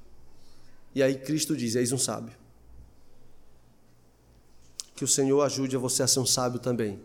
E 0.95 1.03
aí 1.03 1.17
Cristo 1.17 1.57
diz: 1.57 1.75
Eis 1.75 1.93
um 1.93 1.99
sábio. 1.99 2.37
Que 4.95 5.05
o 5.05 5.09
Senhor 5.09 5.43
ajude 5.43 5.75
a 5.75 5.79
você 5.79 6.03
a 6.03 6.07
ser 6.07 6.21
um 6.21 6.27
sábio 6.27 6.61
também. 6.61 7.01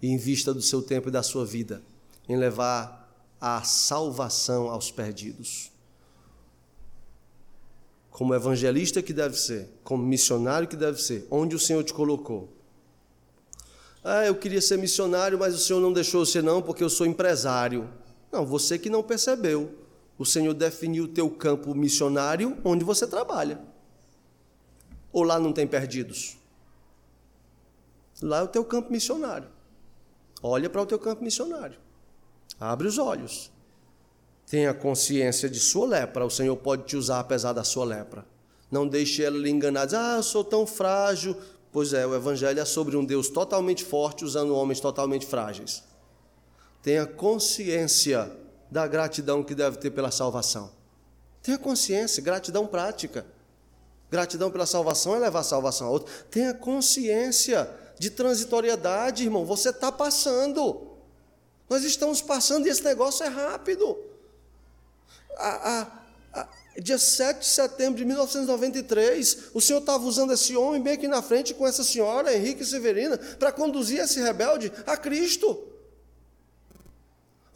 E 0.00 0.08
invista 0.08 0.54
do 0.54 0.62
seu 0.62 0.82
tempo 0.82 1.08
e 1.08 1.12
da 1.12 1.22
sua 1.22 1.44
vida 1.44 1.82
em 2.28 2.36
levar 2.36 3.06
a 3.40 3.62
salvação 3.62 4.70
aos 4.70 4.90
perdidos. 4.90 5.70
Como 8.10 8.34
evangelista 8.34 9.02
que 9.02 9.12
deve 9.12 9.36
ser, 9.36 9.68
como 9.84 10.02
missionário 10.02 10.68
que 10.68 10.76
deve 10.76 11.00
ser, 11.00 11.26
onde 11.30 11.54
o 11.54 11.58
Senhor 11.58 11.82
te 11.84 11.92
colocou. 11.92 12.48
Ah, 14.02 14.24
eu 14.24 14.36
queria 14.36 14.62
ser 14.62 14.78
missionário, 14.78 15.38
mas 15.38 15.54
o 15.54 15.58
Senhor 15.58 15.80
não 15.80 15.92
deixou 15.92 16.24
ser 16.24 16.42
não, 16.42 16.62
porque 16.62 16.82
eu 16.82 16.88
sou 16.88 17.06
empresário. 17.06 17.88
Não, 18.30 18.46
você 18.46 18.78
que 18.78 18.88
não 18.88 19.02
percebeu 19.02 19.85
o 20.18 20.24
Senhor 20.24 20.54
definiu 20.54 21.04
o 21.04 21.08
teu 21.08 21.30
campo 21.30 21.74
missionário 21.74 22.56
onde 22.64 22.84
você 22.84 23.06
trabalha. 23.06 23.60
Ou 25.12 25.22
lá 25.22 25.38
não 25.38 25.52
tem 25.52 25.66
perdidos? 25.66 26.36
Lá 28.22 28.38
é 28.38 28.42
o 28.42 28.48
teu 28.48 28.64
campo 28.64 28.90
missionário. 28.90 29.48
Olha 30.42 30.70
para 30.70 30.82
o 30.82 30.86
teu 30.86 30.98
campo 30.98 31.22
missionário. 31.22 31.78
Abre 32.58 32.86
os 32.86 32.98
olhos. 32.98 33.50
Tenha 34.46 34.72
consciência 34.72 35.50
de 35.50 35.60
sua 35.60 35.86
lepra. 35.86 36.24
O 36.24 36.30
Senhor 36.30 36.56
pode 36.56 36.84
te 36.84 36.96
usar 36.96 37.20
apesar 37.20 37.52
da 37.52 37.64
sua 37.64 37.84
lepra. 37.84 38.24
Não 38.70 38.86
deixe 38.86 39.22
ela 39.22 39.36
lhe 39.36 39.50
enganar. 39.50 39.86
Diz, 39.86 39.94
ah, 39.94 40.16
eu 40.16 40.22
sou 40.22 40.44
tão 40.44 40.66
frágil. 40.66 41.36
Pois 41.72 41.92
é, 41.92 42.06
o 42.06 42.14
Evangelho 42.14 42.58
é 42.58 42.64
sobre 42.64 42.96
um 42.96 43.04
Deus 43.04 43.28
totalmente 43.28 43.84
forte 43.84 44.24
usando 44.24 44.54
homens 44.54 44.80
totalmente 44.80 45.26
frágeis. 45.26 45.82
Tenha 46.82 47.06
consciência 47.06 48.30
da 48.70 48.86
gratidão 48.86 49.42
que 49.42 49.54
deve 49.54 49.76
ter 49.78 49.90
pela 49.90 50.10
salvação. 50.10 50.70
Tenha 51.42 51.58
consciência, 51.58 52.22
gratidão 52.22 52.66
prática. 52.66 53.24
Gratidão 54.10 54.50
pela 54.50 54.66
salvação 54.66 55.14
é 55.14 55.18
levar 55.18 55.40
a 55.40 55.44
salvação 55.44 55.88
a 55.88 55.90
outro. 55.90 56.12
Tenha 56.30 56.54
consciência 56.54 57.68
de 57.98 58.10
transitoriedade, 58.10 59.24
irmão. 59.24 59.44
Você 59.44 59.70
está 59.70 59.90
passando. 59.90 60.96
Nós 61.68 61.84
estamos 61.84 62.20
passando 62.22 62.66
e 62.66 62.70
esse 62.70 62.82
negócio 62.82 63.24
é 63.24 63.28
rápido. 63.28 63.96
A, 65.36 65.80
a, 66.32 66.40
a, 66.40 66.48
dia 66.80 66.98
7 66.98 67.40
de 67.40 67.46
setembro 67.46 67.98
de 67.98 68.04
1993, 68.04 69.50
o 69.52 69.60
Senhor 69.60 69.80
estava 69.80 70.04
usando 70.04 70.32
esse 70.32 70.56
homem 70.56 70.80
bem 70.80 70.94
aqui 70.94 71.08
na 71.08 71.22
frente 71.22 71.54
com 71.54 71.66
essa 71.66 71.82
senhora, 71.82 72.34
Henrique 72.34 72.64
Severina, 72.64 73.18
para 73.18 73.50
conduzir 73.50 74.00
esse 74.00 74.20
rebelde 74.20 74.72
a 74.86 74.96
Cristo. 74.96 75.75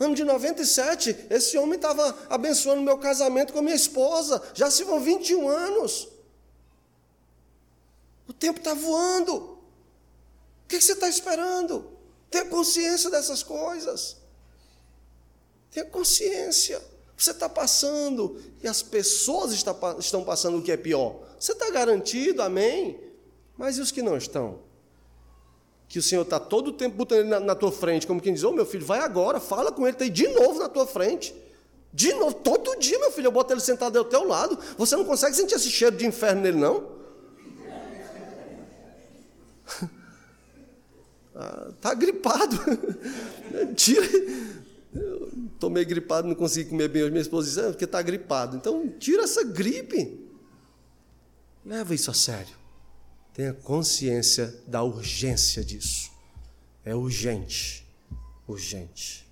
Ano 0.01 0.15
de 0.15 0.25
97, 0.25 1.27
esse 1.29 1.59
homem 1.59 1.77
estava 1.77 2.17
abençoando 2.31 2.81
meu 2.81 2.97
casamento 2.97 3.53
com 3.53 3.59
a 3.59 3.63
minha 3.63 3.77
esposa. 3.77 4.43
Já 4.55 4.71
se 4.71 4.83
vão 4.83 4.99
21 4.99 5.47
anos. 5.47 6.09
O 8.27 8.33
tempo 8.33 8.59
está 8.59 8.73
voando. 8.73 9.37
O 9.37 9.59
que 10.67 10.81
você 10.81 10.93
está 10.93 11.07
esperando? 11.07 11.99
Tenha 12.31 12.47
consciência 12.47 13.11
dessas 13.11 13.43
coisas. 13.43 14.17
Tenha 15.71 15.85
consciência. 15.85 16.83
Você 17.15 17.33
está 17.33 17.51
passando 17.51 18.43
e 18.63 18.69
as 18.69 18.81
pessoas 18.81 19.53
estão 19.53 20.25
passando 20.25 20.57
o 20.57 20.63
que 20.63 20.73
é 20.73 20.79
pior. 20.79 21.21
Você 21.39 21.53
está 21.53 21.71
garantido, 21.71 22.41
amém? 22.41 22.99
Mas 23.55 23.77
e 23.77 23.83
os 23.83 23.91
que 23.91 24.01
não 24.01 24.17
estão? 24.17 24.70
Que 25.91 25.99
o 25.99 26.03
Senhor 26.03 26.23
está 26.23 26.39
todo 26.39 26.69
o 26.69 26.73
tempo 26.73 26.97
botando 26.97 27.19
ele 27.19 27.29
na, 27.29 27.41
na, 27.41 27.55
tua 27.57 27.73
frente, 27.73 28.07
como 28.07 28.21
quem 28.21 28.33
diz, 28.33 28.45
ô 28.45 28.51
oh, 28.51 28.53
meu 28.53 28.65
filho, 28.65 28.87
vai 28.87 29.01
agora, 29.01 29.41
fala 29.41 29.73
com 29.73 29.83
ele, 29.83 29.91
está 29.97 30.05
aí 30.05 30.11
de 30.11 30.29
novo 30.29 30.61
na 30.61 30.69
tua 30.69 30.87
frente. 30.87 31.35
De 31.93 32.13
novo, 32.13 32.33
todo 32.33 32.79
dia, 32.79 32.97
meu 33.01 33.11
filho, 33.11 33.27
eu 33.27 33.33
boto 33.33 33.53
ele 33.53 33.61
sentado 33.61 33.99
ao 33.99 34.05
teu 34.05 34.25
lado. 34.25 34.57
Você 34.79 34.95
não 34.95 35.05
consegue 35.05 35.35
sentir 35.35 35.57
esse 35.57 35.69
cheiro 35.69 35.97
de 35.97 36.07
inferno 36.07 36.43
nele, 36.43 36.59
não? 36.59 37.01
Ah, 41.33 41.71
tá 41.81 41.95
gripado. 41.95 42.57
Tira. 43.75 44.07
Tomei 45.59 45.87
gripado, 45.87 46.29
não 46.29 46.35
consegui 46.35 46.69
comer 46.69 46.89
bem 46.89 47.03
hoje. 47.03 47.13
Minha 47.13 47.23
esposa 47.23 47.49
disse, 47.49 47.61
ah, 47.61 47.71
porque 47.71 47.85
está 47.87 48.03
gripado. 48.03 48.57
Então, 48.57 48.87
tira 48.99 49.23
essa 49.23 49.43
gripe. 49.43 50.29
Leva 51.65 51.95
isso 51.95 52.11
a 52.11 52.15
sério. 52.15 52.60
Tenha 53.33 53.55
consciência 53.55 54.63
da 54.67 54.83
urgência 54.83 55.65
disso. 55.65 56.11
É 56.85 56.95
urgente. 56.95 57.87
Urgente. 58.47 59.27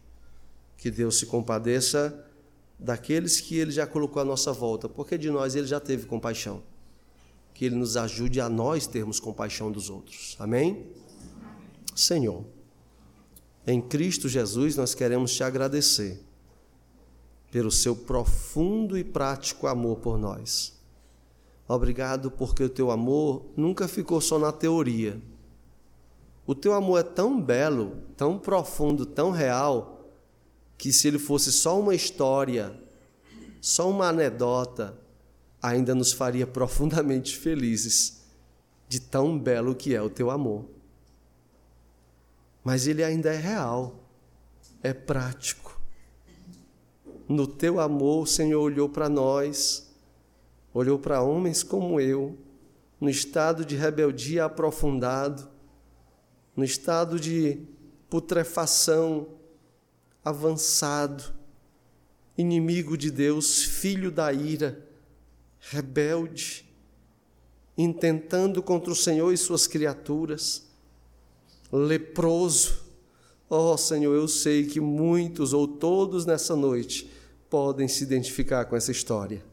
Que 0.76 0.90
Deus 0.90 1.18
se 1.18 1.26
compadeça 1.26 2.24
daqueles 2.78 3.40
que 3.40 3.56
Ele 3.56 3.72
já 3.72 3.86
colocou 3.86 4.22
à 4.22 4.24
nossa 4.24 4.52
volta, 4.52 4.88
porque 4.88 5.18
de 5.18 5.30
nós 5.30 5.56
Ele 5.56 5.66
já 5.66 5.80
teve 5.80 6.06
compaixão. 6.06 6.62
Que 7.52 7.64
Ele 7.64 7.74
nos 7.74 7.96
ajude 7.96 8.40
a 8.40 8.48
nós 8.48 8.86
termos 8.86 9.18
compaixão 9.18 9.72
dos 9.72 9.90
outros. 9.90 10.36
Amém? 10.38 10.86
Senhor, 11.94 12.44
em 13.66 13.82
Cristo 13.82 14.28
Jesus 14.28 14.76
nós 14.76 14.94
queremos 14.94 15.34
te 15.34 15.42
agradecer 15.42 16.22
pelo 17.50 17.70
seu 17.70 17.96
profundo 17.96 18.96
e 18.96 19.02
prático 19.02 19.66
amor 19.66 19.98
por 19.98 20.16
nós. 20.16 20.77
Obrigado 21.68 22.30
porque 22.30 22.64
o 22.64 22.70
teu 22.70 22.90
amor 22.90 23.44
nunca 23.54 23.86
ficou 23.86 24.22
só 24.22 24.38
na 24.38 24.50
teoria. 24.50 25.20
O 26.46 26.54
teu 26.54 26.72
amor 26.72 27.00
é 27.00 27.02
tão 27.02 27.38
belo, 27.38 27.98
tão 28.16 28.38
profundo, 28.38 29.04
tão 29.04 29.30
real, 29.30 30.10
que 30.78 30.90
se 30.90 31.06
ele 31.06 31.18
fosse 31.18 31.52
só 31.52 31.78
uma 31.78 31.94
história, 31.94 32.74
só 33.60 33.90
uma 33.90 34.08
anedota, 34.08 34.98
ainda 35.60 35.94
nos 35.94 36.10
faria 36.10 36.46
profundamente 36.48 37.36
felizes 37.36 38.22
de 38.88 38.98
tão 38.98 39.38
belo 39.38 39.74
que 39.74 39.94
é 39.94 40.00
o 40.00 40.08
teu 40.08 40.30
amor. 40.30 40.64
Mas 42.64 42.86
ele 42.86 43.04
ainda 43.04 43.30
é 43.30 43.36
real, 43.36 44.08
é 44.82 44.94
prático. 44.94 45.78
No 47.28 47.46
teu 47.46 47.78
amor, 47.78 48.22
o 48.22 48.26
Senhor 48.26 48.62
olhou 48.62 48.88
para 48.88 49.06
nós, 49.10 49.87
olhou 50.78 50.98
para 50.98 51.20
homens 51.20 51.62
como 51.62 52.00
eu, 52.00 52.38
no 53.00 53.10
estado 53.10 53.64
de 53.64 53.74
rebeldia 53.74 54.44
aprofundado, 54.44 55.48
no 56.54 56.64
estado 56.64 57.18
de 57.18 57.62
putrefação 58.08 59.28
avançado, 60.24 61.32
inimigo 62.36 62.96
de 62.96 63.10
Deus, 63.10 63.62
filho 63.62 64.10
da 64.10 64.32
ira, 64.32 64.86
rebelde, 65.58 66.64
intentando 67.76 68.62
contra 68.62 68.92
o 68.92 68.96
Senhor 68.96 69.32
e 69.32 69.36
suas 69.36 69.66
criaturas, 69.66 70.66
leproso. 71.72 72.86
Ó 73.50 73.74
oh, 73.74 73.78
Senhor, 73.78 74.14
eu 74.14 74.28
sei 74.28 74.66
que 74.66 74.80
muitos 74.80 75.52
ou 75.52 75.66
todos 75.66 76.24
nessa 76.24 76.54
noite 76.54 77.10
podem 77.50 77.88
se 77.88 78.04
identificar 78.04 78.64
com 78.66 78.76
essa 78.76 78.92
história. 78.92 79.47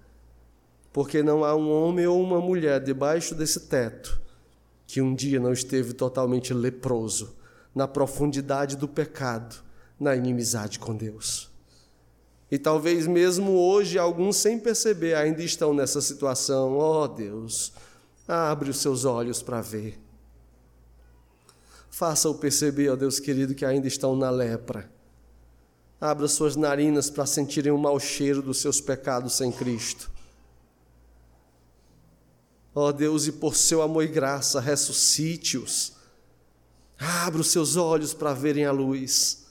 Porque 0.96 1.22
não 1.22 1.44
há 1.44 1.54
um 1.54 1.70
homem 1.70 2.08
ou 2.08 2.24
uma 2.24 2.40
mulher 2.40 2.82
debaixo 2.82 3.36
desse 3.36 3.60
teto 3.60 4.18
que 4.88 5.02
um 5.02 5.14
dia 5.14 5.42
não 5.42 5.52
esteve 5.52 5.92
totalmente 5.92 6.54
leproso, 6.54 7.36
na 7.76 7.86
profundidade 7.86 8.78
do 8.78 8.88
pecado, 8.88 9.58
na 10.00 10.16
inimizade 10.16 10.80
com 10.80 10.96
Deus. 10.96 11.52
E 12.50 12.58
talvez 12.58 13.08
mesmo 13.08 13.52
hoje 13.58 14.00
alguns 14.00 14.38
sem 14.38 14.58
perceber 14.58 15.16
ainda 15.16 15.44
estão 15.44 15.74
nessa 15.74 16.00
situação. 16.00 16.78
Oh, 16.78 17.06
Deus, 17.10 17.74
abre 18.26 18.70
os 18.70 18.78
seus 18.78 19.04
olhos 19.04 19.42
para 19.42 19.60
ver. 19.60 20.00
Faça-o 21.90 22.36
perceber, 22.36 22.88
ó 22.88 22.96
Deus 22.96 23.20
querido, 23.20 23.54
que 23.54 23.66
ainda 23.66 23.90
estão 23.90 24.16
na 24.16 24.30
lepra. 24.30 24.90
Abra 26.00 26.30
suas 26.30 26.56
narinas 26.56 27.10
para 27.10 27.26
sentirem 27.26 27.74
o 27.74 27.78
mau 27.78 28.00
cheiro 28.00 28.42
dos 28.42 28.62
seus 28.62 28.80
pecados 28.80 29.36
sem 29.36 29.52
Cristo. 29.52 30.15
Ó 32.78 32.92
Deus, 32.92 33.26
e 33.26 33.32
por 33.32 33.56
seu 33.56 33.82
amor 33.82 34.04
e 34.04 34.08
graça, 34.08 34.60
ressuscite-os. 34.60 35.94
Abra 37.00 37.40
os 37.40 37.48
seus 37.48 37.78
olhos 37.78 38.14
para 38.14 38.34
verem 38.34 38.66
a 38.66 38.72
luz. 38.72 39.46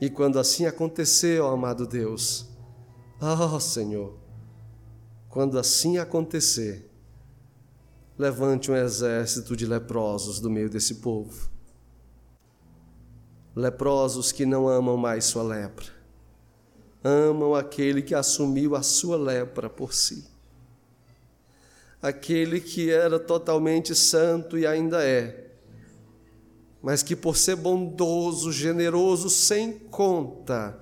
E 0.00 0.08
quando 0.08 0.38
assim 0.38 0.66
acontecer, 0.66 1.40
ó 1.40 1.52
amado 1.52 1.84
Deus, 1.84 2.46
ó 3.20 3.58
Senhor, 3.58 4.16
quando 5.28 5.58
assim 5.58 5.98
acontecer, 5.98 6.88
levante 8.16 8.70
um 8.70 8.76
exército 8.76 9.56
de 9.56 9.66
leprosos 9.66 10.38
do 10.38 10.48
meio 10.48 10.70
desse 10.70 10.96
povo. 10.96 11.50
Leprosos 13.54 14.32
que 14.32 14.46
não 14.46 14.68
amam 14.68 14.96
mais 14.96 15.24
sua 15.24 15.42
lepra, 15.42 15.86
amam 17.02 17.54
aquele 17.54 18.02
que 18.02 18.14
assumiu 18.14 18.76
a 18.76 18.82
sua 18.82 19.16
lepra 19.16 19.68
por 19.68 19.94
si. 19.94 20.35
Aquele 22.00 22.60
que 22.60 22.90
era 22.90 23.18
totalmente 23.18 23.94
santo 23.94 24.58
e 24.58 24.66
ainda 24.66 25.02
é 25.02 25.46
mas 26.86 27.02
que 27.02 27.16
por 27.16 27.36
ser 27.36 27.56
bondoso, 27.56 28.52
generoso, 28.52 29.28
sem 29.28 29.72
conta, 29.76 30.78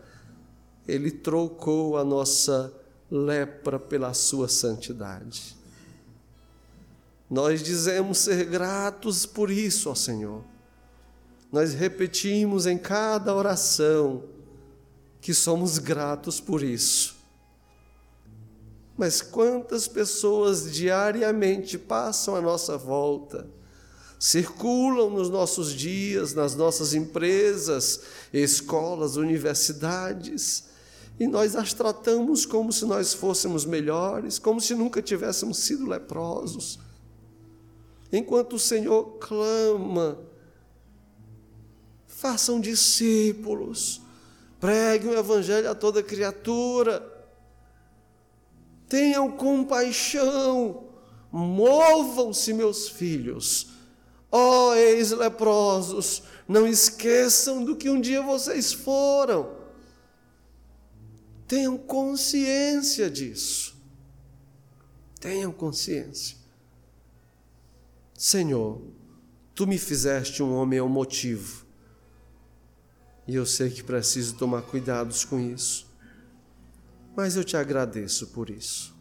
ele 0.87 1.11
trocou 1.11 1.97
a 1.97 2.05
nossa 2.05 2.71
lepra 3.11 3.81
pela 3.81 4.13
sua 4.13 4.47
santidade. 4.47 5.57
Nós 7.31 7.63
dizemos 7.63 8.19
ser 8.19 8.45
gratos 8.45 9.25
por 9.25 9.51
isso, 9.51 9.89
ó 9.89 9.95
Senhor. 9.95 10.45
Nós 11.51 11.73
repetimos 11.73 12.67
em 12.67 12.77
cada 12.77 13.35
oração 13.35 14.25
que 15.23 15.33
somos 15.33 15.79
gratos 15.79 16.39
por 16.39 16.63
isso. 16.63 17.14
Mas 18.97 19.21
quantas 19.21 19.89
pessoas 19.89 20.71
diariamente 20.71 21.77
passam 21.77 22.37
à 22.37 22.41
nossa 22.41 22.79
volta, 22.79 23.47
circulam 24.19 25.11
nos 25.11 25.29
nossos 25.29 25.73
dias, 25.73 26.33
nas 26.33 26.55
nossas 26.55 26.95
empresas, 26.95 28.01
escolas, 28.33 29.17
universidades, 29.17 30.65
e 31.19 31.27
nós 31.27 31.55
as 31.55 31.73
tratamos 31.73 32.47
como 32.47 32.73
se 32.73 32.85
nós 32.85 33.15
fôssemos 33.15 33.65
melhores, 33.65 34.39
como 34.39 34.61
se 34.61 34.75
nunca 34.75 35.03
tivéssemos 35.03 35.59
sido 35.59 35.87
leprosos. 35.87 36.79
Enquanto 38.13 38.55
o 38.55 38.59
Senhor 38.59 39.19
clama, 39.19 40.19
façam 42.07 42.61
discípulos, 42.61 44.01
preguem 44.59 45.11
o 45.11 45.19
Evangelho 45.19 45.71
a 45.71 45.75
toda 45.75 46.03
criatura, 46.03 47.14
tenham 48.89 49.31
compaixão, 49.31 50.85
movam-se, 51.31 52.53
meus 52.53 52.89
filhos, 52.89 53.75
Ó 54.37 54.71
oh, 54.71 54.75
ex-leprosos, 54.75 56.25
não 56.49 56.67
esqueçam 56.67 57.65
do 57.65 57.77
que 57.77 57.89
um 57.89 58.01
dia 58.01 58.21
vocês 58.21 58.73
foram. 58.73 59.57
Tenham 61.47 61.79
consciência 61.79 63.09
disso. 63.09 63.77
Tenham 65.21 65.53
consciência. 65.53 66.37
Senhor, 68.13 68.83
tu 69.55 69.69
me 69.69 69.79
fizeste 69.79 70.43
um 70.43 70.53
homem 70.53 70.81
ao 70.81 70.89
motivo. 70.89 71.65
E 73.29 73.37
eu 73.37 73.47
sei 73.47 73.71
que 73.71 73.85
preciso 73.85 74.35
tomar 74.35 74.63
cuidados 74.63 75.25
com 75.25 75.39
isso. 75.39 75.87
Mas 77.17 77.37
eu 77.37 77.45
te 77.45 77.57
agradeço 77.57 78.29
por 78.29 78.51
isso. 78.51 78.95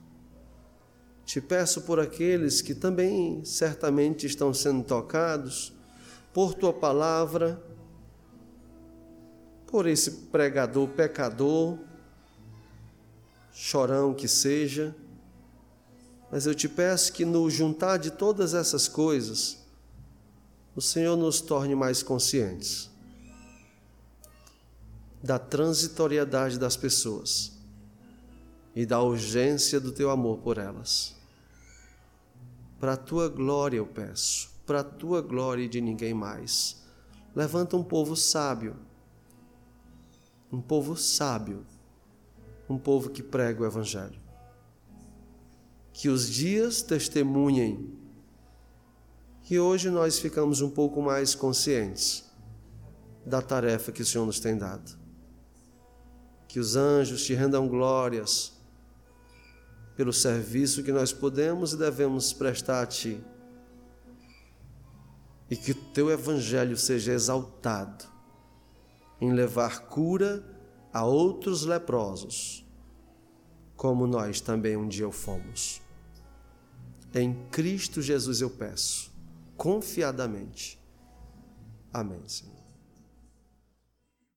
Te 1.25 1.41
peço 1.41 1.81
por 1.81 1.99
aqueles 1.99 2.61
que 2.61 2.75
também 2.75 3.43
certamente 3.43 4.27
estão 4.27 4.53
sendo 4.53 4.83
tocados 4.83 5.73
por 6.33 6.53
tua 6.53 6.73
palavra, 6.73 7.61
por 9.65 9.87
esse 9.87 10.11
pregador 10.11 10.87
pecador, 10.89 11.79
chorão 13.51 14.13
que 14.13 14.27
seja, 14.27 14.95
mas 16.31 16.45
eu 16.45 16.53
te 16.53 16.67
peço 16.67 17.13
que 17.13 17.23
no 17.23 17.49
juntar 17.49 17.97
de 17.97 18.11
todas 18.11 18.53
essas 18.53 18.87
coisas, 18.87 19.59
o 20.75 20.81
Senhor 20.81 21.15
nos 21.15 21.39
torne 21.39 21.75
mais 21.75 22.03
conscientes 22.03 22.89
da 25.21 25.39
transitoriedade 25.39 26.59
das 26.59 26.75
pessoas 26.75 27.52
e 28.75 28.85
da 28.85 29.01
urgência 29.01 29.79
do 29.79 29.91
teu 29.91 30.09
amor 30.09 30.39
por 30.39 30.57
elas. 30.57 31.15
Para 32.79 32.93
a 32.93 32.97
tua 32.97 33.29
glória 33.29 33.77
eu 33.77 33.85
peço, 33.85 34.49
para 34.65 34.81
a 34.81 34.83
tua 34.83 35.21
glória 35.21 35.63
e 35.63 35.69
de 35.69 35.79
ninguém 35.79 36.13
mais. 36.13 36.83
Levanta 37.35 37.77
um 37.77 37.83
povo 37.83 38.15
sábio, 38.15 38.75
um 40.51 40.61
povo 40.61 40.95
sábio, 40.95 41.65
um 42.69 42.77
povo 42.77 43.09
que 43.09 43.23
prega 43.23 43.61
o 43.61 43.65
Evangelho. 43.65 44.21
Que 45.91 46.09
os 46.09 46.29
dias 46.29 46.81
testemunhem 46.81 47.97
que 49.43 49.59
hoje 49.59 49.89
nós 49.89 50.19
ficamos 50.19 50.61
um 50.61 50.69
pouco 50.69 51.01
mais 51.01 51.35
conscientes 51.35 52.23
da 53.25 53.41
tarefa 53.41 53.91
que 53.91 54.01
o 54.01 54.05
Senhor 54.05 54.25
nos 54.25 54.39
tem 54.39 54.57
dado. 54.57 54.97
Que 56.47 56.59
os 56.59 56.75
anjos 56.75 57.23
te 57.23 57.33
rendam 57.33 57.67
glórias 57.67 58.52
pelo 59.95 60.13
serviço 60.13 60.83
que 60.83 60.91
nós 60.91 61.13
podemos 61.13 61.73
e 61.73 61.77
devemos 61.77 62.33
prestar 62.33 62.81
a 62.81 62.85
Ti. 62.85 63.23
E 65.49 65.55
que 65.55 65.71
o 65.71 65.75
Teu 65.75 66.09
Evangelho 66.09 66.75
seja 66.77 67.13
exaltado 67.13 68.05
em 69.21 69.31
levar 69.31 69.87
cura 69.87 70.43
a 70.91 71.05
outros 71.05 71.63
leprosos, 71.63 72.65
como 73.75 74.05
nós 74.05 74.41
também 74.41 74.75
um 74.75 74.87
dia 74.87 75.07
o 75.07 75.11
fomos. 75.11 75.81
Em 77.13 77.33
Cristo 77.51 78.01
Jesus 78.01 78.41
eu 78.41 78.49
peço, 78.49 79.11
confiadamente. 79.55 80.79
Amém, 81.91 82.21
Senhor. 82.27 82.52